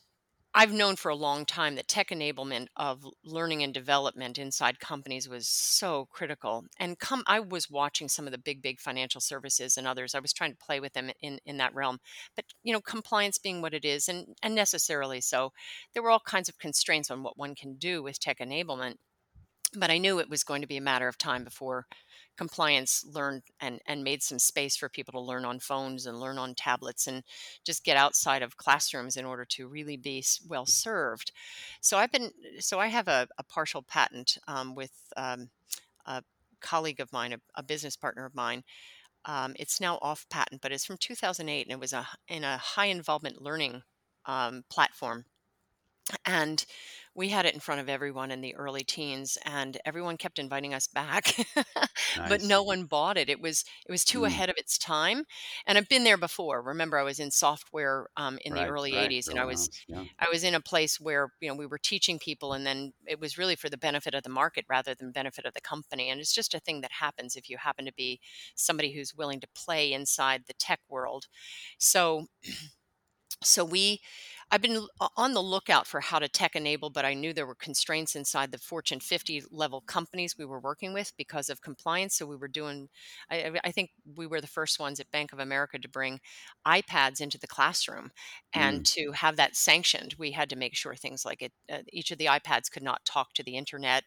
I've 0.55 0.71
known 0.71 0.95
for 0.97 1.09
a 1.09 1.15
long 1.15 1.45
time 1.45 1.75
that 1.75 1.87
tech 1.87 2.09
enablement 2.09 2.67
of 2.75 3.07
learning 3.25 3.63
and 3.63 3.73
development 3.73 4.37
inside 4.37 4.79
companies 4.79 5.27
was 5.27 5.47
so 5.47 6.05
critical. 6.11 6.65
And 6.79 6.99
come, 6.99 7.23
I 7.25 7.39
was 7.39 7.71
watching 7.71 8.07
some 8.07 8.27
of 8.27 8.31
the 8.31 8.37
big, 8.37 8.61
big 8.61 8.79
financial 8.79 9.19
services 9.19 9.77
and 9.77 9.87
others. 9.87 10.13
I 10.13 10.19
was 10.19 10.31
trying 10.31 10.51
to 10.51 10.57
play 10.63 10.79
with 10.79 10.93
them 10.93 11.09
in 11.21 11.39
in 11.45 11.57
that 11.57 11.73
realm. 11.73 11.99
But 12.35 12.45
you 12.61 12.71
know, 12.71 12.81
compliance 12.81 13.39
being 13.39 13.61
what 13.61 13.73
it 13.73 13.83
is, 13.83 14.07
and 14.07 14.35
and 14.43 14.53
necessarily 14.53 15.21
so, 15.21 15.53
there 15.93 16.03
were 16.03 16.11
all 16.11 16.19
kinds 16.19 16.49
of 16.49 16.59
constraints 16.59 17.09
on 17.09 17.23
what 17.23 17.37
one 17.37 17.55
can 17.55 17.75
do 17.75 18.03
with 18.03 18.19
tech 18.19 18.37
enablement. 18.39 18.97
But 19.75 19.89
I 19.91 19.97
knew 19.97 20.19
it 20.19 20.29
was 20.29 20.43
going 20.43 20.61
to 20.61 20.67
be 20.67 20.77
a 20.77 20.81
matter 20.81 21.07
of 21.07 21.17
time 21.17 21.43
before 21.43 21.87
compliance 22.37 23.05
learned 23.05 23.43
and 23.61 23.79
and 23.85 24.03
made 24.03 24.23
some 24.23 24.39
space 24.39 24.75
for 24.75 24.89
people 24.89 25.11
to 25.13 25.19
learn 25.19 25.45
on 25.45 25.59
phones 25.59 26.05
and 26.05 26.19
learn 26.19 26.37
on 26.37 26.55
tablets 26.55 27.07
and 27.07 27.23
just 27.63 27.83
get 27.83 27.97
outside 27.97 28.41
of 28.41 28.57
classrooms 28.57 29.17
in 29.17 29.25
order 29.25 29.45
to 29.45 29.67
really 29.67 29.97
be 29.97 30.23
well 30.47 30.65
served. 30.65 31.31
So 31.81 31.97
i've 31.97 32.11
been 32.11 32.31
so 32.59 32.79
i 32.79 32.87
have 32.87 33.07
a, 33.07 33.27
a 33.37 33.43
partial 33.43 33.83
patent 33.83 34.37
um, 34.47 34.75
with 34.75 34.91
um, 35.17 35.49
a 36.05 36.23
colleague 36.61 36.99
of 36.99 37.11
mine 37.13 37.33
a, 37.33 37.39
a 37.55 37.63
business 37.63 37.95
partner 37.95 38.25
of 38.25 38.35
mine. 38.35 38.63
Um, 39.25 39.55
it's 39.59 39.81
now 39.81 39.99
off 40.01 40.25
patent 40.29 40.61
but 40.61 40.71
it's 40.71 40.85
from 40.85 40.97
2008 40.97 41.63
and 41.67 41.71
it 41.73 41.79
was 41.79 41.93
a 41.93 42.07
in 42.27 42.43
a 42.43 42.57
high 42.57 42.87
involvement 42.87 43.41
learning 43.41 43.83
um, 44.25 44.63
platform. 44.69 45.25
And 46.25 46.65
we 47.15 47.29
had 47.29 47.45
it 47.45 47.53
in 47.53 47.59
front 47.59 47.79
of 47.79 47.89
everyone 47.89 48.31
in 48.31 48.41
the 48.41 48.55
early 48.55 48.83
teens 48.83 49.37
and 49.45 49.77
everyone 49.85 50.17
kept 50.17 50.39
inviting 50.39 50.73
us 50.73 50.87
back 50.87 51.35
but 52.27 52.41
no 52.41 52.63
one 52.63 52.85
bought 52.85 53.17
it 53.17 53.29
it 53.29 53.41
was 53.41 53.63
it 53.87 53.91
was 53.91 54.03
too 54.03 54.21
mm. 54.21 54.27
ahead 54.27 54.49
of 54.49 54.55
its 54.57 54.77
time 54.77 55.23
and 55.65 55.77
i've 55.77 55.89
been 55.89 56.03
there 56.03 56.17
before 56.17 56.61
remember 56.61 56.97
i 56.97 57.03
was 57.03 57.19
in 57.19 57.31
software 57.31 58.07
um, 58.17 58.37
in 58.43 58.53
right, 58.53 58.65
the 58.65 58.71
early 58.71 58.95
right, 58.95 59.09
80s 59.09 59.29
and 59.29 59.39
i 59.39 59.45
was 59.45 59.69
yeah. 59.87 60.03
i 60.19 60.27
was 60.31 60.43
in 60.43 60.55
a 60.55 60.61
place 60.61 60.99
where 60.99 61.29
you 61.39 61.47
know 61.47 61.55
we 61.55 61.65
were 61.65 61.77
teaching 61.79 62.19
people 62.19 62.53
and 62.53 62.65
then 62.65 62.93
it 63.05 63.19
was 63.19 63.37
really 63.37 63.55
for 63.55 63.69
the 63.69 63.77
benefit 63.77 64.13
of 64.13 64.23
the 64.23 64.29
market 64.29 64.65
rather 64.69 64.95
than 64.95 65.11
benefit 65.11 65.45
of 65.45 65.53
the 65.53 65.61
company 65.61 66.09
and 66.09 66.19
it's 66.19 66.33
just 66.33 66.53
a 66.53 66.59
thing 66.59 66.81
that 66.81 66.91
happens 66.91 67.35
if 67.35 67.49
you 67.49 67.57
happen 67.57 67.85
to 67.85 67.93
be 67.93 68.19
somebody 68.55 68.93
who's 68.93 69.13
willing 69.15 69.39
to 69.39 69.47
play 69.55 69.93
inside 69.93 70.43
the 70.47 70.53
tech 70.53 70.79
world 70.89 71.27
so 71.77 72.27
so 73.43 73.65
we 73.65 73.99
I've 74.51 74.61
been 74.61 74.87
on 75.17 75.33
the 75.33 75.41
lookout 75.41 75.87
for 75.87 75.99
how 75.99 76.19
to 76.19 76.27
tech 76.27 76.55
enable, 76.55 76.89
but 76.89 77.05
I 77.05 77.13
knew 77.13 77.33
there 77.33 77.47
were 77.47 77.55
constraints 77.55 78.15
inside 78.15 78.51
the 78.51 78.57
Fortune 78.57 78.99
50 78.99 79.43
level 79.51 79.81
companies 79.81 80.37
we 80.37 80.45
were 80.45 80.59
working 80.59 80.93
with 80.93 81.11
because 81.17 81.49
of 81.49 81.61
compliance. 81.61 82.15
So 82.15 82.25
we 82.25 82.35
were 82.35 82.47
doing, 82.47 82.89
I, 83.31 83.59
I 83.63 83.71
think 83.71 83.91
we 84.15 84.27
were 84.27 84.41
the 84.41 84.47
first 84.47 84.79
ones 84.79 84.99
at 84.99 85.11
Bank 85.11 85.33
of 85.33 85.39
America 85.39 85.79
to 85.79 85.89
bring 85.89 86.19
iPads 86.67 87.21
into 87.21 87.39
the 87.39 87.47
classroom 87.47 88.11
and 88.53 88.81
mm. 88.81 88.93
to 88.93 89.11
have 89.13 89.35
that 89.37 89.55
sanctioned. 89.55 90.15
We 90.17 90.31
had 90.31 90.49
to 90.49 90.55
make 90.55 90.75
sure 90.75 90.95
things 90.95 91.25
like 91.25 91.41
it, 91.41 91.51
uh, 91.71 91.79
each 91.91 92.11
of 92.11 92.17
the 92.17 92.25
iPads 92.25 92.71
could 92.71 92.83
not 92.83 93.05
talk 93.05 93.33
to 93.33 93.43
the 93.43 93.57
internet. 93.57 94.03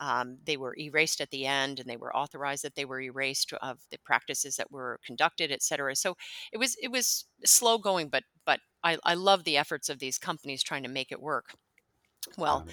Um, 0.00 0.38
they 0.44 0.56
were 0.56 0.76
erased 0.78 1.20
at 1.20 1.30
the 1.30 1.46
end 1.46 1.80
and 1.80 1.88
they 1.88 1.96
were 1.96 2.14
authorized 2.16 2.64
that 2.64 2.74
they 2.74 2.84
were 2.84 3.00
erased 3.00 3.52
of 3.60 3.80
the 3.90 3.98
practices 4.04 4.56
that 4.56 4.70
were 4.70 4.98
conducted, 5.04 5.50
et 5.52 5.62
cetera. 5.62 5.94
So 5.96 6.16
it 6.52 6.58
was, 6.58 6.76
it 6.82 6.90
was 6.90 7.26
slow 7.44 7.78
going, 7.78 8.08
but, 8.08 8.24
but 8.46 8.60
I, 8.82 8.98
I 9.04 9.14
love 9.14 9.44
the 9.44 9.56
efforts 9.56 9.88
of 9.88 9.98
these 9.98 10.18
companies 10.18 10.62
trying 10.62 10.82
to 10.82 10.88
make 10.88 11.12
it 11.12 11.20
work. 11.20 11.54
Well, 12.36 12.66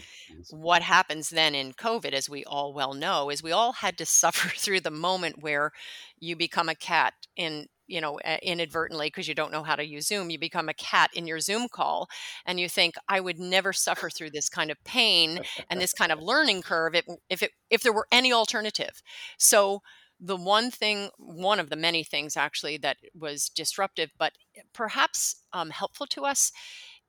what 0.49 0.81
happens 0.81 1.29
then 1.29 1.55
in 1.55 1.73
COVID, 1.73 2.11
as 2.11 2.29
we 2.29 2.43
all 2.43 2.73
well 2.73 2.93
know, 2.93 3.29
is 3.29 3.41
we 3.41 3.51
all 3.51 3.73
had 3.73 3.97
to 3.97 4.05
suffer 4.21 4.49
through 4.49 4.81
the 4.81 4.91
moment 4.91 5.41
where 5.41 5.71
you 6.19 6.35
become 6.35 6.69
a 6.69 6.75
cat 6.75 7.13
in, 7.35 7.67
you 7.87 8.01
know, 8.01 8.19
inadvertently 8.41 9.07
because 9.07 9.27
you 9.27 9.33
don't 9.33 9.51
know 9.51 9.63
how 9.63 9.75
to 9.75 9.85
use 9.85 10.07
Zoom. 10.07 10.29
You 10.29 10.37
become 10.37 10.67
a 10.67 10.73
cat 10.73 11.11
in 11.13 11.27
your 11.27 11.39
Zoom 11.39 11.69
call, 11.69 12.09
and 12.45 12.59
you 12.59 12.67
think, 12.67 12.95
I 13.07 13.19
would 13.21 13.39
never 13.39 13.71
suffer 13.71 14.09
through 14.09 14.31
this 14.31 14.49
kind 14.49 14.69
of 14.69 14.83
pain 14.83 15.39
and 15.69 15.79
this 15.79 15.93
kind 15.93 16.11
of 16.11 16.19
learning 16.19 16.63
curve 16.63 16.95
if, 16.95 17.05
if 17.29 17.41
it 17.41 17.51
if 17.69 17.83
there 17.83 17.93
were 17.93 18.07
any 18.11 18.33
alternative. 18.33 19.01
So 19.37 19.81
the 20.19 20.35
one 20.35 20.71
thing, 20.71 21.09
one 21.17 21.59
of 21.59 21.69
the 21.69 21.75
many 21.75 22.03
things 22.03 22.35
actually 22.35 22.77
that 22.77 22.97
was 23.13 23.49
disruptive, 23.49 24.11
but 24.17 24.33
perhaps 24.73 25.43
um, 25.53 25.69
helpful 25.69 26.07
to 26.07 26.25
us, 26.25 26.51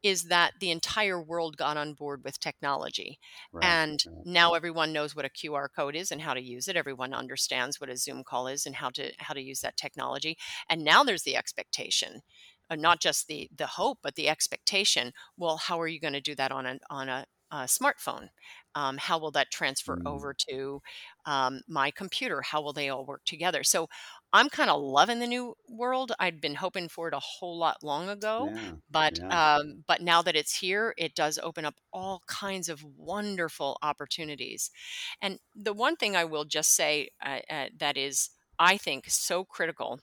is 0.03 0.25
that 0.25 0.53
the 0.61 0.71
entire 0.71 1.21
world 1.21 1.57
got 1.57 1.77
on 1.77 1.93
board 1.93 2.23
with 2.25 2.39
technology. 2.39 3.19
Right. 3.53 3.65
And 3.65 4.03
now 4.25 4.55
everyone 4.55 4.93
knows 4.93 5.17
what 5.17 5.25
a 5.25 5.31
QR 5.31 5.69
code 5.75 5.97
is 5.97 6.13
and 6.13 6.21
how 6.23 6.35
to 6.35 6.41
use 6.41 6.69
it. 6.69 6.77
Everyone 6.77 7.13
understands 7.13 7.81
what 7.81 7.91
a 7.91 7.97
Zoom 7.97 8.23
call 8.23 8.47
is 8.47 8.65
and 8.65 8.77
how 8.77 8.91
to 8.91 9.13
how 9.19 9.35
to 9.35 9.43
use 9.43 9.61
that 9.61 9.77
technology. 9.77 10.37
And 10.69 10.85
now 10.85 11.03
there's 11.03 11.25
the 11.25 11.37
expectation, 11.37 12.21
uh, 12.71 12.77
not 12.77 13.01
just 13.01 13.27
the 13.27 13.49
the 13.57 13.67
hope, 13.67 13.99
but 14.03 14.15
the 14.15 14.29
expectation. 14.29 15.13
Well, 15.37 15.57
how 15.57 15.81
are 15.81 15.89
you 15.89 16.01
going 16.01 16.13
to 16.13 16.21
do 16.21 16.37
that 16.37 16.53
on 16.53 16.67
a 16.67 16.79
on 16.91 17.09
a, 17.09 17.27
a 17.51 17.65
smartphone? 17.65 18.29
um, 18.79 18.97
how 18.97 19.19
will 19.19 19.33
that 19.33 19.51
transfer 19.51 19.97
mm. 19.97 20.07
over 20.07 20.35
to 20.49 20.81
um, 21.27 21.61
my 21.69 21.91
computer 21.91 22.43
how 22.43 22.63
will 22.63 22.73
they 22.73 22.89
all 22.89 23.05
work 23.05 23.25
together 23.25 23.63
so 23.65 23.89
i'm 24.33 24.49
kind 24.49 24.71
of 24.71 24.81
loving 24.81 25.19
the 25.19 25.27
new 25.27 25.55
world 25.69 26.13
i'd 26.21 26.41
been 26.41 26.55
hoping 26.55 26.89
for 26.89 27.09
it 27.09 27.15
a 27.15 27.19
whole 27.19 27.59
lot 27.59 27.83
long 27.83 28.09
ago 28.09 28.51
yeah, 28.53 28.71
but 28.91 29.19
yeah. 29.19 29.57
Um, 29.57 29.85
but 29.87 30.01
now 30.01 30.23
that 30.23 30.37
it's 30.37 30.57
here 30.59 30.95
it 30.97 31.15
does 31.15 31.39
open 31.43 31.65
up 31.65 31.75
all 31.93 32.23
kinds 32.27 32.69
of 32.69 32.85
wonderful 32.97 33.79
opportunities 33.83 34.71
and 35.21 35.39
the 35.55 35.73
one 35.73 35.97
thing 35.97 36.15
i 36.15 36.25
will 36.25 36.45
just 36.45 36.75
say 36.75 37.09
uh, 37.25 37.41
uh, 37.51 37.67
that 37.77 37.97
is 37.97 38.31
i 38.59 38.77
think 38.77 39.07
so 39.09 39.45
critical 39.45 40.01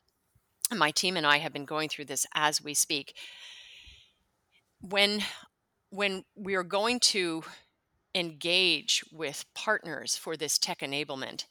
my 0.76 0.92
team 0.92 1.16
and 1.16 1.26
i 1.26 1.38
have 1.38 1.54
been 1.54 1.66
going 1.66 1.88
through 1.88 2.06
this 2.06 2.26
as 2.34 2.62
we 2.62 2.74
speak 2.74 3.16
when 4.82 5.24
when 5.96 6.24
we 6.36 6.56
are 6.56 6.64
going 6.64 7.00
to 7.00 7.44
engage 8.14 9.04
with 9.12 9.46
partners 9.54 10.16
for 10.16 10.38
this 10.38 10.58
tech 10.58 10.80
enablement 10.80 11.46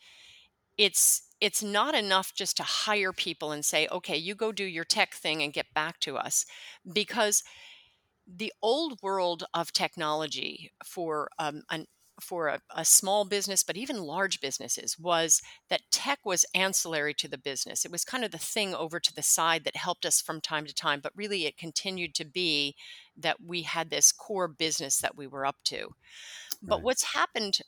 it's 0.78 1.22
it's 1.40 1.62
not 1.62 1.94
enough 1.94 2.32
just 2.34 2.56
to 2.56 2.62
hire 2.62 3.12
people 3.12 3.52
and 3.52 3.64
say 3.64 3.86
okay 3.90 4.16
you 4.16 4.34
go 4.34 4.50
do 4.52 4.64
your 4.64 4.84
tech 4.84 5.14
thing 5.14 5.42
and 5.42 5.52
get 5.52 5.66
back 5.74 6.00
to 6.00 6.16
us. 6.16 6.46
Because 6.90 7.42
the 8.26 8.52
old 8.62 8.98
world 9.02 9.44
of 9.52 9.72
technology 9.72 10.72
for 10.84 11.28
um, 11.38 11.62
an 11.70 11.86
for 12.20 12.48
a, 12.48 12.60
a, 12.74 12.84
small 12.84 13.24
business, 13.24 13.62
but 13.62 13.76
even 13.76 13.98
large 13.98 14.40
businesses, 14.40 14.98
was 14.98 15.42
that 15.68 15.82
tech 15.90 16.20
was 16.24 16.44
ancillary 16.54 17.14
to 17.14 17.28
the 17.28 17.38
business. 17.38 17.84
It 17.84 17.90
was 17.90 18.04
kind 18.04 18.24
of 18.24 18.30
the 18.30 18.38
thing 18.38 18.74
over 18.74 19.00
to 19.00 19.14
the 19.14 19.22
side 19.22 19.64
that 19.64 19.76
helped 19.76 20.06
us 20.06 20.20
from 20.20 20.40
time 20.40 20.66
to 20.66 20.74
time, 20.74 21.00
but 21.02 21.12
really 21.16 21.46
it 21.46 21.56
continued 21.56 22.14
to 22.16 22.24
be 22.24 22.76
that 23.16 23.38
we 23.44 23.62
had 23.62 23.90
this 23.90 24.12
core 24.12 24.48
business 24.48 24.98
that 24.98 25.16
we 25.16 25.26
were 25.26 25.46
up 25.46 25.56
to. 25.64 25.88
But 26.62 26.76
right. 26.76 26.84
what's 26.84 27.14
happened 27.14 27.58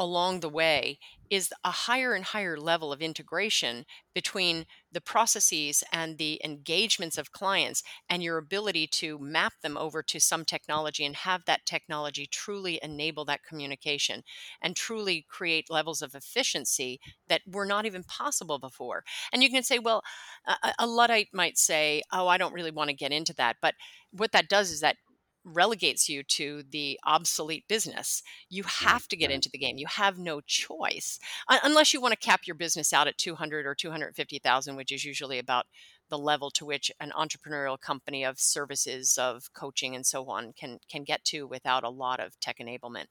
along 0.00 0.40
the 0.40 0.48
way 0.48 0.98
is 1.28 1.52
a 1.62 1.70
higher 1.70 2.14
and 2.14 2.24
higher 2.24 2.56
level 2.56 2.90
of 2.90 3.02
integration 3.02 3.84
between 4.14 4.64
the 4.90 5.00
processes 5.00 5.84
and 5.92 6.16
the 6.16 6.40
engagements 6.42 7.18
of 7.18 7.32
clients 7.32 7.82
and 8.08 8.22
your 8.22 8.38
ability 8.38 8.86
to 8.86 9.18
map 9.18 9.52
them 9.62 9.76
over 9.76 10.02
to 10.02 10.18
some 10.18 10.42
technology 10.42 11.04
and 11.04 11.16
have 11.16 11.42
that 11.44 11.66
technology 11.66 12.26
truly 12.26 12.80
enable 12.82 13.26
that 13.26 13.44
communication 13.44 14.22
and 14.62 14.74
truly 14.74 15.24
create 15.28 15.70
levels 15.70 16.00
of 16.00 16.14
efficiency 16.14 16.98
that 17.28 17.42
were 17.46 17.66
not 17.66 17.84
even 17.84 18.02
possible 18.02 18.58
before. 18.58 19.04
And 19.34 19.42
you 19.42 19.50
can 19.50 19.62
say, 19.62 19.78
well, 19.78 20.02
a, 20.46 20.72
a 20.78 20.86
Luddite 20.86 21.28
might 21.34 21.58
say, 21.58 22.00
oh, 22.10 22.26
I 22.26 22.38
don't 22.38 22.54
really 22.54 22.72
want 22.72 22.88
to 22.88 22.96
get 22.96 23.12
into 23.12 23.34
that. 23.34 23.56
But 23.60 23.74
what 24.12 24.32
that 24.32 24.48
does 24.48 24.70
is 24.70 24.80
that 24.80 24.96
relegates 25.44 26.08
you 26.08 26.22
to 26.22 26.62
the 26.70 26.98
obsolete 27.04 27.64
business. 27.68 28.22
You 28.48 28.64
have 28.64 29.08
to 29.08 29.16
get 29.16 29.30
into 29.30 29.48
the 29.50 29.58
game. 29.58 29.78
You 29.78 29.86
have 29.86 30.18
no 30.18 30.40
choice 30.40 31.18
unless 31.48 31.92
you 31.92 32.00
want 32.00 32.12
to 32.12 32.18
cap 32.18 32.42
your 32.46 32.56
business 32.56 32.92
out 32.92 33.08
at 33.08 33.18
200 33.18 33.66
or 33.66 33.74
250,000, 33.74 34.76
which 34.76 34.92
is 34.92 35.04
usually 35.04 35.38
about 35.38 35.66
the 36.10 36.18
level 36.18 36.50
to 36.50 36.66
which 36.66 36.90
an 37.00 37.12
entrepreneurial 37.16 37.80
company 37.80 38.24
of 38.24 38.38
services 38.38 39.16
of 39.16 39.52
coaching 39.54 39.94
and 39.94 40.04
so 40.04 40.28
on 40.28 40.52
can 40.52 40.78
can 40.90 41.04
get 41.04 41.24
to 41.24 41.46
without 41.46 41.84
a 41.84 41.90
lot 41.90 42.20
of 42.20 42.38
tech 42.40 42.58
enablement. 42.58 43.06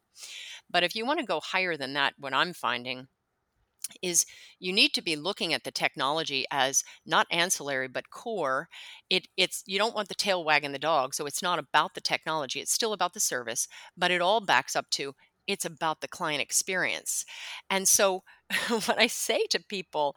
But 0.70 0.84
if 0.84 0.96
you 0.96 1.06
want 1.06 1.20
to 1.20 1.26
go 1.26 1.40
higher 1.40 1.78
than 1.78 1.94
that, 1.94 2.14
what 2.18 2.34
I'm 2.34 2.54
finding 2.54 3.08
is 4.02 4.26
you 4.60 4.72
need 4.72 4.94
to 4.94 5.02
be 5.02 5.16
looking 5.16 5.54
at 5.54 5.64
the 5.64 5.72
technology 5.72 6.46
as 6.52 6.84
not 7.06 7.28
ancillary 7.32 7.88
but 7.88 8.10
core. 8.10 8.70
It 9.10 9.28
it's 9.38 9.64
you 9.66 9.78
don't 9.78 9.96
want 9.96 10.10
the 10.10 10.16
tail 10.16 10.44
wagging 10.44 10.72
the 10.72 10.80
dog 10.80 11.14
so 11.14 11.26
it's 11.26 11.42
not 11.42 11.60
about 11.60 11.94
the 11.96 12.02
technology 12.02 12.60
it's 12.60 12.74
still 12.74 12.94
about 12.94 13.14
the 13.14 13.20
service 13.20 13.68
but 13.98 14.12
it 14.12 14.22
all 14.22 14.42
backs 14.42 14.76
up 14.76 14.90
to 14.92 15.14
it's 15.48 15.66
about 15.66 16.02
the 16.02 16.08
client 16.08 16.42
experience. 16.42 17.26
And 17.70 17.88
so 17.88 18.24
what 18.70 19.00
i 19.00 19.08
say 19.08 19.46
to 19.50 19.60
people 19.68 20.16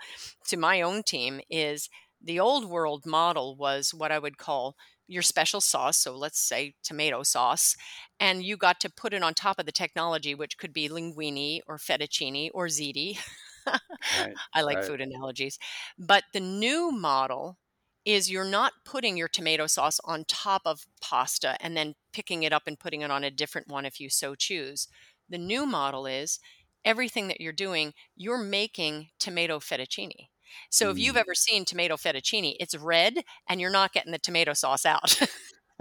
to 0.49 0.57
my 0.57 0.81
own 0.83 1.03
team 1.03 1.41
is 1.51 1.89
the 2.23 2.39
old 2.41 2.65
world 2.69 3.05
model 3.07 3.57
was 3.57 3.93
what 3.95 4.13
i 4.13 4.19
would 4.19 4.39
call 4.39 4.75
your 5.09 5.23
special 5.23 5.61
sauce 5.61 5.99
so 5.99 6.17
let's 6.17 6.39
say 6.41 6.75
tomato 6.83 7.23
sauce 7.23 7.77
and 8.21 8.43
you 8.43 8.57
got 8.57 8.81
to 8.81 8.89
put 8.91 9.13
it 9.13 9.23
on 9.23 9.35
top 9.35 9.59
of 9.59 9.67
the 9.67 9.73
technology 9.73 10.35
which 10.35 10.57
could 10.57 10.73
be 10.73 10.89
linguine 10.89 11.61
or 11.67 11.77
fettuccine 11.77 12.49
or 12.55 12.67
ziti 12.69 13.19
right, 13.67 14.35
I 14.55 14.63
like 14.63 14.79
right. 14.79 14.85
food 14.85 15.01
analogies. 15.01 15.59
But 15.99 16.25
the 16.33 16.41
new 16.41 16.91
model 16.91 17.59
is 18.05 18.31
you're 18.31 18.45
not 18.45 18.73
putting 18.85 19.17
your 19.17 19.29
tomato 19.29 19.67
sauce 19.67 20.01
on 20.05 20.25
top 20.27 20.63
of 20.65 20.87
pasta 21.01 21.57
and 21.61 21.77
then 21.77 21.95
picking 22.13 22.43
it 22.43 22.53
up 22.53 22.65
and 22.67 22.79
putting 22.79 23.03
it 23.03 23.11
on 23.11 23.25
a 23.25 23.31
different 23.31 23.69
one 23.69 23.85
if 23.85 24.01
you 24.01 24.11
so 24.11 24.35
choose. 24.35 24.89
The 25.29 25.39
new 25.39 25.67
model 25.67 26.07
is 26.07 26.41
everything 26.85 27.29
that 27.29 27.41
you're 27.41 27.53
doing, 27.53 27.95
you're 28.17 28.39
making 28.39 29.09
tomato 29.21 29.61
fettuccine. 29.61 30.29
So 30.69 30.91
if 30.91 30.99
you've 30.99 31.17
mm. 31.17 31.21
ever 31.21 31.35
seen 31.35 31.65
tomato 31.65 31.97
fettuccine, 31.97 32.57
it's 32.61 32.77
red 32.77 33.15
and 33.49 33.61
you're 33.61 33.71
not 33.71 33.93
getting 33.93 34.13
the 34.13 34.19
tomato 34.19 34.53
sauce 34.53 34.85
out. 34.85 35.19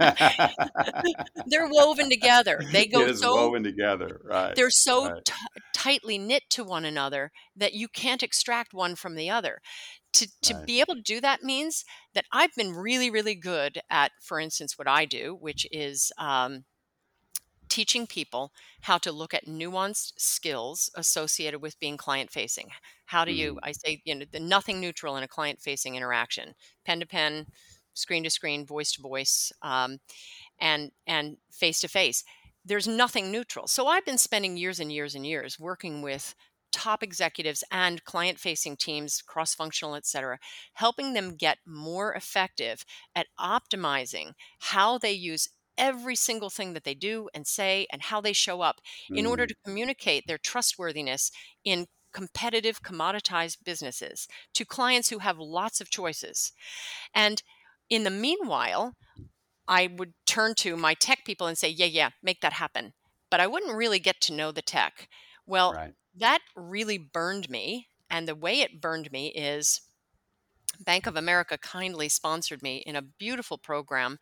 they're 1.46 1.68
woven 1.68 2.08
together. 2.10 2.60
They 2.72 2.86
go 2.86 3.12
so 3.12 3.34
woven 3.34 3.62
together, 3.62 4.20
right? 4.24 4.54
They're 4.54 4.70
so 4.70 5.10
right. 5.10 5.24
T- 5.24 5.32
tightly 5.74 6.18
knit 6.18 6.42
to 6.50 6.64
one 6.64 6.84
another 6.84 7.30
that 7.56 7.74
you 7.74 7.88
can't 7.88 8.22
extract 8.22 8.72
one 8.74 8.94
from 8.94 9.14
the 9.14 9.30
other. 9.30 9.60
To 10.14 10.28
to 10.42 10.54
right. 10.54 10.66
be 10.66 10.80
able 10.80 10.94
to 10.94 11.02
do 11.02 11.20
that 11.20 11.42
means 11.42 11.84
that 12.14 12.26
I've 12.32 12.54
been 12.54 12.72
really, 12.72 13.10
really 13.10 13.34
good 13.34 13.80
at, 13.90 14.12
for 14.20 14.38
instance, 14.38 14.76
what 14.76 14.88
I 14.88 15.06
do, 15.06 15.36
which 15.40 15.66
is 15.70 16.12
um, 16.18 16.64
teaching 17.72 18.06
people 18.06 18.52
how 18.82 18.98
to 18.98 19.10
look 19.10 19.32
at 19.32 19.46
nuanced 19.46 20.12
skills 20.18 20.90
associated 20.94 21.62
with 21.62 21.80
being 21.80 21.96
client 21.96 22.30
facing. 22.30 22.68
How 23.06 23.24
do 23.24 23.32
you, 23.32 23.54
mm. 23.54 23.58
I 23.62 23.72
say, 23.72 24.02
you 24.04 24.14
know, 24.14 24.26
the 24.30 24.40
nothing 24.40 24.78
neutral 24.78 25.16
in 25.16 25.22
a 25.22 25.28
client 25.28 25.60
facing 25.62 25.94
interaction, 25.94 26.52
pen 26.84 27.00
to 27.00 27.06
pen, 27.06 27.46
screen 27.94 28.24
to 28.24 28.30
screen, 28.30 28.66
voice 28.66 28.92
to 28.92 29.02
voice, 29.02 29.52
um, 29.62 29.98
and 30.60 30.92
and 31.06 31.36
face 31.50 31.80
to 31.80 31.88
face. 31.88 32.24
There's 32.64 32.86
nothing 32.86 33.32
neutral. 33.32 33.66
So 33.66 33.88
I've 33.88 34.04
been 34.04 34.18
spending 34.18 34.56
years 34.56 34.78
and 34.78 34.92
years 34.92 35.14
and 35.14 35.26
years 35.26 35.58
working 35.58 36.00
with 36.00 36.34
top 36.72 37.02
executives 37.02 37.62
and 37.70 38.02
client 38.04 38.38
facing 38.38 38.76
teams 38.76 39.20
cross 39.20 39.54
functional 39.54 39.94
et 39.94 40.06
cetera 40.06 40.38
helping 40.72 41.12
them 41.12 41.36
get 41.36 41.58
more 41.66 42.14
effective 42.14 42.82
at 43.14 43.26
optimizing 43.38 44.32
how 44.58 44.96
they 44.96 45.12
use 45.12 45.50
every 45.78 46.16
single 46.16 46.50
thing 46.50 46.72
that 46.72 46.84
they 46.84 46.94
do 46.94 47.28
and 47.34 47.46
say 47.46 47.86
and 47.92 48.02
how 48.02 48.20
they 48.20 48.32
show 48.32 48.62
up 48.62 48.80
mm. 49.10 49.18
in 49.18 49.26
order 49.26 49.44
mm. 49.44 49.48
to 49.48 49.54
communicate 49.64 50.26
their 50.26 50.38
trustworthiness 50.38 51.30
in 51.64 51.86
competitive 52.12 52.82
commoditized 52.82 53.58
businesses 53.64 54.28
to 54.54 54.64
clients 54.64 55.08
who 55.08 55.18
have 55.18 55.38
lots 55.38 55.80
of 55.80 55.90
choices 55.90 56.52
and 57.14 57.42
in 57.92 58.04
the 58.04 58.10
meanwhile, 58.10 58.94
I 59.68 59.90
would 59.98 60.14
turn 60.26 60.54
to 60.56 60.78
my 60.78 60.94
tech 60.94 61.26
people 61.26 61.46
and 61.46 61.58
say, 61.58 61.68
yeah, 61.68 61.86
yeah, 61.86 62.10
make 62.22 62.40
that 62.40 62.54
happen. 62.54 62.94
But 63.30 63.40
I 63.40 63.46
wouldn't 63.46 63.76
really 63.76 63.98
get 63.98 64.18
to 64.22 64.32
know 64.32 64.50
the 64.50 64.62
tech. 64.62 65.08
Well, 65.46 65.74
right. 65.74 65.92
that 66.16 66.38
really 66.56 66.96
burned 66.96 67.50
me. 67.50 67.88
And 68.08 68.26
the 68.26 68.34
way 68.34 68.62
it 68.62 68.80
burned 68.80 69.12
me 69.12 69.26
is 69.28 69.82
Bank 70.80 71.06
of 71.06 71.16
America 71.16 71.58
kindly 71.58 72.08
sponsored 72.08 72.62
me 72.62 72.82
in 72.86 72.96
a 72.96 73.02
beautiful 73.02 73.58
program 73.58 74.18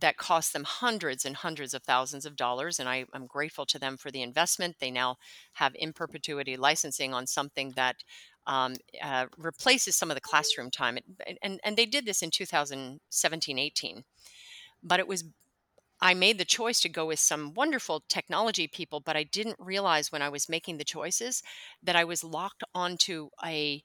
that 0.00 0.16
cost 0.16 0.52
them 0.52 0.64
hundreds 0.64 1.24
and 1.24 1.36
hundreds 1.36 1.74
of 1.74 1.84
thousands 1.84 2.26
of 2.26 2.34
dollars. 2.34 2.80
And 2.80 2.88
I, 2.88 3.04
am 3.14 3.26
grateful 3.28 3.66
to 3.66 3.78
them 3.78 3.96
for 3.96 4.10
the 4.10 4.22
investment. 4.22 4.76
They 4.80 4.90
now 4.90 5.18
have 5.54 5.72
in 5.76 5.92
perpetuity 5.92 6.56
licensing 6.56 7.14
on 7.14 7.28
something 7.28 7.74
that 7.76 8.02
um, 8.46 8.76
uh, 9.02 9.26
replaces 9.38 9.96
some 9.96 10.10
of 10.10 10.14
the 10.14 10.20
classroom 10.20 10.70
time. 10.70 10.98
And, 11.42 11.60
and 11.62 11.76
they 11.76 11.86
did 11.86 12.06
this 12.06 12.22
in 12.22 12.30
2017 12.30 13.58
18. 13.58 14.04
But 14.82 15.00
it 15.00 15.06
was, 15.06 15.24
I 16.00 16.14
made 16.14 16.38
the 16.38 16.44
choice 16.44 16.80
to 16.80 16.88
go 16.88 17.06
with 17.06 17.20
some 17.20 17.54
wonderful 17.54 18.02
technology 18.08 18.66
people, 18.66 19.00
but 19.00 19.16
I 19.16 19.22
didn't 19.22 19.56
realize 19.60 20.10
when 20.10 20.22
I 20.22 20.28
was 20.28 20.48
making 20.48 20.78
the 20.78 20.84
choices 20.84 21.42
that 21.82 21.96
I 21.96 22.04
was 22.04 22.24
locked 22.24 22.64
onto 22.74 23.28
a, 23.44 23.84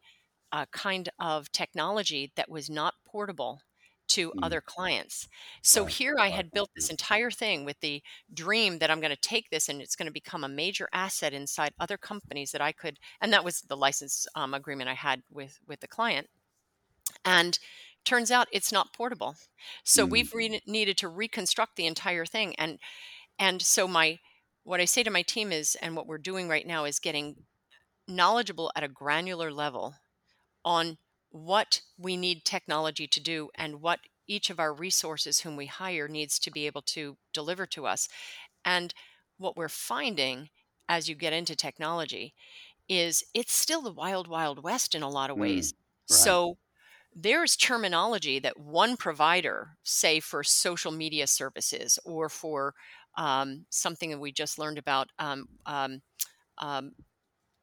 a 0.51 0.65
kind 0.71 1.09
of 1.19 1.51
technology 1.51 2.31
that 2.35 2.49
was 2.49 2.69
not 2.69 2.95
portable 3.05 3.61
to 4.09 4.29
mm. 4.29 4.33
other 4.41 4.61
clients. 4.61 5.27
So 5.61 5.83
right. 5.83 5.91
here 5.91 6.15
I 6.19 6.29
had 6.29 6.51
built 6.51 6.69
this 6.75 6.89
entire 6.89 7.31
thing 7.31 7.65
with 7.65 7.79
the 7.79 8.01
dream 8.33 8.79
that 8.79 8.89
I'm 8.89 8.99
going 8.99 9.15
to 9.15 9.21
take 9.21 9.49
this 9.49 9.69
and 9.69 9.81
it's 9.81 9.95
going 9.95 10.07
to 10.07 10.13
become 10.13 10.43
a 10.43 10.49
major 10.49 10.87
asset 10.93 11.33
inside 11.33 11.73
other 11.79 11.97
companies 11.97 12.51
that 12.51 12.61
I 12.61 12.71
could, 12.71 12.99
and 13.21 13.33
that 13.33 13.45
was 13.45 13.61
the 13.61 13.77
license 13.77 14.27
um, 14.35 14.53
agreement 14.53 14.89
I 14.89 14.95
had 14.95 15.23
with 15.31 15.59
with 15.67 15.79
the 15.79 15.87
client. 15.87 16.27
And 17.23 17.57
turns 18.05 18.31
out 18.31 18.47
it's 18.51 18.71
not 18.71 18.93
portable. 18.93 19.35
So 19.83 20.05
mm. 20.05 20.11
we've 20.11 20.33
re- 20.33 20.61
needed 20.65 20.97
to 20.99 21.09
reconstruct 21.09 21.75
the 21.75 21.87
entire 21.87 22.25
thing. 22.25 22.55
And 22.57 22.79
and 23.37 23.61
so 23.61 23.87
my 23.87 24.19
what 24.63 24.81
I 24.81 24.85
say 24.85 25.03
to 25.03 25.09
my 25.09 25.21
team 25.21 25.53
is, 25.53 25.77
and 25.81 25.95
what 25.95 26.07
we're 26.07 26.17
doing 26.17 26.49
right 26.49 26.67
now 26.67 26.83
is 26.83 26.99
getting 26.99 27.35
knowledgeable 28.07 28.71
at 28.75 28.83
a 28.83 28.89
granular 28.89 29.51
level 29.51 29.95
on 30.65 30.97
what 31.31 31.81
we 31.97 32.17
need 32.17 32.45
technology 32.45 33.07
to 33.07 33.19
do 33.19 33.49
and 33.55 33.81
what 33.81 33.99
each 34.27 34.49
of 34.49 34.59
our 34.59 34.73
resources 34.73 35.41
whom 35.41 35.55
we 35.55 35.65
hire 35.67 36.07
needs 36.07 36.39
to 36.39 36.51
be 36.51 36.65
able 36.65 36.81
to 36.81 37.17
deliver 37.33 37.65
to 37.67 37.85
us. 37.87 38.07
And 38.65 38.93
what 39.37 39.57
we're 39.57 39.69
finding 39.69 40.49
as 40.89 41.09
you 41.09 41.15
get 41.15 41.33
into 41.33 41.55
technology 41.55 42.33
is 42.89 43.23
it's 43.33 43.53
still 43.53 43.81
the 43.81 43.91
wild, 43.91 44.27
wild 44.27 44.63
west 44.63 44.95
in 44.95 45.03
a 45.03 45.09
lot 45.09 45.29
of 45.29 45.37
ways. 45.37 45.73
Mm, 45.73 45.75
right. 46.09 46.17
So 46.17 46.57
there's 47.15 47.55
terminology 47.57 48.39
that 48.39 48.59
one 48.59 48.97
provider, 48.97 49.77
say 49.83 50.19
for 50.19 50.43
social 50.43 50.91
media 50.91 51.27
services 51.27 51.99
or 52.05 52.29
for 52.29 52.73
um, 53.17 53.65
something 53.69 54.11
that 54.11 54.19
we 54.19 54.31
just 54.31 54.59
learned 54.59 54.77
about, 54.77 55.09
um, 55.19 55.47
um, 55.65 56.01
um 56.59 56.93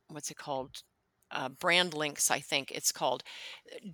what's 0.08 0.30
it 0.30 0.36
called? 0.36 0.82
Uh, 1.34 1.48
brand 1.50 1.94
links, 1.94 2.30
I 2.30 2.40
think 2.40 2.70
it's 2.72 2.92
called, 2.92 3.22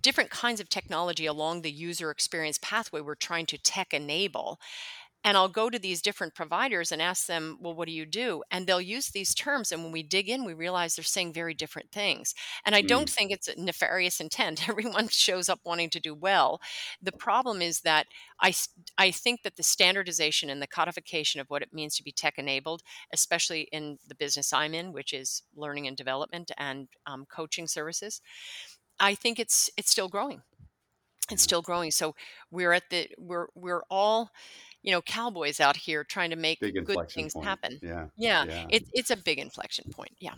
different 0.01 0.29
kinds 0.29 0.59
of 0.59 0.69
technology 0.69 1.25
along 1.25 1.61
the 1.61 1.71
user 1.71 2.11
experience 2.11 2.59
pathway 2.61 3.01
we're 3.01 3.15
trying 3.15 3.45
to 3.47 3.57
tech 3.57 3.93
enable. 3.93 4.59
And 5.23 5.37
I'll 5.37 5.49
go 5.49 5.69
to 5.69 5.77
these 5.77 6.01
different 6.01 6.33
providers 6.33 6.91
and 6.91 7.01
ask 7.01 7.27
them, 7.27 7.57
well, 7.61 7.75
what 7.75 7.87
do 7.87 7.93
you 7.93 8.05
do? 8.05 8.43
And 8.49 8.65
they'll 8.65 8.81
use 8.81 9.09
these 9.09 9.35
terms. 9.35 9.71
And 9.71 9.83
when 9.83 9.91
we 9.91 10.01
dig 10.01 10.29
in, 10.29 10.45
we 10.45 10.53
realize 10.53 10.95
they're 10.95 11.03
saying 11.03 11.33
very 11.33 11.53
different 11.53 11.91
things. 11.91 12.33
And 12.65 12.73
I 12.73 12.81
don't 12.81 13.07
mm. 13.07 13.13
think 13.13 13.31
it's 13.31 13.47
a 13.47 13.59
nefarious 13.61 14.19
intent. 14.19 14.67
Everyone 14.69 15.07
shows 15.09 15.47
up 15.47 15.59
wanting 15.63 15.91
to 15.91 15.99
do 15.99 16.15
well. 16.15 16.59
The 17.01 17.11
problem 17.11 17.61
is 17.61 17.81
that 17.81 18.07
I, 18.41 18.53
I 18.97 19.11
think 19.11 19.43
that 19.43 19.57
the 19.57 19.63
standardization 19.63 20.49
and 20.49 20.61
the 20.61 20.67
codification 20.67 21.39
of 21.39 21.49
what 21.49 21.61
it 21.61 21.73
means 21.73 21.95
to 21.97 22.03
be 22.03 22.11
tech 22.11 22.37
enabled, 22.37 22.81
especially 23.13 23.67
in 23.71 23.99
the 24.07 24.15
business 24.15 24.51
I'm 24.51 24.73
in, 24.73 24.91
which 24.91 25.13
is 25.13 25.43
learning 25.55 25.87
and 25.87 25.95
development 25.95 26.51
and 26.57 26.87
um, 27.05 27.25
coaching 27.31 27.67
services, 27.67 28.21
I 28.99 29.15
think 29.15 29.39
it's 29.39 29.69
it's 29.77 29.91
still 29.91 30.09
growing. 30.09 30.41
It's 31.31 31.43
still 31.43 31.61
growing. 31.61 31.91
So 31.91 32.15
we're 32.49 32.73
at 32.73 32.89
the 32.89 33.09
we're 33.17 33.47
we're 33.55 33.83
all 33.89 34.31
you 34.81 34.91
know 34.91 35.01
cowboys 35.01 35.59
out 35.59 35.77
here 35.77 36.03
trying 36.03 36.29
to 36.29 36.35
make 36.35 36.59
good 36.59 37.09
things 37.09 37.33
point. 37.33 37.45
happen 37.45 37.79
yeah 37.81 38.05
yeah, 38.17 38.45
yeah. 38.45 38.65
It, 38.69 38.87
it's 38.93 39.11
a 39.11 39.17
big 39.17 39.39
inflection 39.39 39.91
point 39.91 40.11
yeah 40.19 40.33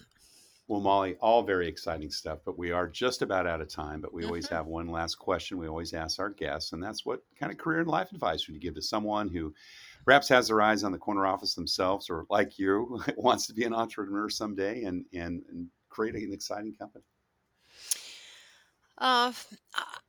well 0.67 0.81
molly 0.81 1.15
all 1.19 1.43
very 1.43 1.67
exciting 1.67 2.09
stuff 2.09 2.39
but 2.45 2.57
we 2.57 2.71
are 2.71 2.87
just 2.87 3.21
about 3.21 3.47
out 3.47 3.61
of 3.61 3.69
time 3.69 4.01
but 4.01 4.13
we 4.13 4.21
mm-hmm. 4.21 4.29
always 4.29 4.47
have 4.47 4.65
one 4.65 4.87
last 4.87 5.15
question 5.15 5.57
we 5.57 5.67
always 5.67 5.93
ask 5.93 6.19
our 6.19 6.29
guests 6.29 6.73
and 6.73 6.81
that's 6.81 7.05
what 7.05 7.21
kind 7.39 7.51
of 7.51 7.57
career 7.57 7.79
and 7.79 7.89
life 7.89 8.11
advice 8.11 8.47
would 8.47 8.53
you 8.53 8.61
give 8.61 8.75
to 8.75 8.81
someone 8.81 9.29
who 9.29 9.53
perhaps 10.05 10.27
has 10.29 10.47
their 10.47 10.61
eyes 10.61 10.83
on 10.83 10.91
the 10.91 10.97
corner 10.97 11.25
office 11.25 11.55
themselves 11.55 12.09
or 12.09 12.25
like 12.29 12.59
you 12.59 13.01
wants 13.17 13.47
to 13.47 13.53
be 13.53 13.63
an 13.63 13.73
entrepreneur 13.73 14.29
someday 14.29 14.83
and 14.83 15.05
and, 15.13 15.43
and 15.49 15.67
create 15.89 16.15
an 16.15 16.33
exciting 16.33 16.73
company 16.73 17.03
uh, 18.99 19.33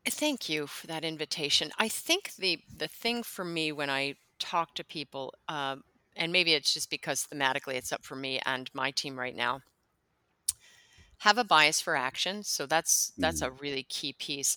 thank 0.06 0.48
you 0.48 0.66
for 0.66 0.86
that 0.86 1.04
invitation. 1.04 1.72
I 1.78 1.88
think 1.88 2.34
the 2.36 2.60
the 2.76 2.86
thing 2.86 3.22
for 3.22 3.44
me 3.44 3.72
when 3.72 3.90
I 3.90 4.14
talk 4.38 4.74
to 4.74 4.84
people, 4.84 5.34
um, 5.48 5.82
and 6.16 6.32
maybe 6.32 6.54
it's 6.54 6.72
just 6.72 6.90
because 6.90 7.26
thematically 7.32 7.74
it's 7.74 7.92
up 7.92 8.04
for 8.04 8.16
me 8.16 8.40
and 8.46 8.70
my 8.74 8.90
team 8.90 9.18
right 9.18 9.34
now. 9.34 9.60
Have 11.18 11.38
a 11.38 11.44
bias 11.44 11.80
for 11.80 11.96
action, 11.96 12.42
so 12.42 12.66
that's 12.66 13.12
that's 13.18 13.42
mm. 13.42 13.46
a 13.46 13.50
really 13.52 13.84
key 13.84 14.14
piece. 14.18 14.56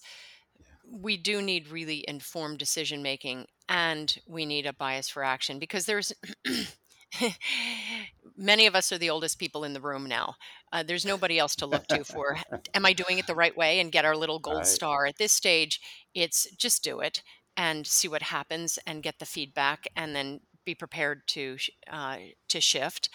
We 0.89 1.17
do 1.17 1.41
need 1.41 1.69
really 1.69 2.03
informed 2.07 2.59
decision 2.59 3.01
making, 3.01 3.45
and 3.69 4.17
we 4.27 4.45
need 4.45 4.65
a 4.65 4.73
bias 4.73 5.09
for 5.09 5.23
action 5.23 5.59
because 5.59 5.85
there's 5.85 6.13
many 8.37 8.65
of 8.65 8.75
us 8.75 8.91
are 8.91 8.97
the 8.97 9.09
oldest 9.09 9.39
people 9.39 9.63
in 9.63 9.73
the 9.73 9.81
room 9.81 10.05
now. 10.07 10.35
Uh, 10.71 10.83
there's 10.83 11.05
nobody 11.05 11.39
else 11.39 11.55
to 11.55 11.65
look 11.65 11.87
to 11.87 12.03
for, 12.03 12.37
am 12.73 12.85
I 12.85 12.93
doing 12.93 13.17
it 13.17 13.27
the 13.27 13.35
right 13.35 13.55
way 13.55 13.79
and 13.79 13.91
get 13.91 14.05
our 14.05 14.15
little 14.15 14.39
gold 14.39 14.57
right. 14.57 14.67
star? 14.67 15.05
At 15.05 15.17
this 15.17 15.31
stage, 15.31 15.79
it's 16.13 16.49
just 16.57 16.83
do 16.83 16.99
it 16.99 17.21
and 17.57 17.85
see 17.87 18.07
what 18.07 18.21
happens 18.23 18.79
and 18.87 19.03
get 19.03 19.19
the 19.19 19.25
feedback 19.25 19.87
and 19.95 20.15
then 20.15 20.41
be 20.65 20.75
prepared 20.75 21.27
to 21.27 21.57
uh, 21.91 22.17
to 22.49 22.61
shift. 22.61 23.09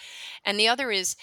And 0.45 0.59
the 0.59 0.67
other 0.67 0.91
is 0.91 1.15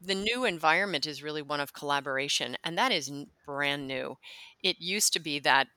the 0.00 0.14
new 0.14 0.44
environment 0.44 1.06
is 1.06 1.22
really 1.22 1.42
one 1.42 1.60
of 1.60 1.72
collaboration, 1.72 2.56
and 2.64 2.76
that 2.78 2.92
is 2.92 3.10
brand 3.46 3.88
new. 3.88 4.18
It 4.62 4.76
used 4.80 5.12
to 5.14 5.20
be 5.20 5.38
that 5.40 5.68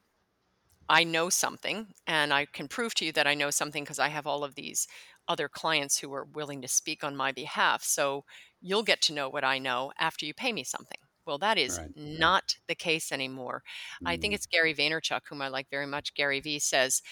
I 0.89 1.03
know 1.03 1.29
something, 1.29 1.93
and 2.07 2.33
I 2.33 2.45
can 2.45 2.67
prove 2.67 2.95
to 2.95 3.05
you 3.05 3.11
that 3.13 3.27
I 3.27 3.35
know 3.35 3.51
something 3.51 3.83
because 3.83 3.99
I 3.99 4.09
have 4.09 4.27
all 4.27 4.43
of 4.43 4.55
these 4.55 4.87
other 5.27 5.47
clients 5.47 5.99
who 5.99 6.11
are 6.13 6.25
willing 6.25 6.61
to 6.63 6.67
speak 6.67 7.03
on 7.03 7.15
my 7.15 7.31
behalf. 7.31 7.83
So 7.83 8.25
you'll 8.61 8.83
get 8.83 9.01
to 9.03 9.13
know 9.13 9.29
what 9.29 9.43
I 9.43 9.59
know 9.59 9.93
after 9.99 10.25
you 10.25 10.33
pay 10.33 10.51
me 10.51 10.63
something 10.63 10.97
Well, 11.29 11.37
that 11.37 11.59
is 11.59 11.77
right. 11.77 11.89
not 11.95 12.55
the 12.67 12.73
case 12.73 13.11
anymore. 13.11 13.61
Mm. 14.03 14.09
I 14.09 14.17
think 14.17 14.31
mm. 14.31 14.35
it's 14.35 14.47
Gary 14.47 14.73
Vaynerchuk, 14.73 15.21
whom 15.29 15.43
I 15.43 15.47
like 15.47 15.69
very 15.69 15.85
much. 15.85 16.15
Gary 16.15 16.39
V 16.39 16.57
says, 16.57 17.03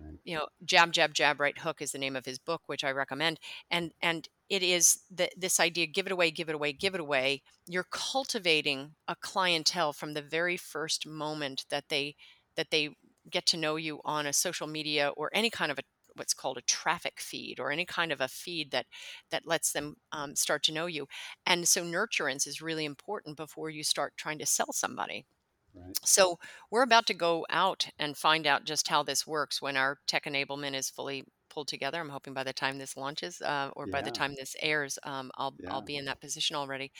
right. 0.00 0.14
you 0.24 0.34
know, 0.34 0.46
jab, 0.64 0.90
jab, 0.90 1.12
jab, 1.12 1.38
right 1.38 1.58
hook 1.58 1.82
is 1.82 1.92
the 1.92 1.98
name 1.98 2.16
of 2.16 2.24
his 2.24 2.38
book, 2.38 2.62
which 2.64 2.82
I 2.82 2.92
recommend. 2.92 3.38
And 3.70 3.92
and 4.00 4.26
it 4.48 4.62
is 4.62 5.00
the, 5.10 5.28
this 5.36 5.60
idea 5.60 5.86
give 5.86 6.06
it 6.06 6.12
away 6.12 6.30
give 6.30 6.48
it 6.48 6.54
away 6.54 6.72
give 6.72 6.94
it 6.94 7.02
away 7.02 7.42
you're 7.66 7.84
cultivating 7.90 8.92
a 9.06 9.14
clientele 9.14 9.92
from 9.92 10.14
the 10.14 10.22
very 10.22 10.56
first 10.56 11.06
moment 11.06 11.66
that 11.68 11.84
they 11.90 12.16
that 12.56 12.70
they 12.70 12.88
get 13.30 13.44
to 13.44 13.58
know 13.58 13.76
you 13.76 14.00
on 14.06 14.26
a 14.26 14.32
social 14.32 14.66
media 14.66 15.12
or 15.18 15.28
any 15.34 15.50
kind 15.50 15.70
of 15.70 15.78
a 15.78 15.82
what's 16.18 16.34
called 16.34 16.58
a 16.58 16.62
traffic 16.62 17.20
feed 17.20 17.58
or 17.58 17.70
any 17.70 17.84
kind 17.84 18.12
of 18.12 18.20
a 18.20 18.28
feed 18.28 18.70
that 18.70 18.86
that 19.30 19.46
lets 19.46 19.72
them 19.72 19.96
um, 20.12 20.34
start 20.34 20.62
to 20.62 20.72
know 20.72 20.86
you 20.86 21.06
and 21.46 21.68
so 21.68 21.82
nurturance 21.82 22.46
is 22.46 22.62
really 22.62 22.84
important 22.84 23.36
before 23.36 23.70
you 23.70 23.82
start 23.82 24.14
trying 24.16 24.38
to 24.38 24.46
sell 24.46 24.72
somebody 24.72 25.26
right. 25.74 25.98
so 26.02 26.38
we're 26.70 26.82
about 26.82 27.06
to 27.06 27.14
go 27.14 27.46
out 27.50 27.88
and 27.98 28.16
find 28.16 28.46
out 28.46 28.64
just 28.64 28.88
how 28.88 29.02
this 29.02 29.26
works 29.26 29.62
when 29.62 29.76
our 29.76 29.98
tech 30.06 30.24
enablement 30.24 30.74
is 30.74 30.90
fully 30.90 31.24
pulled 31.48 31.68
together. 31.68 31.98
I'm 31.98 32.08
hoping 32.08 32.34
by 32.34 32.44
the 32.44 32.52
time 32.52 32.78
this 32.78 32.96
launches 32.96 33.40
uh, 33.42 33.70
or 33.74 33.86
yeah. 33.86 33.92
by 33.92 34.02
the 34.02 34.10
time 34.10 34.34
this 34.34 34.54
airs, 34.62 34.98
um, 35.02 35.30
I'll 35.36 35.54
yeah. 35.58 35.72
I'll 35.72 35.82
be 35.82 35.96
in 35.96 36.04
that 36.04 36.20
position 36.20 36.54
already. 36.54 36.92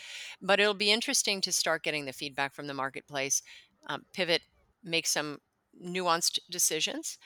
But 0.42 0.58
it'll 0.58 0.74
be 0.74 0.90
interesting 0.90 1.40
to 1.42 1.52
start 1.52 1.84
getting 1.84 2.06
the 2.06 2.12
feedback 2.12 2.54
from 2.54 2.66
the 2.66 2.74
marketplace, 2.74 3.42
um, 3.86 4.04
pivot, 4.12 4.42
make 4.82 5.06
some 5.06 5.38
nuanced 5.80 6.40
decisions, 6.50 7.18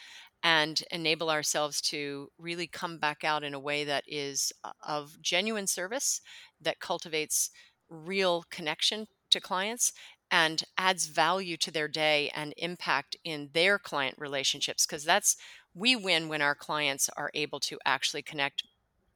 and 0.43 0.83
enable 0.91 1.31
ourselves 1.31 1.81
to 1.81 2.29
really 2.39 2.67
come 2.67 2.99
back 2.99 3.25
out 3.25 3.45
in 3.45 3.55
a 3.55 3.61
way 3.61 3.85
that 3.85 4.05
is 4.07 4.53
uh, 4.65 4.73
of 4.87 5.21
genuine 5.23 5.67
service 5.67 6.21
that 6.61 6.81
cultivates 6.81 7.51
real 7.89 8.45
connection 8.51 9.07
to 9.31 9.41
clients 9.41 9.93
and 10.31 10.65
adds 10.79 11.07
value 11.07 11.57
to 11.59 11.71
their 11.71 11.89
day 11.89 12.31
and 12.35 12.55
impact 12.57 13.17
in 13.23 13.51
their 13.53 13.79
client 13.79 14.15
relationships 14.19 14.87
because 14.87 15.05
that's 15.05 15.37
we 15.75 15.95
win 15.95 16.29
when 16.29 16.43
our 16.43 16.55
clients 16.55 17.09
are 17.17 17.31
able 17.35 17.61
to 17.61 17.79
actually 17.85 18.23
connect 18.23 18.65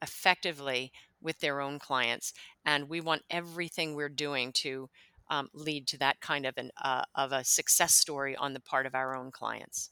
effectively 0.01 0.91
with 1.21 1.39
their 1.39 1.59
own 1.59 1.79
clients 1.79 2.33
and 2.65 2.87
we 2.87 3.01
want 3.01 3.23
everything 3.29 3.95
we're 3.95 4.09
doing 4.09 4.51
to 4.51 4.87
um, 5.29 5.49
lead 5.53 5.87
to 5.87 5.97
that 5.97 6.21
kind 6.21 6.45
of 6.45 6.53
an 6.57 6.71
uh, 6.81 7.03
of 7.15 7.31
a 7.31 7.43
success 7.43 7.93
story 7.95 8.35
on 8.35 8.53
the 8.53 8.59
part 8.59 8.85
of 8.85 8.95
our 8.95 9.15
own 9.15 9.31
clients 9.31 9.89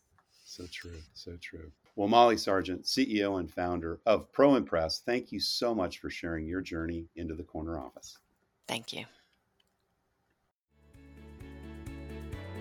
so 0.56 0.66
true 0.72 1.02
so 1.14 1.36
true 1.42 1.70
well 1.98 2.08
molly 2.08 2.38
sargent 2.38 2.84
ceo 2.84 3.40
and 3.42 3.52
founder 3.52 4.00
of 4.06 4.32
ProImpress 4.32 5.02
thank 5.04 5.32
you 5.32 5.40
so 5.40 5.76
much 5.76 6.00
for 6.00 6.10
sharing 6.10 6.48
your 6.48 6.62
journey 6.62 7.08
into 7.18 7.36
the 7.36 7.44
corner 7.44 7.78
office 7.78 8.20
thank 8.68 8.94
you 8.94 9.04